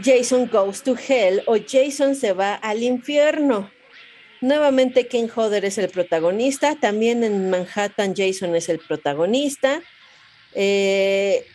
Jason 0.00 0.48
Goes 0.48 0.82
to 0.82 0.96
Hell 0.96 1.42
o 1.46 1.56
Jason 1.56 2.14
se 2.14 2.32
va 2.32 2.54
al 2.54 2.82
infierno 2.82 3.70
Nuevamente 4.44 5.06
Ken 5.06 5.30
Hodder 5.34 5.64
es 5.64 5.78
el 5.78 5.88
protagonista, 5.88 6.76
también 6.78 7.24
en 7.24 7.48
Manhattan 7.48 8.14
Jason 8.14 8.54
es 8.54 8.68
el 8.68 8.78
protagonista. 8.78 9.80
Eh, 10.54 11.46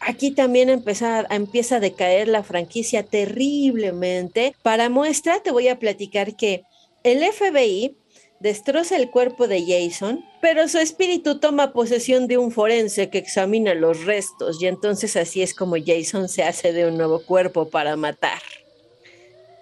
aquí 0.00 0.32
también 0.32 0.68
empieza, 0.68 1.24
empieza 1.30 1.76
a 1.76 1.80
decaer 1.80 2.26
la 2.26 2.42
franquicia 2.42 3.04
terriblemente. 3.04 4.56
Para 4.64 4.88
muestra 4.88 5.40
te 5.40 5.52
voy 5.52 5.68
a 5.68 5.78
platicar 5.78 6.34
que 6.34 6.64
el 7.04 7.22
FBI 7.22 7.96
destroza 8.40 8.96
el 8.96 9.08
cuerpo 9.08 9.46
de 9.46 9.64
Jason, 9.64 10.24
pero 10.40 10.66
su 10.66 10.78
espíritu 10.78 11.38
toma 11.38 11.72
posesión 11.72 12.26
de 12.26 12.38
un 12.38 12.50
forense 12.50 13.08
que 13.08 13.18
examina 13.18 13.72
los 13.72 14.04
restos 14.04 14.60
y 14.60 14.66
entonces 14.66 15.14
así 15.14 15.42
es 15.42 15.54
como 15.54 15.76
Jason 15.76 16.28
se 16.28 16.42
hace 16.42 16.72
de 16.72 16.88
un 16.88 16.96
nuevo 16.96 17.20
cuerpo 17.20 17.70
para 17.70 17.94
matar. 17.94 18.42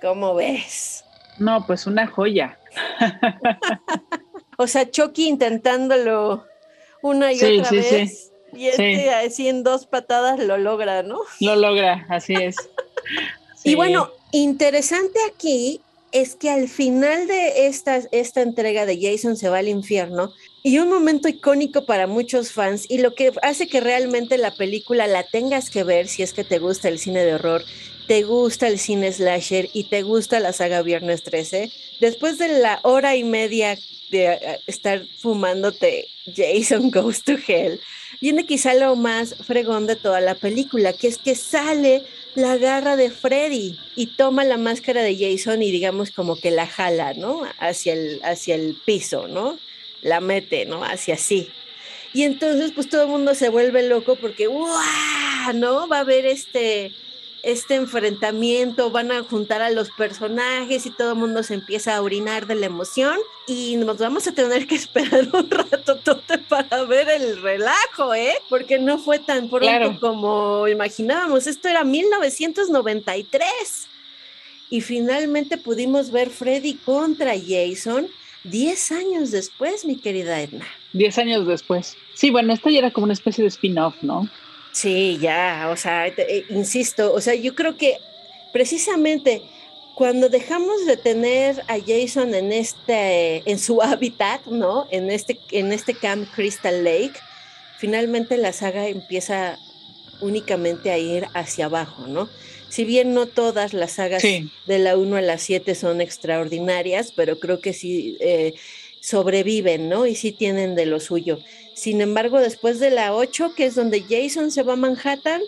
¿Cómo 0.01 0.35
ves? 0.35 1.04
No, 1.39 1.67
pues 1.67 1.87
una 1.87 2.07
joya. 2.07 2.59
o 4.57 4.67
sea, 4.67 4.91
Chucky 4.91 5.29
intentándolo 5.29 6.45
una 7.03 7.33
y 7.33 7.37
otra 7.37 7.71
vez. 7.71 8.33
Y 8.53 8.69
este 8.69 9.11
así 9.11 9.49
en 9.49 9.65
dos 9.65 9.87
patadas 9.87 10.39
lo 10.39 10.57
logra, 10.59 11.03
¿no? 11.03 11.21
Lo 11.41 11.57
logra, 11.57 12.07
así 12.09 12.35
es. 12.35 12.57
Y 13.67 13.77
bueno, 13.77 14.11
interesante 14.31 15.19
aquí 15.27 15.81
es 16.13 16.37
que 16.37 16.51
al 16.51 16.69
final 16.69 17.27
de 17.27 17.67
esta, 17.67 17.99
esta 18.13 18.43
entrega 18.43 18.85
de 18.85 19.01
Jason 19.01 19.39
se 19.39 19.49
va 19.49 19.59
al 19.59 19.69
infierno 19.69 20.33
y 20.63 20.79
un 20.79 20.89
momento 20.89 21.29
icónico 21.29 21.87
para 21.87 22.07
muchos 22.07 22.53
fans 22.53 22.87
y 22.89 22.99
lo 22.99 23.15
que 23.15 23.33
hace 23.43 23.67
que 23.67 23.81
realmente 23.81 24.39
la 24.39 24.55
película 24.55 25.07
la 25.07 25.25
tengas 25.25 25.71
que 25.71 25.83
ver 25.83 26.07
si 26.07 26.23
es 26.23 26.33
que 26.33 26.45
te 26.45 26.59
gusta 26.59 26.89
el 26.89 26.99
cine 26.99 27.25
de 27.25 27.35
horror, 27.35 27.63
te 28.07 28.23
gusta 28.23 28.69
el 28.69 28.79
cine 28.79 29.13
slasher 29.13 29.71
y 29.73 29.85
te 29.85 30.03
gusta 30.03 30.41
la 30.41 30.53
saga 30.53 30.83
Viernes 30.83 31.23
13, 31.23 31.71
después 32.01 32.39
de 32.39 32.49
la 32.49 32.81
hora 32.83 33.17
y 33.17 33.25
media 33.25 33.79
de 34.11 34.27
eh, 34.27 34.61
estar 34.67 35.07
fumándote 35.19 36.09
Jason 36.35 36.91
Goes 36.91 37.23
to 37.23 37.35
Hell, 37.47 37.81
viene 38.21 38.47
quizá 38.47 38.75
lo 38.75 38.97
más 38.97 39.35
fregón 39.35 39.87
de 39.87 39.97
toda 39.97 40.21
la 40.21 40.35
película, 40.35 40.93
que 40.93 41.09
es 41.09 41.19
que 41.19 41.35
sale 41.35 42.03
la 42.35 42.57
garra 42.57 42.97
de 42.97 43.11
Freddy 43.11 43.79
y 43.97 44.07
toma 44.07 44.45
la 44.45 44.59
máscara 44.59 45.03
de 45.03 45.17
Jason 45.17 45.63
y 45.63 45.71
digamos 45.71 46.11
como 46.11 46.37
que 46.37 46.51
la 46.51 46.67
jala, 46.67 47.15
¿no? 47.15 47.43
Hacia 47.59 47.93
el, 47.93 48.21
hacia 48.25 48.55
el 48.55 48.77
piso, 48.85 49.29
¿no? 49.29 49.59
La 50.03 50.21
mete, 50.21 50.67
¿no? 50.67 50.85
Hacia 50.85 51.15
así. 51.15 51.49
Y 52.13 52.23
entonces 52.23 52.73
pues 52.73 52.89
todo 52.89 53.05
el 53.05 53.09
mundo 53.09 53.35
se 53.35 53.49
vuelve 53.49 53.83
loco 53.89 54.17
porque, 54.17 54.47
¡guau! 54.47 55.53
¿No? 55.55 55.89
Va 55.89 55.99
a 55.99 56.01
haber 56.01 56.27
este, 56.27 56.93
este 57.45 57.75
enfrentamiento, 57.75 58.91
van 58.91 59.13
a 59.13 59.23
juntar 59.23 59.63
a 59.63 59.71
los 59.71 59.91
personajes 59.91 60.87
y 60.87 60.91
todo 60.91 61.13
el 61.13 61.19
mundo 61.19 61.43
se 61.43 61.55
empieza 61.55 61.95
a 61.95 62.03
orinar 62.03 62.47
de 62.47 62.55
la 62.55 62.67
emoción 62.67 63.19
y 63.47 63.77
nos 63.77 63.99
vamos 63.99 64.27
a 64.27 64.33
tener 64.33 64.67
que 64.67 64.75
esperar 64.75 65.29
un 65.33 65.51
rato 65.51 66.01
para 66.49 66.85
ver 66.85 67.09
el 67.09 67.41
relajo, 67.43 68.15
¿eh? 68.15 68.35
Porque 68.49 68.79
no 68.79 68.99
fue 68.99 69.19
tan 69.19 69.49
pronto 69.49 69.99
como 70.01 70.69
imaginábamos. 70.69 71.47
Esto 71.47 71.69
era 71.69 71.85
1993 71.85 73.89
y 74.71 74.81
finalmente 74.81 75.59
pudimos 75.59 76.11
ver 76.11 76.31
Freddy 76.31 76.75
contra 76.75 77.35
Jason 77.35 78.09
10 78.45 78.93
años 78.93 79.31
después, 79.31 79.85
mi 79.85 79.97
querida 79.97 80.41
Edna. 80.41 80.67
10 80.93 81.19
años 81.19 81.47
después. 81.47 81.97
Sí, 82.15 82.31
bueno, 82.31 82.53
esto 82.53 82.71
ya 82.71 82.79
era 82.79 82.91
como 82.91 83.05
una 83.05 83.15
especie 83.15 83.43
de 83.43 83.49
spin-off, 83.49 83.97
¿no? 84.03 84.29
Sí, 84.75 85.19
ya, 85.21 85.69
o 85.71 85.77
sea, 85.77 86.09
eh, 86.09 86.47
insisto, 86.51 87.15
o 87.15 87.21
sea, 87.21 87.35
yo 87.35 87.55
creo 87.55 87.77
que 87.77 87.99
precisamente 88.53 89.43
cuando 89.95 90.29
dejamos 90.29 90.85
de 90.85 90.97
tener 90.97 91.63
a 91.69 91.77
Jason 91.79 92.35
en 92.35 92.53
este, 92.53 93.49
en 93.49 93.61
su 93.61 93.81
hábitat, 93.83 94.45
¿no? 94.47 94.89
En 94.91 95.13
este, 95.13 95.39
en 95.53 95.73
este 95.73 95.95
Camp 95.95 96.29
Crystal 96.35 96.83
Lake, 96.83 97.15
finalmente 97.79 98.37
la 98.37 98.53
saga 98.53 98.89
empieza 98.89 99.61
únicamente 100.21 100.91
a 100.91 100.99
ir 100.99 101.27
hacia 101.35 101.67
abajo, 101.67 102.09
¿no? 102.09 102.29
Si 102.69 102.85
bien 102.85 103.15
no 103.15 103.27
todas 103.27 103.75
las 103.75 103.93
sagas 103.93 104.25
de 104.25 104.79
la 104.81 104.97
1 104.97 105.17
a 105.17 105.21
la 105.21 105.39
7 105.39 105.77
son 105.77 106.01
extraordinarias, 106.01 107.13
pero 107.15 107.39
creo 107.39 107.61
que 107.61 107.73
sí 107.73 108.17
eh, 108.19 108.55
sobreviven, 108.99 109.89
¿no? 109.89 110.07
Y 110.07 110.17
sí 110.17 110.33
tienen 110.33 110.75
de 110.75 110.87
lo 110.87 110.99
suyo. 110.99 111.39
Sin 111.75 112.01
embargo, 112.01 112.41
después 112.41 112.79
de 112.79 112.91
la 112.91 113.15
8, 113.15 113.55
que 113.55 113.67
es 113.67 113.75
donde 113.75 114.05
Jason 114.09 114.51
se 114.51 114.63
va 114.63 114.75
a 114.75 114.77
Manhattan, 114.77 115.43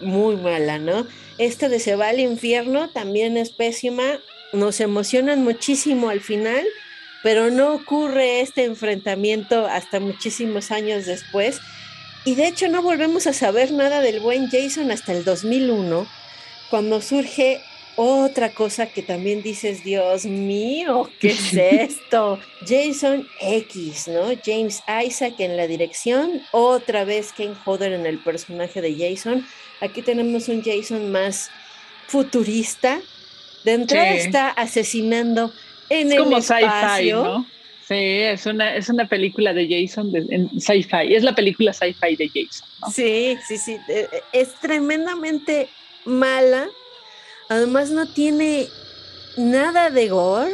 muy 0.00 0.36
mala, 0.36 0.78
¿no? 0.78 1.06
Esta 1.38 1.68
de 1.68 1.80
se 1.80 1.96
va 1.96 2.08
al 2.08 2.20
infierno 2.20 2.88
también 2.90 3.36
es 3.36 3.50
pésima. 3.50 4.20
Nos 4.52 4.80
emocionan 4.80 5.42
muchísimo 5.42 6.08
al 6.08 6.20
final, 6.20 6.64
pero 7.22 7.50
no 7.50 7.74
ocurre 7.74 8.40
este 8.40 8.64
enfrentamiento 8.64 9.66
hasta 9.66 10.00
muchísimos 10.00 10.70
años 10.70 11.06
después. 11.06 11.58
Y 12.24 12.34
de 12.34 12.48
hecho 12.48 12.68
no 12.68 12.82
volvemos 12.82 13.26
a 13.26 13.32
saber 13.32 13.72
nada 13.72 14.00
del 14.00 14.20
buen 14.20 14.48
Jason 14.48 14.90
hasta 14.90 15.12
el 15.12 15.24
2001, 15.24 16.06
cuando 16.70 17.00
surge 17.00 17.62
otra 17.96 18.52
cosa 18.52 18.86
que 18.86 19.02
también 19.02 19.42
dices, 19.42 19.82
Dios 19.82 20.26
mío, 20.26 21.10
¿qué 21.20 21.28
es 21.28 21.54
esto? 21.54 22.38
Jason 22.66 23.26
X, 23.40 24.08
¿no? 24.08 24.28
James 24.44 24.82
Isaac 25.04 25.34
en 25.38 25.56
la 25.56 25.66
dirección, 25.66 26.42
otra 26.52 27.04
vez 27.04 27.32
Ken 27.32 27.54
Hodder 27.64 27.92
en 27.92 28.06
el 28.06 28.18
personaje 28.18 28.80
de 28.80 28.94
Jason. 28.94 29.46
Aquí 29.80 30.02
tenemos 30.02 30.48
un 30.48 30.62
Jason 30.62 31.10
más 31.10 31.50
futurista. 32.06 33.00
De 33.64 33.72
entrada 33.72 34.14
está 34.14 34.48
asesinando 34.50 35.52
en 35.88 36.12
el 36.12 36.18
como 36.18 36.38
espacio. 36.38 37.24
¿no? 37.24 37.46
Sí, 37.88 37.94
es 37.94 38.46
una, 38.46 38.74
es 38.74 38.88
una 38.88 39.08
película 39.08 39.52
de 39.52 39.68
Jason 39.68 40.12
en 40.14 40.60
sci-fi. 40.60 41.14
Es 41.14 41.22
la 41.22 41.34
película 41.34 41.72
sci-fi 41.72 42.16
de 42.16 42.28
Jason. 42.28 42.68
Sí, 42.92 43.38
sí, 43.46 43.58
sí. 43.58 43.76
Eh, 43.88 44.08
eh, 44.12 44.22
es 44.32 44.54
tremendamente 44.54 45.68
mala 46.04 46.68
Además 47.48 47.90
no 47.90 48.06
tiene 48.06 48.68
nada 49.36 49.90
de 49.90 50.08
gore. 50.08 50.52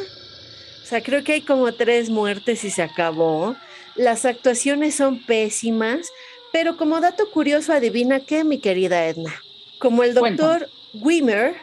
O 0.83 0.87
sea, 0.87 1.03
creo 1.03 1.25
que 1.25 1.33
hay 1.35 1.41
como 1.41 1.73
tres 1.73 2.11
muertes 2.11 2.65
y 2.65 2.71
se 2.71 2.83
acabó. 2.83 3.57
Las 3.95 4.25
actuaciones 4.25 4.95
son 4.95 5.23
pésimas, 5.25 6.09
pero 6.53 6.77
como 6.77 7.01
dato 7.01 7.31
curioso, 7.31 7.73
adivina 7.73 8.21
qué, 8.21 8.45
mi 8.45 8.59
querida 8.59 9.07
Edna. 9.07 9.35
Como 9.79 10.03
el 10.03 10.15
doctor 10.15 10.69
Wimmer, 10.95 11.55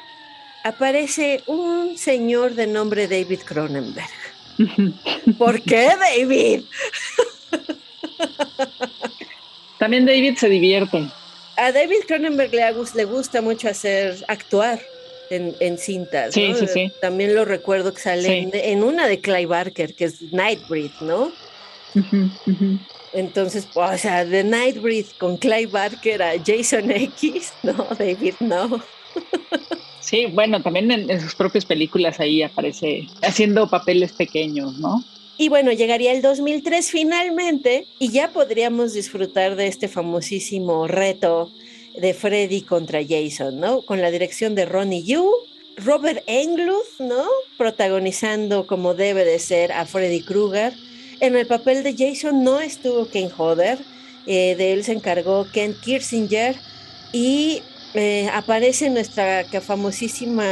aparece 0.63 1.43
un 1.45 1.97
señor 1.97 2.55
de 2.55 2.67
nombre 2.67 3.07
David 3.07 3.41
Cronenberg. 3.45 4.09
¿Por 5.37 5.61
qué, 5.61 5.91
David? 5.99 6.63
También 9.77 10.05
David 10.05 10.37
se 10.37 10.49
divierte. 10.49 11.07
A 11.55 11.71
David 11.71 12.03
Cronenberg 12.07 12.53
le, 12.53 12.63
le 12.95 13.05
gusta 13.05 13.41
mucho 13.41 13.69
hacer 13.69 14.23
actuar 14.27 14.79
en, 15.29 15.77
cintas. 15.77 16.33
Sí, 16.33 16.53
sí, 16.57 16.67
sí. 16.67 16.91
También 17.01 17.35
lo 17.35 17.45
recuerdo 17.45 17.93
que 17.93 18.01
sale 18.01 18.49
en, 18.51 18.83
una 18.83 19.07
de 19.07 19.19
Clay 19.19 19.45
Barker, 19.45 19.95
que 19.95 20.05
es 20.05 20.21
Nightbreed, 20.31 20.91
¿no? 21.01 21.31
Entonces, 23.13 23.67
o 23.73 23.97
sea, 23.97 24.25
de 24.25 24.43
Nightbreed 24.43 25.05
con 25.17 25.37
Clay 25.37 25.65
Barker 25.65 26.21
a 26.21 26.33
Jason 26.43 26.91
X, 26.91 27.53
no, 27.63 27.87
David, 27.97 28.35
no. 28.39 28.81
sí, 29.99 30.27
bueno, 30.27 30.61
también 30.61 30.91
en, 30.91 31.21
sus 31.21 31.35
propias 31.35 31.65
películas 31.65 32.19
ahí 32.19 32.43
aparece 32.43 33.07
haciendo 33.23 33.69
papeles 33.69 34.13
pequeños, 34.13 34.77
¿no? 34.77 35.03
Y 35.37 35.47
bueno, 35.47 35.71
llegaría 35.71 36.11
el 36.11 36.21
2003 36.21 36.91
finalmente 36.91 37.87
y 37.97 38.11
ya 38.11 38.31
podríamos 38.31 38.93
disfrutar 38.93 39.55
de 39.55 39.67
este 39.67 39.87
famosísimo 39.87 40.85
reto 40.85 41.49
de 41.97 42.13
Freddy 42.13 42.61
contra 42.61 42.99
Jason, 43.07 43.59
¿no? 43.59 43.81
Con 43.81 44.01
la 44.01 44.11
dirección 44.11 44.55
de 44.55 44.65
Ronnie 44.65 45.03
Yu, 45.03 45.29
Robert 45.77 46.23
Englund, 46.27 46.83
¿no? 46.99 47.25
Protagonizando 47.57 48.67
como 48.67 48.93
debe 48.93 49.25
de 49.25 49.39
ser 49.39 49.71
a 49.71 49.85
Freddy 49.85 50.21
Krueger. 50.21 50.73
En 51.19 51.35
el 51.35 51.47
papel 51.47 51.83
de 51.83 51.95
Jason 51.97 52.43
no 52.43 52.59
estuvo 52.59 53.07
Ken 53.07 53.29
Hodder, 53.35 53.79
eh, 54.25 54.55
de 54.57 54.73
él 54.73 54.83
se 54.83 54.93
encargó 54.93 55.47
Ken 55.51 55.73
Kirsinger 55.73 56.55
y 57.11 57.61
eh, 57.93 58.29
aparece 58.33 58.89
nuestra 58.89 59.43
famosísima 59.61 60.45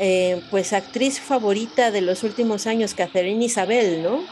eh, 0.00 0.40
pues 0.50 0.72
actriz 0.72 1.20
favorita 1.20 1.90
de 1.90 2.02
los 2.02 2.22
últimos 2.22 2.68
años, 2.68 2.94
Catherine 2.94 3.44
Isabel, 3.44 4.02
¿no? 4.02 4.22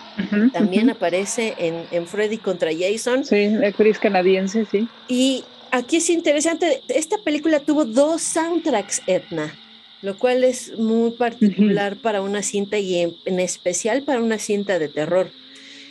También 0.52 0.90
aparece 0.90 1.54
en, 1.58 1.84
en, 1.90 2.06
Freddy 2.06 2.38
contra 2.38 2.70
Jason. 2.72 3.24
Sí, 3.24 3.52
actriz 3.64 3.98
canadiense, 3.98 4.64
sí. 4.70 4.88
Y 5.08 5.44
aquí 5.70 5.96
es 5.96 6.10
interesante, 6.10 6.82
esta 6.88 7.18
película 7.18 7.60
tuvo 7.60 7.84
dos 7.84 8.22
soundtracks, 8.22 9.02
Etna, 9.06 9.54
lo 10.02 10.18
cual 10.18 10.44
es 10.44 10.76
muy 10.78 11.12
particular 11.12 11.96
para 11.96 12.22
una 12.22 12.42
cinta 12.42 12.78
y 12.78 13.14
en, 13.24 13.40
especial 13.40 14.02
para 14.02 14.20
una 14.20 14.38
cinta 14.38 14.78
de 14.78 14.88
terror. 14.88 15.30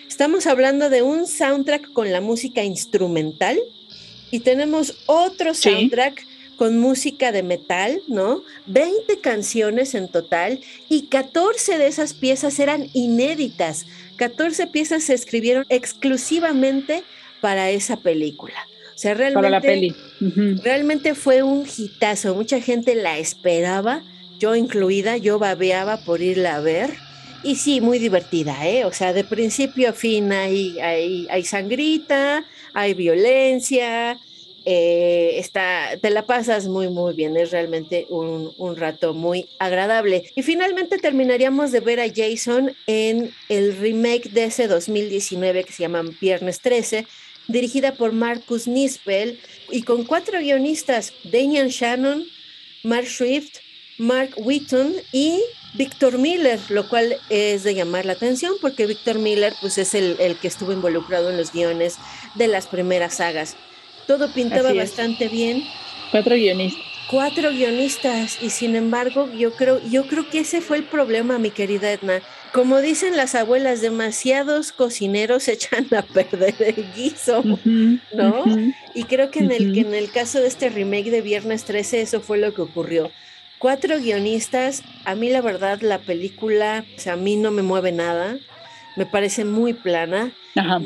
Estamos 0.08 0.48
hablando 0.48 0.90
de 0.90 1.02
un 1.02 1.28
soundtrack 1.28 1.92
con 1.94 2.12
la 2.12 2.22
música 2.22 2.64
instrumental 2.64 3.60
y 4.32 4.40
tenemos 4.40 4.98
otro 5.08 5.54
soundtrack 5.54 6.26
con 6.56 6.78
música 6.78 7.32
de 7.32 7.44
metal, 7.44 8.02
¿no? 8.08 8.44
20 8.68 9.20
canciones 9.20 9.94
en 9.94 10.08
total 10.08 10.62
y 10.90 11.08
14 11.08 11.78
de 11.78 11.88
esas 11.88 12.14
piezas 12.14 12.60
eran 12.60 12.90
inéditas. 12.94 13.86
14 14.16 14.68
piezas 14.68 15.04
se 15.04 15.14
escribieron 15.14 15.66
exclusivamente 15.70 17.04
para 17.42 17.70
esa 17.70 17.98
película. 17.98 18.56
O 18.96 18.98
sea, 18.98 19.14
realmente, 19.14 19.36
para 19.36 19.50
la 19.50 19.62
peli. 19.62 19.94
realmente 20.64 21.16
fue 21.16 21.44
un 21.44 21.66
hitazo. 21.66 22.34
Mucha 22.34 22.62
gente 22.62 22.96
la 22.96 23.18
esperaba, 23.18 24.04
yo 24.40 24.56
incluida, 24.56 25.18
yo 25.18 25.38
babeaba 25.38 25.98
por 25.98 26.22
irla 26.22 26.56
a 26.56 26.62
ver. 26.62 26.92
Y 27.44 27.58
sí, 27.58 27.82
muy 27.82 28.00
divertida, 28.00 28.68
¿eh? 28.68 28.86
O 28.86 28.94
sea, 28.94 29.12
de 29.12 29.26
principio 29.26 29.90
a 29.90 29.94
fin 29.94 30.32
hay, 30.32 30.80
hay, 30.80 31.28
hay 31.30 31.44
sangrita, 31.44 32.46
hay 32.74 32.94
violencia, 32.94 34.18
eh, 34.68 35.34
está, 35.38 35.96
te 36.02 36.10
la 36.10 36.26
pasas 36.26 36.68
muy, 36.68 36.88
muy 36.88 37.14
bien. 37.14 37.38
Es 37.38 37.52
realmente 37.52 38.08
un, 38.10 38.52
un, 38.58 38.76
rato 38.78 39.14
muy 39.14 39.48
agradable. 39.60 40.32
Y 40.36 40.42
finalmente 40.42 40.98
terminaríamos 40.98 41.72
de 41.72 41.82
ver 41.82 42.00
a 42.00 42.08
Jason 42.14 42.74
en 42.88 43.32
el 43.48 43.78
remake 43.78 44.32
de 44.32 44.46
ese 44.46 44.68
2019 44.68 45.66
que 45.66 45.72
se 45.74 45.84
llama 45.84 46.04
Viernes 46.20 46.62
13, 46.62 47.06
dirigida 47.48 47.94
por 47.94 48.12
Marcus 48.12 48.68
Nispel 48.68 49.40
y 49.72 49.84
con 49.84 50.06
cuatro 50.06 50.40
guionistas, 50.40 51.14
Damian 51.24 51.70
Shannon, 51.70 52.26
Mark 52.84 53.08
Swift, 53.08 53.60
Mark 53.98 54.32
Wheaton 54.38 54.94
y 55.12 55.42
Victor 55.74 56.18
Miller, 56.18 56.60
lo 56.70 56.88
cual 56.88 57.18
es 57.30 57.64
de 57.64 57.76
llamar 57.76 58.06
la 58.06 58.14
atención 58.14 58.54
porque 58.62 58.86
Victor 58.86 59.20
Miller 59.20 59.54
pues 59.62 59.78
es 59.78 59.94
el, 59.94 60.18
el 60.20 60.38
que 60.38 60.48
estuvo 60.48 60.72
involucrado 60.72 61.30
en 61.30 61.38
los 61.38 61.52
guiones 61.52 61.98
de 62.36 62.48
las 62.48 62.68
primeras 62.68 63.16
sagas. 63.16 63.56
Todo 64.08 64.32
pintaba 64.34 64.74
bastante 64.74 65.28
bien. 65.28 65.64
Cuatro 66.12 66.36
guionistas. 66.36 66.84
Cuatro 67.10 67.52
guionistas 67.52 68.42
y 68.42 68.50
sin 68.50 68.76
embargo 68.76 69.30
yo 69.34 69.54
creo, 69.54 69.82
yo 69.90 70.08
creo 70.08 70.30
que 70.30 70.40
ese 70.40 70.62
fue 70.62 70.78
el 70.78 70.86
problema, 70.86 71.38
mi 71.38 71.52
querida 71.52 71.92
Edna. 71.92 72.22
Como 72.56 72.82
dicen 72.82 73.18
las 73.18 73.36
abuelas, 73.36 73.82
demasiados 73.82 74.72
cocineros 74.72 75.48
echan 75.50 75.94
a 75.94 76.02
perder 76.02 76.56
el 76.60 76.86
guiso, 76.96 77.44
¿no? 78.14 78.44
y 78.96 79.04
creo 79.04 79.30
que 79.30 79.40
en, 79.40 79.52
el, 79.52 79.74
que 79.74 79.82
en 79.82 79.94
el 79.94 80.10
caso 80.10 80.40
de 80.40 80.48
este 80.48 80.70
remake 80.70 81.12
de 81.12 81.22
Viernes 81.22 81.66
13 81.66 82.02
eso 82.02 82.22
fue 82.22 82.38
lo 82.38 82.54
que 82.54 82.62
ocurrió 82.62 83.12
cuatro 83.66 84.00
guionistas. 84.00 84.84
A 85.06 85.16
mí 85.16 85.30
la 85.30 85.42
verdad 85.42 85.82
la 85.82 86.00
película, 86.00 86.86
o 86.96 87.00
sea, 87.00 87.14
a 87.14 87.18
mí 87.18 87.36
no 87.36 87.52
me 87.52 87.62
mueve 87.62 87.92
nada. 87.92 88.38
Me 88.96 89.06
parece 89.06 89.44
muy 89.44 89.74
plana, 89.74 90.32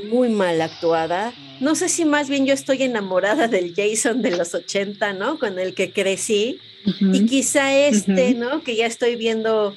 muy 0.10 0.30
mal 0.30 0.62
actuada. 0.62 1.34
No 1.60 1.76
sé 1.76 1.90
si 1.90 2.06
más 2.06 2.28
bien 2.30 2.46
yo 2.46 2.54
estoy 2.54 2.82
enamorada 2.84 3.48
del 3.48 3.76
Jason 3.76 4.22
de 4.22 4.32
los 4.32 4.56
80, 4.56 5.14
¿no? 5.14 5.38
Con 5.38 5.60
el 5.60 5.76
que 5.76 5.92
crecí. 5.92 6.60
Y 7.02 7.26
quizá 7.26 7.76
este, 7.76 8.34
¿no? 8.34 8.64
Que 8.64 8.76
ya 8.76 8.88
estoy 8.88 9.16
viendo 9.16 9.76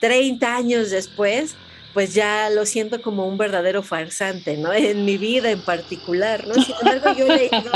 30 0.00 0.56
años 0.56 0.90
después, 0.90 1.54
pues 1.94 2.14
ya 2.14 2.50
lo 2.50 2.66
siento 2.66 3.02
como 3.02 3.26
un 3.26 3.36
verdadero 3.36 3.82
farsante, 3.82 4.56
¿no? 4.56 4.72
En 4.72 5.04
mi 5.04 5.18
vida 5.18 5.50
en 5.50 5.60
particular, 5.60 6.46
¿no? 6.46 6.54
Sin 6.54 6.74
embargo, 6.80 7.12
yo 7.16 7.26
he 7.26 7.36
leído, 7.36 7.72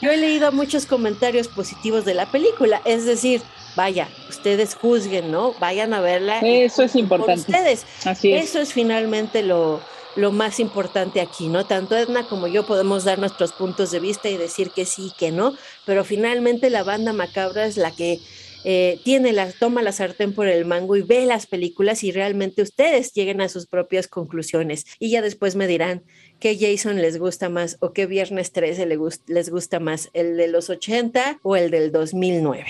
yo 0.00 0.10
he 0.10 0.16
leído 0.16 0.52
muchos 0.52 0.86
comentarios 0.86 1.48
positivos 1.48 2.04
de 2.04 2.14
la 2.14 2.30
película, 2.30 2.80
es 2.84 3.04
decir, 3.04 3.42
vaya, 3.76 4.08
ustedes 4.28 4.74
juzguen, 4.74 5.30
¿no? 5.30 5.54
Vayan 5.60 5.94
a 5.94 6.00
verla. 6.00 6.40
Eso 6.40 6.82
es 6.82 6.96
importante. 6.96 7.40
Ustedes. 7.40 7.86
Así 8.04 8.32
es. 8.32 8.50
Eso 8.50 8.60
es 8.60 8.72
finalmente 8.72 9.42
lo, 9.42 9.80
lo 10.16 10.32
más 10.32 10.58
importante 10.58 11.20
aquí, 11.20 11.48
¿no? 11.48 11.66
Tanto 11.66 11.96
Edna 11.96 12.26
como 12.26 12.46
yo 12.46 12.66
podemos 12.66 13.04
dar 13.04 13.18
nuestros 13.18 13.52
puntos 13.52 13.90
de 13.90 14.00
vista 14.00 14.28
y 14.28 14.36
decir 14.36 14.70
que 14.70 14.84
sí, 14.84 15.12
que 15.18 15.30
no, 15.30 15.54
pero 15.84 16.04
finalmente 16.04 16.70
la 16.70 16.82
banda 16.82 17.12
macabra 17.12 17.66
es 17.66 17.76
la 17.76 17.90
que 17.90 18.20
eh, 18.64 18.98
tiene 19.04 19.32
la, 19.32 19.50
toma 19.52 19.82
la 19.82 19.92
sartén 19.92 20.34
por 20.34 20.46
el 20.46 20.64
mango 20.64 20.96
y 20.96 21.02
ve 21.02 21.26
las 21.26 21.46
películas 21.46 22.04
y 22.04 22.12
realmente 22.12 22.62
ustedes 22.62 23.12
lleguen 23.12 23.40
a 23.40 23.48
sus 23.48 23.66
propias 23.66 24.08
conclusiones 24.08 24.84
y 24.98 25.10
ya 25.10 25.22
después 25.22 25.56
me 25.56 25.66
dirán 25.66 26.02
qué 26.38 26.58
Jason 26.58 27.00
les 27.00 27.18
gusta 27.18 27.48
más 27.48 27.76
o 27.80 27.92
qué 27.92 28.06
Viernes 28.06 28.52
13 28.52 28.86
les, 28.86 28.98
les 29.26 29.50
gusta 29.50 29.80
más, 29.80 30.10
el 30.12 30.36
de 30.36 30.48
los 30.48 30.70
80 30.70 31.40
o 31.42 31.56
el 31.56 31.70
del 31.70 31.92
2009. 31.92 32.66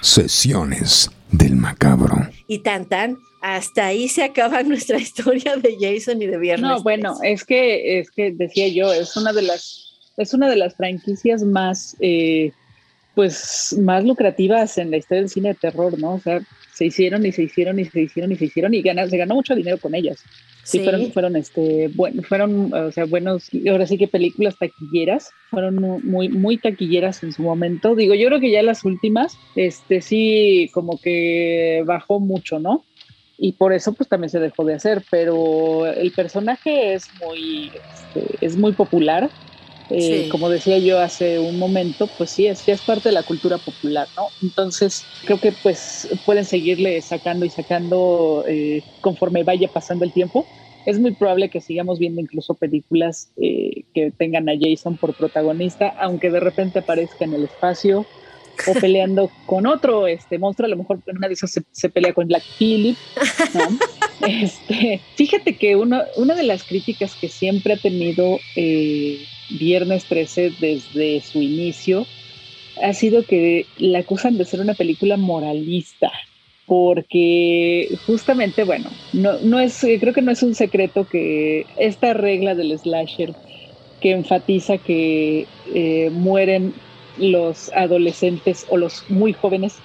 Sesiones 0.00 1.10
del 1.30 1.56
macabro. 1.56 2.28
Y 2.46 2.58
tan 2.60 2.86
tan, 2.88 3.18
hasta 3.40 3.86
ahí 3.86 4.08
se 4.08 4.22
acaba 4.22 4.62
nuestra 4.62 4.98
historia 5.00 5.56
de 5.56 5.76
Jason 5.78 6.22
y 6.22 6.26
de 6.26 6.38
Viernes. 6.38 6.68
No, 6.68 6.82
bueno, 6.82 7.16
es 7.22 7.44
que 7.44 7.98
es 7.98 8.10
que 8.10 8.32
decía 8.32 8.68
yo, 8.68 8.92
es 8.92 9.16
una 9.16 9.32
de 9.32 9.42
las 9.42 9.84
es 10.16 10.32
una 10.32 10.48
de 10.48 10.56
las 10.56 10.76
franquicias 10.76 11.42
más 11.42 11.96
eh, 12.00 12.52
pues 13.14 13.76
más 13.80 14.04
lucrativas 14.04 14.78
en 14.78 14.90
la 14.90 14.96
historia 14.96 15.22
del 15.22 15.30
cine 15.30 15.48
de 15.50 15.54
terror, 15.54 15.98
¿no? 15.98 16.14
O 16.14 16.20
sea, 16.20 16.40
se 16.72 16.86
hicieron 16.86 17.24
y 17.24 17.32
se 17.32 17.42
hicieron 17.44 17.78
y 17.78 17.84
se 17.84 18.00
hicieron 18.00 18.32
y 18.32 18.36
se 18.36 18.46
hicieron 18.46 18.74
y 18.74 18.82
se 18.82 19.16
ganó 19.16 19.34
mucho 19.34 19.54
dinero 19.54 19.78
con 19.78 19.94
ellas. 19.94 20.18
Sí, 20.64 20.80
fueron, 20.80 21.12
fueron, 21.12 21.36
este, 21.36 21.90
bueno, 21.94 22.22
fueron, 22.22 22.72
o 22.72 22.90
sea, 22.90 23.04
buenos, 23.04 23.50
ahora 23.70 23.86
sí 23.86 23.98
que 23.98 24.08
películas 24.08 24.56
taquilleras, 24.58 25.30
fueron 25.50 25.76
muy, 26.02 26.30
muy 26.30 26.56
taquilleras 26.56 27.22
en 27.22 27.32
su 27.32 27.42
momento. 27.42 27.94
Digo, 27.94 28.14
yo 28.14 28.28
creo 28.28 28.40
que 28.40 28.50
ya 28.50 28.62
las 28.62 28.84
últimas, 28.84 29.36
este, 29.56 30.00
sí, 30.00 30.70
como 30.72 30.98
que 30.98 31.82
bajó 31.86 32.18
mucho, 32.18 32.58
¿no? 32.58 32.82
Y 33.36 33.52
por 33.52 33.72
eso, 33.72 33.92
pues 33.92 34.08
también 34.08 34.30
se 34.30 34.38
dejó 34.38 34.64
de 34.64 34.74
hacer, 34.74 35.02
pero 35.10 35.86
el 35.86 36.12
personaje 36.12 36.94
es 36.94 37.08
muy, 37.20 37.70
este, 37.92 38.46
es 38.46 38.56
muy 38.56 38.72
popular 38.72 39.28
eh, 39.96 40.28
como 40.28 40.48
decía 40.50 40.78
yo 40.78 40.98
hace 41.00 41.38
un 41.38 41.58
momento, 41.58 42.08
pues 42.08 42.30
sí, 42.30 42.46
es, 42.46 42.66
es 42.68 42.82
parte 42.82 43.08
de 43.10 43.14
la 43.14 43.22
cultura 43.24 43.58
popular, 43.58 44.10
¿no? 44.16 44.32
Entonces, 44.42 45.08
creo 45.24 45.40
que 45.40 45.52
pues 45.52 46.08
pueden 46.24 46.44
seguirle 46.44 47.00
sacando 47.02 47.44
y 47.46 47.50
sacando 47.50 48.44
eh, 48.48 48.84
conforme 49.00 49.44
vaya 49.44 49.68
pasando 49.72 50.04
el 50.04 50.12
tiempo. 50.12 50.50
Es 50.84 51.00
muy 51.00 51.12
probable 51.14 51.48
que 51.50 51.60
sigamos 51.60 51.98
viendo 51.98 52.20
incluso 52.20 52.54
películas 52.54 53.32
eh, 53.36 53.84
que 53.94 54.10
tengan 54.10 54.48
a 54.48 54.54
Jason 54.60 54.98
por 54.98 55.14
protagonista, 55.14 55.88
aunque 55.98 56.30
de 56.30 56.40
repente 56.40 56.80
aparezca 56.80 57.24
en 57.24 57.34
el 57.34 57.44
espacio 57.44 58.08
o 58.66 58.74
peleando 58.74 59.30
con 59.46 59.66
otro 59.66 60.06
este 60.06 60.38
monstruo, 60.38 60.66
a 60.66 60.70
lo 60.70 60.76
mejor 60.76 61.00
en 61.06 61.18
una 61.18 61.28
de 61.28 61.34
esas 61.34 61.60
se, 61.70 61.88
pelea 61.88 62.12
con 62.12 62.26
Black 62.28 62.44
Phillip. 62.58 62.96
Este, 64.26 65.02
fíjate 65.16 65.56
que 65.56 65.76
una 65.76 66.34
de 66.34 66.44
las 66.44 66.62
críticas 66.62 67.14
que 67.14 67.28
siempre 67.28 67.74
ha 67.74 67.76
tenido 67.76 68.38
Viernes 69.50 70.04
13 70.06 70.52
desde 70.60 71.20
su 71.20 71.42
inicio 71.42 72.06
ha 72.82 72.92
sido 72.94 73.24
que 73.24 73.66
la 73.78 74.00
acusan 74.00 74.38
de 74.38 74.44
ser 74.44 74.60
una 74.60 74.74
película 74.74 75.16
moralista, 75.16 76.10
porque 76.66 77.88
justamente, 78.06 78.64
bueno, 78.64 78.90
no, 79.12 79.38
no 79.40 79.60
es, 79.60 79.78
creo 80.00 80.12
que 80.12 80.22
no 80.22 80.32
es 80.32 80.42
un 80.42 80.54
secreto 80.54 81.06
que 81.06 81.66
esta 81.76 82.14
regla 82.14 82.54
del 82.54 82.76
slasher 82.78 83.34
que 84.00 84.12
enfatiza 84.12 84.78
que 84.78 85.46
eh, 85.74 86.10
mueren 86.12 86.74
los 87.16 87.72
adolescentes 87.74 88.66
o 88.68 88.76
los 88.76 89.04
muy 89.08 89.32
jóvenes 89.32 89.76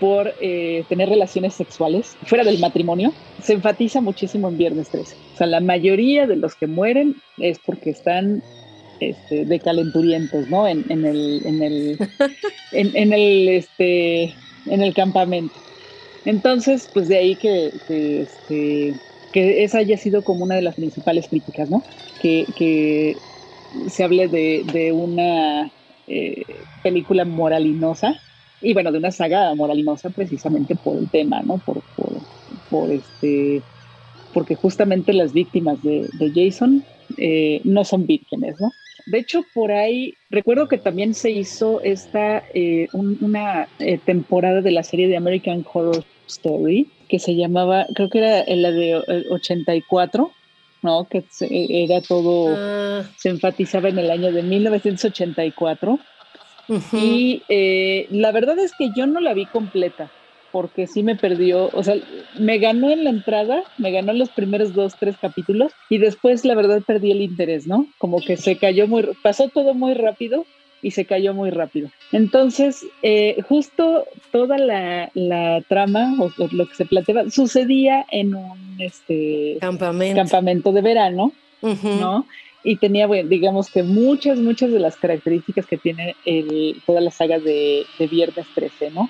por 0.00 0.32
eh, 0.40 0.84
tener 0.88 1.08
relaciones 1.08 1.54
sexuales 1.54 2.16
fuera 2.24 2.44
del 2.44 2.60
matrimonio, 2.60 3.12
se 3.42 3.54
enfatiza 3.54 4.00
muchísimo 4.00 4.48
en 4.48 4.56
Viernes 4.56 4.88
13. 4.90 5.16
O 5.34 5.36
sea, 5.36 5.46
la 5.46 5.60
mayoría 5.60 6.26
de 6.26 6.36
los 6.36 6.54
que 6.54 6.68
mueren 6.68 7.16
es 7.38 7.58
porque 7.58 7.90
están 7.90 8.42
este, 9.00 9.44
de 9.44 9.60
calenturientos, 9.60 10.48
¿no? 10.48 10.66
En, 10.68 10.84
el, 10.90 11.42
en 11.44 11.62
el, 11.62 11.98
en, 12.72 13.12
el, 13.12 13.48
este, 13.48 14.34
en 14.66 14.82
el 14.82 14.94
campamento. 14.94 15.54
Entonces, 16.24 16.88
pues 16.92 17.08
de 17.08 17.16
ahí 17.16 17.36
que, 17.36 17.72
que, 17.86 18.22
este, 18.22 18.94
que 19.32 19.64
esa 19.64 19.78
haya 19.78 19.96
sido 19.96 20.22
como 20.22 20.44
una 20.44 20.56
de 20.56 20.62
las 20.62 20.74
principales 20.74 21.28
críticas, 21.28 21.70
¿no? 21.70 21.82
Que, 22.20 23.16
se 23.88 24.02
hable 24.02 24.28
de, 24.28 24.92
una 24.92 25.70
eh, 26.08 26.42
película 26.82 27.24
moralinosa 27.24 28.20
y 28.60 28.72
bueno, 28.72 28.90
de 28.90 28.98
una 28.98 29.12
saga 29.12 29.54
moralinosa 29.54 30.10
precisamente 30.10 30.74
por 30.74 30.96
el 30.96 31.08
tema, 31.08 31.42
¿no? 31.42 31.58
Por, 31.58 31.82
por, 32.70 32.90
este, 32.90 33.62
porque 34.32 34.54
justamente 34.54 35.12
las 35.12 35.32
víctimas 35.32 35.82
de, 35.82 36.08
Jason 36.34 36.84
eh, 37.16 37.60
no 37.64 37.84
son 37.84 38.06
vírgenes, 38.06 38.60
¿no? 38.60 38.72
De 39.06 39.18
hecho, 39.18 39.44
por 39.54 39.70
ahí 39.70 40.14
recuerdo 40.28 40.68
que 40.68 40.76
también 40.76 41.14
se 41.14 41.30
hizo 41.30 41.80
esta 41.82 42.42
eh, 42.52 42.88
una 42.92 43.68
temporada 44.04 44.60
de 44.60 44.70
la 44.70 44.82
serie 44.82 45.08
de 45.08 45.16
American 45.16 45.64
Horror 45.72 46.04
Story 46.26 46.88
que 47.08 47.18
se 47.18 47.34
llamaba, 47.34 47.86
creo 47.94 48.10
que 48.10 48.18
era 48.18 48.44
la 48.54 48.70
de 48.70 48.96
84, 49.30 50.30
¿no? 50.82 51.08
Que 51.08 51.24
era 51.40 52.00
todo, 52.00 52.54
ah. 52.56 53.04
se 53.16 53.30
enfatizaba 53.30 53.88
en 53.88 53.98
el 53.98 54.10
año 54.10 54.32
de 54.32 54.42
1984. 54.42 55.98
Y 56.92 57.42
eh, 57.48 58.06
la 58.10 58.30
verdad 58.30 58.58
es 58.58 58.72
que 58.76 58.90
yo 58.94 59.06
no 59.06 59.20
la 59.20 59.32
vi 59.32 59.46
completa 59.46 60.10
porque 60.52 60.86
sí 60.86 61.02
me 61.02 61.16
perdió, 61.16 61.70
o 61.72 61.82
sea, 61.82 61.96
me 62.38 62.58
ganó 62.58 62.90
en 62.90 63.04
la 63.04 63.10
entrada, 63.10 63.64
me 63.76 63.90
ganó 63.90 64.12
en 64.12 64.18
los 64.18 64.30
primeros 64.30 64.74
dos, 64.74 64.94
tres 64.98 65.16
capítulos 65.20 65.72
y 65.88 65.98
después 65.98 66.44
la 66.44 66.54
verdad 66.54 66.82
perdí 66.86 67.10
el 67.10 67.22
interés, 67.22 67.66
¿no? 67.66 67.86
Como 67.98 68.20
que 68.20 68.36
se 68.36 68.56
cayó 68.56 68.86
muy, 68.88 69.08
pasó 69.22 69.48
todo 69.48 69.74
muy 69.74 69.94
rápido 69.94 70.46
y 70.82 70.92
se 70.92 71.04
cayó 71.04 71.34
muy 71.34 71.50
rápido. 71.50 71.90
Entonces, 72.12 72.86
eh, 73.02 73.36
justo 73.48 74.04
toda 74.30 74.58
la, 74.58 75.10
trama 75.68 76.14
o, 76.18 76.30
lo 76.52 76.68
que 76.68 76.74
se 76.74 76.86
planteaba 76.86 77.30
sucedía 77.30 78.06
en 78.10 78.34
un 78.34 78.76
este, 78.78 79.58
campamento. 79.60 80.72
de 80.72 80.80
verano, 80.80 81.32
¿no? 81.62 82.26
Y 82.64 82.76
tenía, 82.76 83.06
bueno, 83.06 83.28
digamos 83.28 83.70
que 83.70 83.82
muchas, 83.82 84.38
muchas 84.38 84.70
de 84.70 84.80
las 84.80 84.96
características 84.96 85.66
que 85.66 85.78
tiene 85.78 86.14
el, 86.24 86.80
toda 86.86 87.00
la 87.00 87.10
saga 87.10 87.38
de, 87.38 87.84
Viernes 88.10 88.46
13, 88.54 88.90
¿no? 88.90 89.08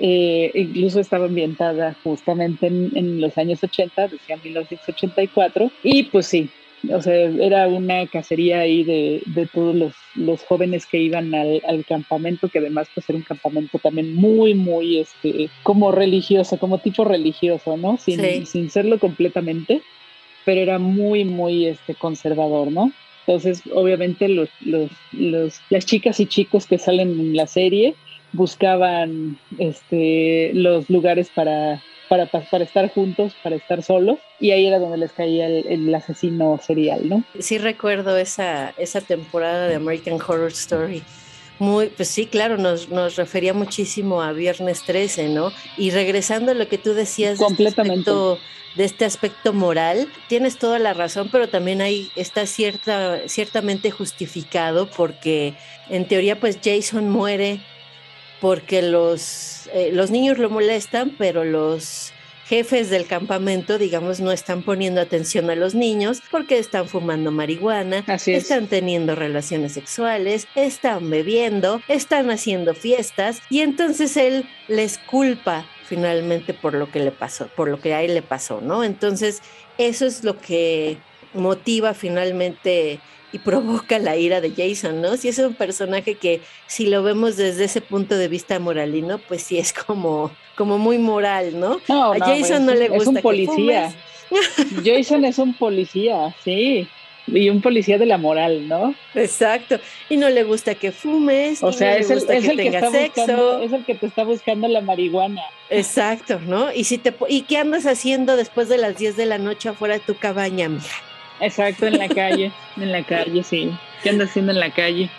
Eh, 0.00 0.52
incluso 0.54 1.00
estaba 1.00 1.26
ambientada 1.26 1.96
justamente 2.04 2.68
en, 2.68 2.92
en, 2.94 3.20
los 3.20 3.36
años 3.36 3.62
80, 3.64 4.08
decía 4.08 4.36
1984, 4.42 5.72
y 5.82 6.04
pues 6.04 6.26
sí, 6.26 6.48
o 6.92 7.02
sea, 7.02 7.14
era 7.14 7.66
una 7.68 8.06
cacería 8.06 8.60
ahí 8.60 8.84
de, 8.84 9.22
de 9.26 9.46
todos 9.46 9.74
los, 9.74 9.94
los, 10.14 10.42
jóvenes 10.44 10.86
que 10.86 10.98
iban 10.98 11.34
al, 11.34 11.60
al, 11.66 11.84
campamento, 11.84 12.48
que 12.48 12.58
además 12.58 12.88
pues 12.94 13.08
era 13.08 13.18
un 13.18 13.24
campamento 13.24 13.78
también 13.78 14.14
muy, 14.14 14.54
muy, 14.54 14.98
este, 14.98 15.50
como 15.62 15.90
religioso, 15.90 16.58
como 16.58 16.78
tipo 16.78 17.04
religioso, 17.04 17.76
¿no? 17.76 17.96
Sin, 17.98 18.46
sin 18.46 18.70
serlo 18.70 18.98
completamente, 18.98 19.82
pero 20.44 20.60
era 20.60 20.78
muy, 20.78 21.24
muy, 21.24 21.66
este, 21.66 21.94
conservador, 21.94 22.70
¿no? 22.70 22.92
Entonces, 23.26 23.62
obviamente 23.74 24.28
los, 24.28 24.48
los, 24.60 24.90
los, 25.12 25.60
las 25.70 25.84
chicas 25.84 26.18
y 26.20 26.26
chicos 26.26 26.66
que 26.66 26.78
salen 26.78 27.10
en 27.10 27.36
la 27.36 27.46
serie 27.46 27.94
buscaban 28.32 29.38
este, 29.58 30.52
los 30.54 30.88
lugares 30.88 31.30
para 31.34 31.82
para, 32.08 32.26
para 32.26 32.64
estar 32.64 32.90
juntos, 32.92 33.34
para 33.42 33.56
estar 33.56 33.82
solos, 33.82 34.18
y 34.40 34.50
ahí 34.50 34.66
era 34.66 34.78
donde 34.78 34.98
les 34.98 35.12
caía 35.12 35.46
el, 35.46 35.94
asesino 35.94 36.58
serial, 36.64 37.08
¿no? 37.08 37.24
Sí 37.38 37.58
recuerdo 37.58 38.16
esa, 38.16 38.70
esa 38.78 39.00
temporada 39.00 39.68
de 39.68 39.74
American 39.74 40.14
Horror 40.14 40.50
Story. 40.52 41.02
Muy, 41.58 41.88
pues 41.88 42.08
sí, 42.08 42.26
claro, 42.26 42.56
nos, 42.56 42.88
nos 42.88 43.16
refería 43.16 43.52
muchísimo 43.52 44.22
a 44.22 44.32
Viernes 44.32 44.82
13, 44.84 45.28
¿no? 45.30 45.52
Y 45.76 45.90
regresando 45.90 46.52
a 46.52 46.54
lo 46.54 46.68
que 46.68 46.78
tú 46.78 46.94
decías 46.94 47.32
este 47.32 47.44
Completamente. 47.44 48.10
De, 48.10 48.84
este 48.84 49.04
aspecto, 49.04 49.52
moral, 49.52 50.06
tienes 50.28 50.56
toda 50.56 50.78
la 50.78 50.94
razón, 50.94 51.30
pero 51.32 51.48
también 51.48 51.80
ahí 51.80 52.12
está 52.14 52.46
cierta, 52.46 53.26
ciertamente 53.26 53.90
justificado 53.90 54.88
porque 54.88 55.54
en 55.88 56.06
teoría 56.06 56.38
pues 56.38 56.60
Jason 56.62 57.10
muere 57.10 57.60
porque 58.40 58.82
los, 58.82 59.68
eh, 59.72 59.90
los 59.92 60.10
niños 60.10 60.38
lo 60.38 60.50
molestan, 60.50 61.14
pero 61.18 61.44
los 61.44 62.12
jefes 62.48 62.88
del 62.88 63.06
campamento, 63.06 63.76
digamos, 63.76 64.20
no 64.20 64.32
están 64.32 64.62
poniendo 64.62 65.02
atención 65.02 65.50
a 65.50 65.54
los 65.54 65.74
niños 65.74 66.22
porque 66.30 66.58
están 66.58 66.88
fumando 66.88 67.30
marihuana, 67.30 68.04
están 68.26 68.68
teniendo 68.68 69.14
relaciones 69.14 69.72
sexuales, 69.72 70.48
están 70.54 71.10
bebiendo, 71.10 71.82
están 71.88 72.30
haciendo 72.30 72.74
fiestas 72.74 73.42
y 73.50 73.60
entonces 73.60 74.16
él 74.16 74.46
les 74.66 74.96
culpa 74.96 75.66
finalmente 75.84 76.54
por 76.54 76.72
lo 76.72 76.90
que 76.90 77.00
le 77.00 77.10
pasó, 77.10 77.48
por 77.48 77.68
lo 77.68 77.80
que 77.80 77.92
a 77.92 78.02
él 78.02 78.14
le 78.14 78.22
pasó, 78.22 78.62
¿no? 78.62 78.82
Entonces, 78.82 79.42
eso 79.76 80.06
es 80.06 80.24
lo 80.24 80.38
que 80.38 80.96
motiva 81.34 81.92
finalmente 81.92 83.00
y 83.32 83.38
provoca 83.38 83.98
la 83.98 84.16
ira 84.16 84.40
de 84.40 84.52
Jason, 84.56 85.00
¿no? 85.00 85.16
Si 85.16 85.28
es 85.28 85.38
un 85.38 85.54
personaje 85.54 86.14
que 86.14 86.40
si 86.66 86.86
lo 86.86 87.02
vemos 87.02 87.36
desde 87.36 87.64
ese 87.64 87.80
punto 87.80 88.16
de 88.16 88.28
vista 88.28 88.58
moralino, 88.58 89.18
pues 89.18 89.42
sí 89.42 89.58
es 89.58 89.72
como, 89.72 90.30
como 90.56 90.78
muy 90.78 90.98
moral, 90.98 91.58
¿no? 91.58 91.80
no 91.88 92.12
a 92.12 92.18
Jason 92.18 92.64
no 92.64 92.74
le 92.74 92.88
gusta. 92.88 93.02
Es 93.02 93.08
un 93.08 93.22
policía. 93.22 93.94
Jason 94.84 95.24
es 95.24 95.38
un 95.38 95.54
policía, 95.54 96.34
sí. 96.44 96.88
Y 97.26 97.50
un 97.50 97.60
policía 97.60 97.98
de 97.98 98.06
la 98.06 98.16
moral, 98.16 98.68
¿no? 98.68 98.94
Exacto. 99.14 99.78
Y 100.08 100.16
no 100.16 100.30
le 100.30 100.44
gusta 100.44 100.74
que 100.74 100.92
fumes. 100.92 101.62
O 101.62 101.72
sea, 101.72 101.98
es, 101.98 102.08
el, 102.08 102.26
que, 102.26 102.68
está 102.68 102.88
Buscando, 102.88 103.60
es 103.60 103.72
el 103.72 103.84
que 103.84 103.94
te 103.94 104.06
está 104.06 104.24
buscando 104.24 104.66
la 104.66 104.80
marihuana. 104.80 105.42
Exacto, 105.68 106.40
¿no? 106.40 106.72
Y 106.72 106.84
si 106.84 106.96
te 106.96 107.14
y 107.28 107.42
qué 107.42 107.58
andas 107.58 107.84
haciendo 107.84 108.36
después 108.36 108.70
de 108.70 108.78
las 108.78 108.96
10 108.96 109.18
de 109.18 109.26
la 109.26 109.36
noche 109.36 109.68
afuera 109.68 109.94
de 109.94 110.00
tu 110.00 110.14
cabaña, 110.16 110.70
mija. 110.70 111.02
Exacto, 111.40 111.86
en 111.86 111.98
la 111.98 112.08
calle, 112.08 112.52
en 112.76 112.92
la 112.92 113.02
calle, 113.02 113.42
sí. 113.42 113.70
¿Qué 114.02 114.10
anda 114.10 114.24
haciendo 114.24 114.52
en 114.52 114.60
la 114.60 114.70
calle? 114.70 115.10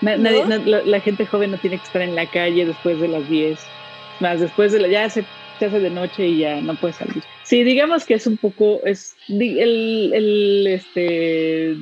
la, 0.00 1.00
gente 1.00 1.26
joven 1.26 1.52
no 1.52 1.58
tiene 1.58 1.78
que 1.78 1.84
estar 1.84 2.02
en 2.02 2.14
la 2.14 2.26
calle 2.26 2.66
después 2.66 3.00
de 3.00 3.08
las 3.08 3.28
10. 3.28 3.58
Más 4.20 4.40
después 4.40 4.72
de 4.72 4.80
la, 4.80 4.88
ya 4.88 5.08
se, 5.08 5.24
se 5.58 5.66
hace 5.66 5.80
de 5.80 5.90
noche 5.90 6.26
y 6.26 6.38
ya 6.38 6.60
no 6.60 6.74
puede 6.74 6.94
salir. 6.94 7.22
Sí, 7.44 7.62
digamos 7.62 8.04
que 8.04 8.14
es 8.14 8.26
un 8.26 8.36
poco, 8.36 8.80
es 8.84 9.14
el, 9.28 10.12
el, 10.12 10.66
este, 10.66 11.76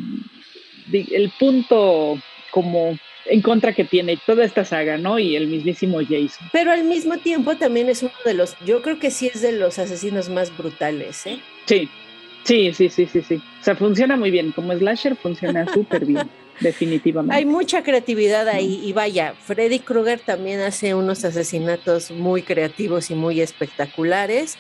el 0.92 1.32
punto 1.38 2.18
como 2.50 2.98
en 3.26 3.42
contra 3.42 3.72
que 3.72 3.84
tiene 3.84 4.18
toda 4.26 4.44
esta 4.44 4.64
saga, 4.64 4.96
¿no? 4.96 5.18
Y 5.18 5.36
el 5.36 5.46
mismísimo 5.46 5.98
Jason. 6.00 6.48
Pero 6.52 6.72
al 6.72 6.84
mismo 6.84 7.18
tiempo 7.18 7.56
también 7.56 7.88
es 7.88 8.02
uno 8.02 8.12
de 8.24 8.34
los, 8.34 8.56
yo 8.64 8.82
creo 8.82 8.98
que 8.98 9.10
sí 9.10 9.30
es 9.32 9.40
de 9.42 9.52
los 9.52 9.78
asesinos 9.78 10.28
más 10.28 10.56
brutales, 10.56 11.26
¿eh? 11.26 11.38
Sí, 11.66 11.88
Sí, 12.44 12.72
sí, 12.72 12.88
sí, 12.88 13.06
sí, 13.06 13.22
sí. 13.22 13.42
O 13.60 13.64
sea, 13.64 13.76
funciona 13.76 14.16
muy 14.16 14.30
bien. 14.30 14.52
Como 14.52 14.72
slasher 14.74 15.16
funciona 15.16 15.66
súper 15.74 16.04
bien, 16.04 16.28
definitivamente. 16.60 17.36
Hay 17.36 17.44
mucha 17.44 17.82
creatividad 17.82 18.48
ahí 18.48 18.80
y 18.84 18.92
vaya, 18.92 19.34
Freddy 19.34 19.80
Krueger 19.80 20.20
también 20.20 20.60
hace 20.60 20.94
unos 20.94 21.24
asesinatos 21.24 22.10
muy 22.10 22.42
creativos 22.42 23.10
y 23.10 23.14
muy 23.14 23.40
espectaculares. 23.40 24.56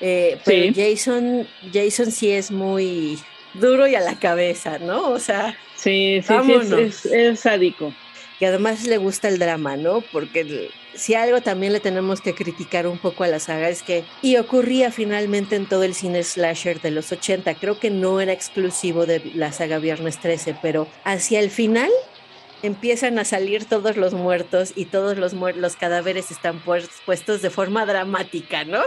Eh, 0.00 0.38
pero 0.44 0.72
Jason, 0.74 1.46
Jason 1.72 2.10
sí 2.10 2.30
es 2.30 2.50
muy 2.50 3.18
duro 3.54 3.86
y 3.86 3.94
a 3.94 4.00
la 4.00 4.18
cabeza, 4.18 4.78
¿no? 4.78 5.10
O 5.10 5.18
sea, 5.18 5.56
sí, 5.76 6.20
sí, 6.22 6.34
sí 6.44 6.52
es, 6.78 7.06
es, 7.06 7.40
sádico. 7.40 7.94
Y 8.40 8.44
además 8.44 8.84
le 8.84 8.96
gusta 8.96 9.28
el 9.28 9.38
drama, 9.38 9.76
¿no? 9.76 10.00
Porque 10.00 10.70
si 10.94 11.14
algo 11.14 11.40
también 11.40 11.72
le 11.72 11.80
tenemos 11.80 12.20
que 12.20 12.34
criticar 12.34 12.86
un 12.86 12.98
poco 12.98 13.24
a 13.24 13.28
la 13.28 13.38
saga 13.38 13.68
es 13.68 13.82
que, 13.82 14.04
y 14.20 14.36
ocurría 14.36 14.90
finalmente 14.90 15.56
en 15.56 15.66
todo 15.66 15.82
el 15.82 15.94
cine 15.94 16.22
slasher 16.22 16.80
de 16.80 16.90
los 16.90 17.12
80, 17.12 17.54
creo 17.54 17.78
que 17.78 17.90
no 17.90 18.20
era 18.20 18.32
exclusivo 18.32 19.06
de 19.06 19.32
la 19.34 19.52
saga 19.52 19.78
Viernes 19.78 20.18
13, 20.18 20.56
pero 20.60 20.86
hacia 21.04 21.40
el 21.40 21.50
final 21.50 21.90
empiezan 22.62 23.18
a 23.18 23.24
salir 23.24 23.64
todos 23.64 23.96
los 23.96 24.14
muertos 24.14 24.72
y 24.76 24.86
todos 24.86 25.18
los, 25.18 25.32
los 25.32 25.76
cadáveres 25.76 26.30
están 26.30 26.60
puestos 26.60 27.42
de 27.42 27.50
forma 27.50 27.86
dramática, 27.86 28.64
¿no? 28.64 28.80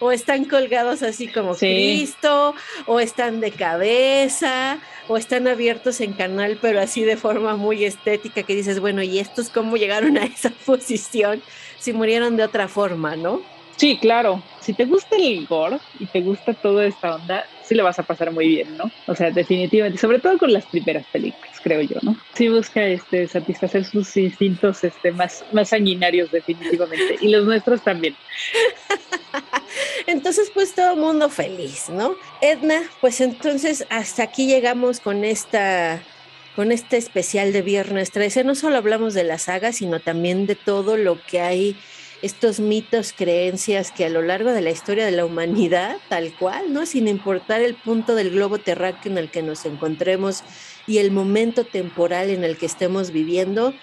O 0.00 0.12
están 0.12 0.44
colgados 0.44 1.02
así 1.02 1.28
como 1.28 1.54
Cristo, 1.54 2.54
o 2.86 3.00
están 3.00 3.40
de 3.40 3.50
cabeza, 3.50 4.78
o 5.08 5.16
están 5.16 5.48
abiertos 5.48 6.00
en 6.00 6.12
canal, 6.12 6.58
pero 6.60 6.80
así 6.80 7.02
de 7.02 7.16
forma 7.16 7.56
muy 7.56 7.84
estética 7.84 8.42
que 8.42 8.54
dices, 8.54 8.80
bueno, 8.80 9.02
¿y 9.02 9.18
estos 9.18 9.48
cómo 9.48 9.76
llegaron 9.76 10.18
a 10.18 10.24
esa 10.24 10.50
posición 10.66 11.42
si 11.78 11.92
murieron 11.92 12.36
de 12.36 12.44
otra 12.44 12.68
forma, 12.68 13.16
¿no? 13.16 13.42
Sí, 13.76 13.98
claro. 13.98 14.42
Si 14.60 14.74
te 14.74 14.84
gusta 14.84 15.16
el 15.16 15.46
gore 15.46 15.78
y 15.98 16.06
te 16.06 16.20
gusta 16.20 16.54
toda 16.54 16.84
esta 16.84 17.16
onda, 17.16 17.44
sí 17.64 17.74
le 17.74 17.82
vas 17.82 17.98
a 17.98 18.04
pasar 18.04 18.30
muy 18.30 18.46
bien, 18.46 18.76
¿no? 18.76 18.84
O 19.06 19.14
sea, 19.14 19.30
definitivamente, 19.30 19.98
sobre 19.98 20.20
todo 20.20 20.38
con 20.38 20.52
las 20.52 20.66
primeras 20.66 21.04
películas, 21.06 21.51
creo 21.62 21.80
yo, 21.82 21.96
¿no? 22.02 22.16
Sí 22.34 22.48
busca 22.48 22.84
este, 22.84 23.26
satisfacer 23.28 23.84
sus 23.84 24.16
instintos 24.16 24.84
este, 24.84 25.12
más, 25.12 25.44
más 25.52 25.70
sanguinarios, 25.70 26.30
definitivamente. 26.30 27.18
Y 27.20 27.28
los 27.28 27.44
nuestros 27.44 27.82
también. 27.82 28.16
Entonces, 30.06 30.50
pues 30.52 30.74
todo 30.74 30.94
el 30.94 31.00
mundo 31.00 31.28
feliz, 31.28 31.88
¿no? 31.88 32.16
Edna, 32.40 32.82
pues 33.00 33.20
entonces 33.20 33.86
hasta 33.88 34.24
aquí 34.24 34.46
llegamos 34.46 35.00
con 35.00 35.24
esta 35.24 36.02
con 36.56 36.70
este 36.70 36.98
especial 36.98 37.52
de 37.52 37.62
Viernes 37.62 38.10
13. 38.10 38.44
No 38.44 38.54
solo 38.54 38.76
hablamos 38.76 39.14
de 39.14 39.24
la 39.24 39.38
saga, 39.38 39.72
sino 39.72 40.00
también 40.00 40.46
de 40.46 40.54
todo 40.54 40.96
lo 40.96 41.18
que 41.24 41.40
hay 41.40 41.76
estos 42.20 42.60
mitos, 42.60 43.12
creencias 43.12 43.90
que 43.90 44.04
a 44.04 44.08
lo 44.08 44.22
largo 44.22 44.52
de 44.52 44.60
la 44.60 44.70
historia 44.70 45.04
de 45.04 45.10
la 45.12 45.24
humanidad, 45.24 45.96
tal 46.08 46.32
cual, 46.34 46.72
¿no? 46.72 46.86
Sin 46.86 47.08
importar 47.08 47.60
el 47.60 47.74
punto 47.74 48.14
del 48.14 48.30
globo 48.30 48.58
terráqueo 48.58 49.10
en 49.10 49.18
el 49.18 49.30
que 49.30 49.42
nos 49.42 49.64
encontremos 49.64 50.44
y 50.86 50.98
el 50.98 51.10
momento 51.10 51.64
temporal 51.64 52.30
en 52.30 52.44
el 52.44 52.56
que 52.56 52.66
estemos 52.66 53.10
viviendo, 53.10 53.74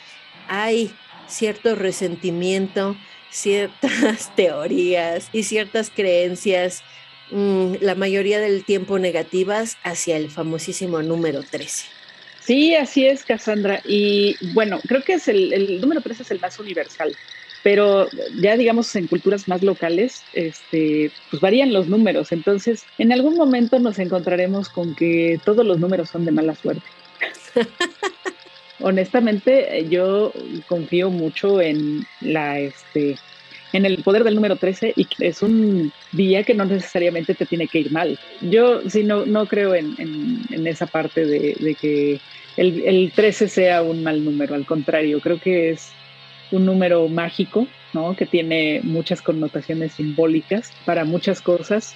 hay 0.48 0.92
cierto 1.28 1.76
resentimiento, 1.76 2.96
ciertas 3.30 4.34
teorías 4.36 5.30
y 5.32 5.44
ciertas 5.44 5.90
creencias, 5.90 6.84
mm, 7.32 7.76
la 7.82 7.96
mayoría 7.96 8.40
del 8.40 8.64
tiempo 8.66 9.00
negativas, 9.00 9.78
hacia 9.84 10.18
el 10.18 10.30
famosísimo 10.30 11.02
número 11.02 11.44
13. 11.44 11.86
Sí, 12.42 12.76
así 12.76 13.06
es, 13.06 13.26
Cassandra. 13.26 13.82
Y 13.86 14.36
bueno, 14.54 14.80
creo 14.88 15.04
que 15.04 15.14
es 15.14 15.28
el, 15.28 15.80
número 15.80 16.02
13 16.02 16.24
es 16.24 16.32
el 16.32 16.40
más 16.40 16.58
universal 16.58 17.16
pero 17.64 18.08
ya 18.42 18.56
digamos 18.58 18.96
en 18.96 19.08
culturas 19.08 19.48
más 19.48 19.64
locales, 19.64 20.24
este, 20.34 21.12
pues 21.30 21.42
varían 21.42 21.74
los 21.74 21.88
números. 21.88 22.32
Entonces, 22.32 22.86
en 22.98 23.12
algún 23.12 23.36
momento 23.36 23.80
nos 23.80 24.00
encontraremos 24.00 24.70
con 24.70 24.96
que 24.96 25.40
todos 25.44 25.66
los 25.66 25.80
números 25.80 26.10
son 26.10 26.26
de 26.26 26.32
mala 26.32 26.56
suerte. 26.56 26.84
Honestamente, 28.82 29.86
yo 29.90 30.32
confío 30.68 31.10
mucho 31.10 31.60
en 31.60 32.06
la, 32.22 32.60
este, 32.60 33.18
en 33.74 33.86
el 33.86 34.02
poder 34.04 34.24
del 34.24 34.36
número 34.36 34.56
13 34.56 34.94
y 34.96 35.06
es 35.20 35.42
un 35.42 35.92
día 36.14 36.44
que 36.44 36.54
no 36.54 36.64
necesariamente 36.64 37.36
te 37.36 37.46
tiene 37.46 37.68
que 37.68 37.80
ir 37.80 37.92
mal. 37.92 38.18
Yo 38.40 38.82
sí 38.90 39.04
no, 39.04 39.26
no 39.26 39.48
creo 39.48 39.76
en, 39.76 39.98
esa 40.66 40.88
parte 40.88 41.26
de, 41.26 41.58
de 41.60 41.76
que 41.76 42.22
el, 42.56 42.84
el 42.86 43.12
13 43.14 43.50
sea 43.50 43.82
un 43.82 44.02
mal 44.02 44.24
número, 44.24 44.56
al 44.56 44.66
contrario, 44.66 45.20
creo 45.20 45.40
que 45.42 45.72
es 45.72 45.92
un 46.52 46.66
número 46.66 47.08
mágico, 47.08 47.68
¿no? 47.94 48.16
Que 48.16 48.26
tiene 48.26 48.82
muchas 48.84 49.22
connotaciones 49.22 49.94
simbólicas 49.94 50.72
para 50.86 51.06
muchas 51.06 51.42
cosas, 51.42 51.96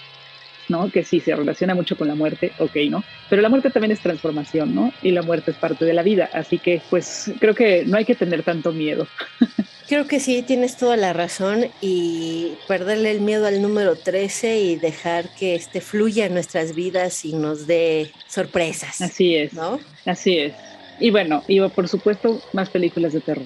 ¿no? 0.70 0.90
Que 0.90 1.04
sí 1.04 1.20
se 1.20 1.36
relaciona 1.36 1.76
mucho 1.76 1.98
con 1.98 2.08
la 2.08 2.16
muerte, 2.16 2.52
ok, 2.60 2.76
¿no? 2.90 3.04
Pero 3.30 3.42
la 3.42 3.50
muerte 3.50 3.70
también 3.70 3.92
es 3.92 4.00
transformación, 4.00 4.74
¿no? 4.74 4.94
Y 5.02 5.12
la 5.12 5.22
muerte 5.22 5.52
es 5.52 5.58
parte 5.58 5.86
de 5.86 5.94
la 5.94 6.04
vida, 6.04 6.30
así 6.34 6.60
que 6.60 6.82
pues 6.90 7.32
creo 7.40 7.56
que 7.56 7.84
no 7.86 7.98
hay 7.98 8.06
que 8.06 8.16
tener 8.16 8.44
tanto 8.44 8.72
miedo. 8.72 9.08
Creo 9.86 10.08
que 10.08 10.22
sí, 10.22 10.42
tienes 10.44 10.78
toda 10.78 10.96
la 10.96 11.12
razón 11.12 11.66
y 11.82 12.54
perderle 12.70 13.12
el 13.12 13.20
miedo 13.20 13.46
al 13.46 13.62
número 13.62 13.98
13 13.98 14.58
y 14.60 14.76
dejar 14.78 15.28
que 15.36 15.56
este 15.56 15.82
fluya 15.82 16.26
en 16.26 16.34
nuestras 16.34 16.74
vidas 16.74 17.26
y 17.26 17.34
nos 17.34 17.68
dé 17.68 18.10
sorpresas. 18.28 19.02
Así 19.02 19.36
es, 19.36 19.54
¿no? 19.54 19.82
Así 20.06 20.38
es. 20.38 20.54
Y 21.00 21.12
bueno, 21.12 21.44
y 21.50 21.60
por 21.60 21.90
supuesto, 21.90 22.42
más 22.54 22.70
películas 22.70 23.12
de 23.12 23.20
terror. 23.20 23.46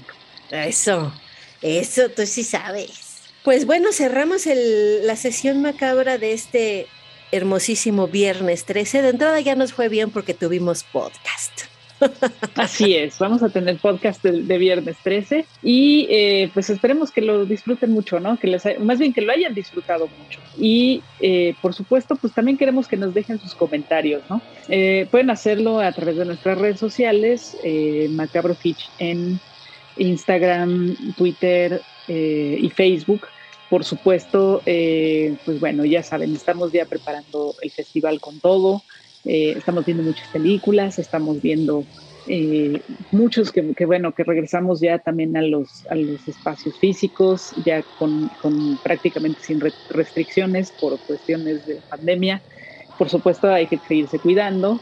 Eso, 0.51 1.13
eso 1.61 2.09
tú 2.09 2.25
sí 2.25 2.43
sabes. 2.43 3.21
Pues 3.43 3.65
bueno, 3.65 3.91
cerramos 3.91 4.45
la 4.45 5.15
sesión 5.15 5.61
macabra 5.61 6.17
de 6.17 6.33
este 6.33 6.87
hermosísimo 7.31 8.07
viernes 8.07 8.65
13. 8.65 9.01
De 9.01 9.09
entrada 9.09 9.39
ya 9.39 9.55
nos 9.55 9.73
fue 9.73 9.89
bien 9.89 10.09
porque 10.11 10.33
tuvimos 10.33 10.83
podcast. 10.83 11.63
Así 12.55 12.95
es, 12.95 13.17
vamos 13.17 13.41
a 13.41 13.49
tener 13.49 13.77
podcast 13.77 14.23
de, 14.23 14.57
viernes 14.57 14.97
13 15.03 15.45
y 15.63 16.07
eh, 16.09 16.51
pues 16.53 16.69
esperemos 16.69 17.11
que 17.11 17.21
lo 17.21 17.45
disfruten 17.45 17.91
mucho, 17.91 18.19
¿no? 18.19 18.37
Que 18.37 18.47
les, 18.47 18.63
más 18.79 18.99
bien 18.99 19.13
que 19.13 19.21
lo 19.21 19.31
hayan 19.31 19.53
disfrutado 19.53 20.07
mucho. 20.07 20.39
Y 20.57 21.01
eh, 21.19 21.55
por 21.61 21.73
supuesto, 21.73 22.15
pues 22.15 22.33
también 22.33 22.57
queremos 22.57 22.87
que 22.87 22.97
nos 22.97 23.13
dejen 23.13 23.39
sus 23.39 23.55
comentarios, 23.55 24.21
¿no? 24.29 24.41
Eh, 24.69 25.07
pueden 25.09 25.29
hacerlo 25.29 25.79
a 25.79 25.91
través 25.91 26.17
de 26.17 26.25
nuestras 26.25 26.57
redes 26.57 26.79
sociales, 26.79 27.57
Macabro 28.09 28.53
Fitch 28.53 28.89
en 28.99 29.39
Instagram, 29.97 30.95
Twitter 31.15 31.81
eh, 32.07 32.57
y 32.59 32.69
Facebook. 32.69 33.27
Por 33.69 33.83
supuesto, 33.83 34.61
eh, 34.65 35.35
pues 35.45 35.59
bueno, 35.59 35.83
ya 35.83 36.01
saben, 36.01 36.33
estamos 36.33 36.71
ya 36.71 36.85
preparando 36.85 37.53
el 37.61 37.71
festival 37.71 38.19
con 38.21 38.39
todo. 38.39 38.83
Eh, 39.25 39.55
estamos 39.57 39.85
viendo 39.85 40.03
muchas 40.03 40.27
películas, 40.29 40.99
estamos 40.99 41.41
viendo 41.41 41.83
muchos 43.11 43.53
que, 43.53 43.85
bueno, 43.85 44.13
que 44.13 44.25
regresamos 44.25 44.81
ya 44.81 44.99
también 44.99 45.37
a 45.37 45.41
los, 45.41 45.87
a 45.87 45.95
los 45.95 46.27
espacios 46.27 46.77
físicos, 46.77 47.51
ya 47.63 47.81
con, 47.97 48.29
con 48.41 48.77
prácticamente 48.83 49.39
sin 49.41 49.61
restricciones 49.89 50.71
por 50.71 50.99
cuestiones 50.99 51.65
de 51.65 51.75
pandemia. 51.89 52.41
Por 52.97 53.09
supuesto, 53.09 53.49
hay 53.49 53.67
que 53.67 53.79
seguirse 53.87 54.19
cuidando. 54.19 54.81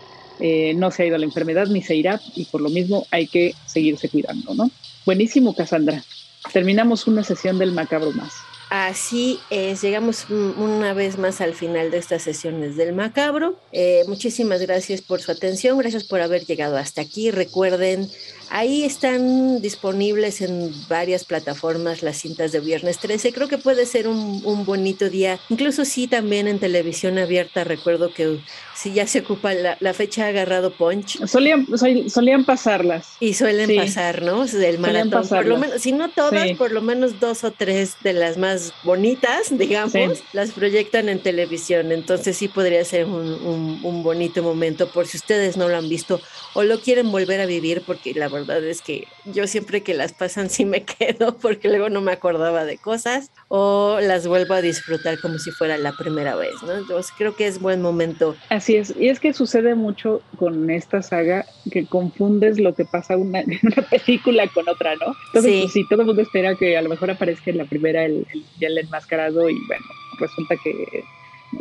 no 0.76 0.92
se 0.92 1.04
ha 1.04 1.06
ido 1.06 1.20
la 1.20 1.26
enfermedad 1.26 1.68
ni 1.68 1.84
se 1.84 1.96
irá 1.96 2.20
y 2.36 2.46
por 2.46 2.62
lo 2.62 2.70
mismo 2.70 3.06
hay 3.12 3.28
que 3.28 3.54
seguirse 3.68 4.10
cuidando, 4.10 4.56
¿no? 4.56 4.72
Buenísimo, 5.06 5.56
Cassandra. 5.56 6.04
Terminamos 6.52 7.08
una 7.08 7.24
sesión 7.24 7.58
del 7.58 7.72
macabro 7.72 8.12
más. 8.12 8.34
Así 8.70 9.40
es, 9.52 9.84
llegamos 9.84 10.28
una 10.30 10.94
vez 10.94 11.20
más 11.20 11.40
al 11.40 11.54
final 11.54 11.92
de 11.92 12.00
estas 12.00 12.24
sesiones 12.24 12.76
del 12.76 12.94
macabro. 12.94 13.60
Eh, 13.72 14.04
muchísimas 14.08 14.60
gracias 14.62 15.02
por 15.02 15.22
su 15.22 15.32
atención, 15.32 15.78
gracias 15.78 16.04
por 16.04 16.20
haber 16.20 16.46
llegado 16.46 16.76
hasta 16.76 17.02
aquí. 17.02 17.30
Recuerden 17.30 18.10
Ahí 18.50 18.84
están 18.84 19.62
disponibles 19.62 20.42
en 20.42 20.72
varias 20.88 21.26
plataformas 21.26 22.04
las 22.04 22.18
cintas 22.18 22.52
de 22.52 22.60
Viernes 22.60 23.00
13. 23.00 23.34
Creo 23.34 23.48
que 23.48 23.58
puede 23.58 23.86
ser 23.86 24.08
un, 24.08 24.66
bonito 24.66 25.10
día. 25.10 25.40
Incluso 25.50 25.86
sí, 25.86 26.08
también 26.08 26.48
en 26.48 26.60
televisión 26.60 27.18
abierta. 27.18 27.64
Recuerdo 27.64 28.14
que 28.14 28.40
si 28.76 28.94
ya 28.94 29.08
se 29.08 29.20
ocupa 29.20 29.54
la, 29.54 29.94
fecha 29.94 30.28
agarrado 30.28 30.72
Punch. 30.72 31.26
Solían, 31.26 31.68
solían 32.10 32.46
pasarlas. 32.46 33.08
Y 33.20 33.34
suelen 33.34 33.76
pasar, 33.76 34.22
¿no? 34.22 34.46
Del 34.46 34.80
maratón. 34.80 35.28
Por 35.28 35.46
lo 35.46 35.58
menos, 35.58 35.82
si 35.82 35.92
no 35.92 36.10
todas, 36.10 36.52
por 36.58 36.72
lo 36.72 36.82
menos 36.82 37.20
dos 37.20 37.44
o 37.44 37.52
tres 37.52 37.96
de 38.04 38.14
las 38.14 38.38
más 38.38 38.74
bonitas, 38.84 39.48
digamos, 39.58 40.24
las 40.34 40.52
proyectan 40.52 41.10
en 41.10 41.20
televisión. 41.20 41.92
Entonces 41.92 42.38
sí 42.38 42.48
podría 42.48 42.84
ser 42.86 43.06
un, 43.06 43.80
un 43.84 44.04
bonito 44.04 44.44
momento 44.44 44.88
por 44.88 45.08
si 45.08 45.18
ustedes 45.18 45.58
no 45.58 45.68
lo 45.68 45.78
han 45.78 45.90
visto 45.90 46.22
o 46.54 46.64
lo 46.64 46.80
quieren 46.80 47.12
volver 47.12 47.42
a 47.42 47.46
vivir 47.46 47.82
porque 47.86 48.14
la 48.14 48.28
verdad 48.36 48.64
es 48.66 48.82
que 48.82 49.08
yo 49.26 49.48
siempre 49.48 49.82
que 49.82 49.94
las 49.94 50.14
pasan 50.14 50.50
sí 50.50 50.66
me 50.66 50.84
quedo 50.84 51.38
porque 51.38 51.70
luego 51.70 51.90
no 51.90 52.02
me 52.02 52.12
acordaba 52.12 52.66
de 52.66 52.78
cosas 52.78 53.32
o 53.48 54.00
las 54.02 54.28
vuelvo 54.28 54.54
a 54.54 54.62
disfrutar 54.62 55.20
como 55.20 55.38
si 55.40 55.52
fuera 55.52 55.78
la 55.78 55.94
primera 55.94 56.36
vez, 56.36 56.54
¿no? 56.64 56.74
Entonces 56.74 57.12
creo 57.18 57.36
que 57.36 57.48
es 57.48 57.60
buen 57.60 57.82
momento. 57.82 58.36
Así 58.50 58.76
es, 58.76 58.94
y 58.98 59.10
es 59.10 59.20
que 59.20 59.34
sucede 59.34 59.76
mucho 59.76 60.22
con 60.38 60.70
esta 60.70 61.02
saga 61.02 61.46
que 61.72 61.86
confundes 61.86 62.60
lo 62.60 62.76
que 62.76 62.86
pasa 62.86 63.18
una, 63.18 63.40
en 63.42 63.60
una 63.64 63.88
película 63.88 64.48
con 64.50 64.68
otra, 64.68 64.96
¿no? 64.96 65.16
Entonces, 65.28 65.62
pues, 65.62 65.74
sí. 65.74 65.86
todo 65.90 66.02
el 66.02 66.08
mundo 66.08 66.22
espera 66.22 66.56
que 66.56 66.78
a 66.78 66.82
lo 66.82 66.90
mejor 66.90 67.12
aparezca 67.12 67.52
en 67.52 67.58
la 67.58 67.66
primera 67.66 68.06
el, 68.06 68.26
el, 68.32 68.46
el 68.60 68.78
enmascarado 68.78 69.50
y 69.50 69.58
bueno, 69.68 69.86
resulta 70.20 70.56
que 70.64 71.04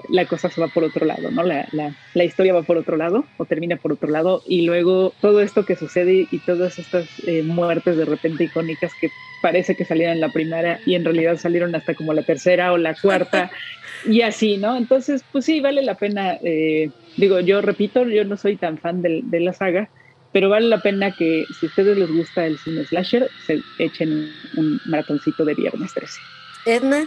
la 0.09 0.27
cosa 0.27 0.51
se 0.51 0.61
va 0.61 0.69
por 0.69 0.85
otro 0.85 1.07
lado, 1.07 1.31
¿no? 1.31 1.43
La, 1.43 1.67
la, 1.73 1.95
la, 2.15 2.25
historia 2.25 2.53
va 2.53 2.63
por 2.63 2.77
otro 2.77 2.97
lado 2.97 3.25
o 3.37 3.45
termina 3.45 3.77
por 3.77 3.93
otro 3.93 4.09
lado 4.11 4.43
y 4.47 4.63
luego 4.67 5.13
todo 5.21 5.41
esto 5.41 5.65
que 5.65 5.77
sucede 5.77 6.27
y 6.31 6.39
todas 6.39 6.79
estas 6.79 7.07
eh, 7.27 7.43
muertes 7.43 7.97
de 7.97 8.05
repente 8.05 8.45
icónicas 8.45 8.93
que 9.01 9.11
parece 9.43 9.77
que 9.77 9.85
salieron 9.85 10.15
en 10.15 10.21
la 10.21 10.31
primera 10.31 10.81
y 10.87 10.95
en 10.95 11.05
realidad 11.05 11.37
salieron 11.37 11.75
hasta 11.75 11.95
como 11.95 12.13
la 12.15 12.23
tercera 12.23 12.73
o 12.73 12.79
la 12.79 12.95
cuarta 12.95 13.51
y 14.07 14.23
así, 14.23 14.57
¿no? 14.57 14.77
Entonces, 14.77 15.25
pues 15.33 15.45
sí, 15.45 15.61
vale 15.61 15.83
la 15.83 15.95
pena, 15.95 16.39
eh, 16.43 16.91
digo, 17.17 17.41
yo 17.41 17.61
repito, 17.61 18.05
yo 18.05 18.25
no 18.25 18.37
soy 18.37 18.57
tan 18.57 18.79
fan 18.79 19.03
de, 19.03 19.21
de 19.25 19.41
la 19.41 19.53
saga, 19.53 19.89
pero 20.33 20.49
vale 20.49 20.69
la 20.69 20.81
pena 20.81 21.13
que 21.13 21.47
si 21.61 21.67
a 21.67 21.69
ustedes 21.69 21.97
les 21.97 22.11
gusta 22.11 22.45
el 22.45 22.59
cine 22.59 22.85
slasher, 22.85 23.31
se 23.47 23.61
echen 23.79 24.33
un 24.57 24.81
maratoncito 24.87 25.45
de 25.45 25.55
viernes 25.55 25.95
13. 25.95 26.21
Edna, 26.67 27.07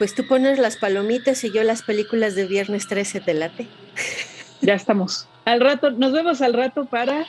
pues 0.00 0.14
tú 0.14 0.26
pones 0.26 0.58
las 0.58 0.78
palomitas 0.78 1.44
y 1.44 1.52
yo 1.52 1.62
las 1.62 1.82
películas 1.82 2.34
de 2.34 2.46
viernes 2.46 2.88
13 2.88 3.20
te 3.20 3.34
late. 3.34 3.66
Ya 4.62 4.74
estamos. 4.74 5.26
Al 5.44 5.60
rato, 5.60 5.90
nos 5.90 6.12
vemos 6.12 6.40
al 6.42 6.52
rato 6.52 6.86
para 6.86 7.26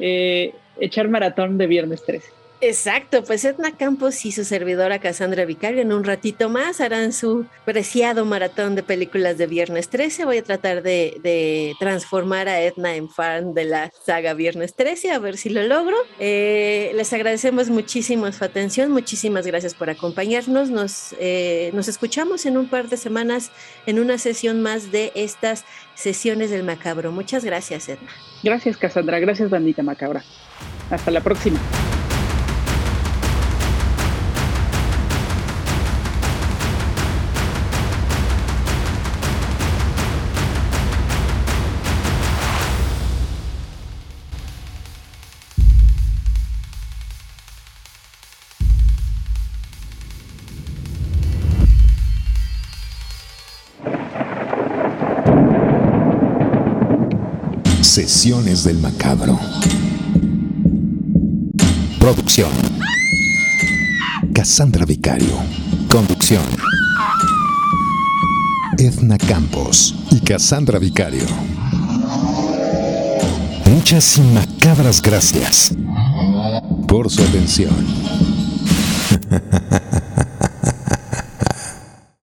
eh, 0.00 0.52
echar 0.80 1.08
maratón 1.08 1.58
de 1.58 1.66
viernes 1.68 2.04
13. 2.04 2.28
Exacto, 2.62 3.24
pues 3.24 3.42
Edna 3.46 3.72
Campos 3.72 4.26
y 4.26 4.32
su 4.32 4.44
servidora 4.44 4.98
Cassandra 4.98 5.46
Vicario 5.46 5.80
en 5.80 5.94
un 5.94 6.04
ratito 6.04 6.50
más 6.50 6.82
harán 6.82 7.14
su 7.14 7.46
preciado 7.64 8.26
maratón 8.26 8.74
de 8.74 8.82
películas 8.82 9.38
de 9.38 9.46
Viernes 9.46 9.88
13. 9.88 10.26
Voy 10.26 10.38
a 10.38 10.44
tratar 10.44 10.82
de, 10.82 11.74
transformar 11.78 12.48
a 12.48 12.60
Edna 12.60 12.96
en 12.96 13.08
fan 13.08 13.54
de 13.54 13.64
la 13.64 13.90
saga 14.04 14.34
Viernes 14.34 14.74
13, 14.74 15.10
a 15.10 15.18
ver 15.18 15.38
si 15.38 15.48
lo 15.48 15.62
logro. 15.62 15.96
Eh, 16.18 16.92
les 16.94 17.10
agradecemos 17.14 17.70
muchísimo 17.70 18.30
su 18.30 18.44
atención, 18.44 18.92
muchísimas 18.92 19.46
gracias 19.46 19.72
por 19.72 19.88
acompañarnos. 19.88 20.68
Nos, 20.68 21.14
eh, 21.18 21.70
nos 21.72 21.88
escuchamos 21.88 22.44
en 22.44 22.58
un 22.58 22.68
par 22.68 22.90
de 22.90 22.98
semanas 22.98 23.52
en 23.86 23.98
una 23.98 24.18
sesión 24.18 24.60
más 24.60 24.92
de 24.92 25.12
estas 25.14 25.64
sesiones 25.94 26.50
del 26.50 26.64
Macabro. 26.64 27.10
Muchas 27.10 27.42
gracias, 27.42 27.88
Edna. 27.88 28.10
Gracias, 28.42 28.76
Cassandra. 28.76 29.18
Gracias, 29.18 29.48
bandita 29.48 29.82
Macabra. 29.82 30.22
Hasta 30.90 31.10
la 31.10 31.22
próxima. 31.22 31.58
Sesiones 58.00 58.64
del 58.64 58.78
Macabro. 58.78 59.38
Producción. 61.98 62.48
Cassandra 64.32 64.86
Vicario. 64.86 65.34
Conducción. 65.90 66.42
Edna 68.78 69.18
Campos 69.18 69.94
y 70.10 70.20
Cassandra 70.20 70.78
Vicario. 70.78 71.26
Muchas 73.66 74.16
y 74.16 74.22
macabras 74.22 75.02
gracias 75.02 75.74
por 76.88 77.10
su 77.10 77.22
atención. 77.22 77.99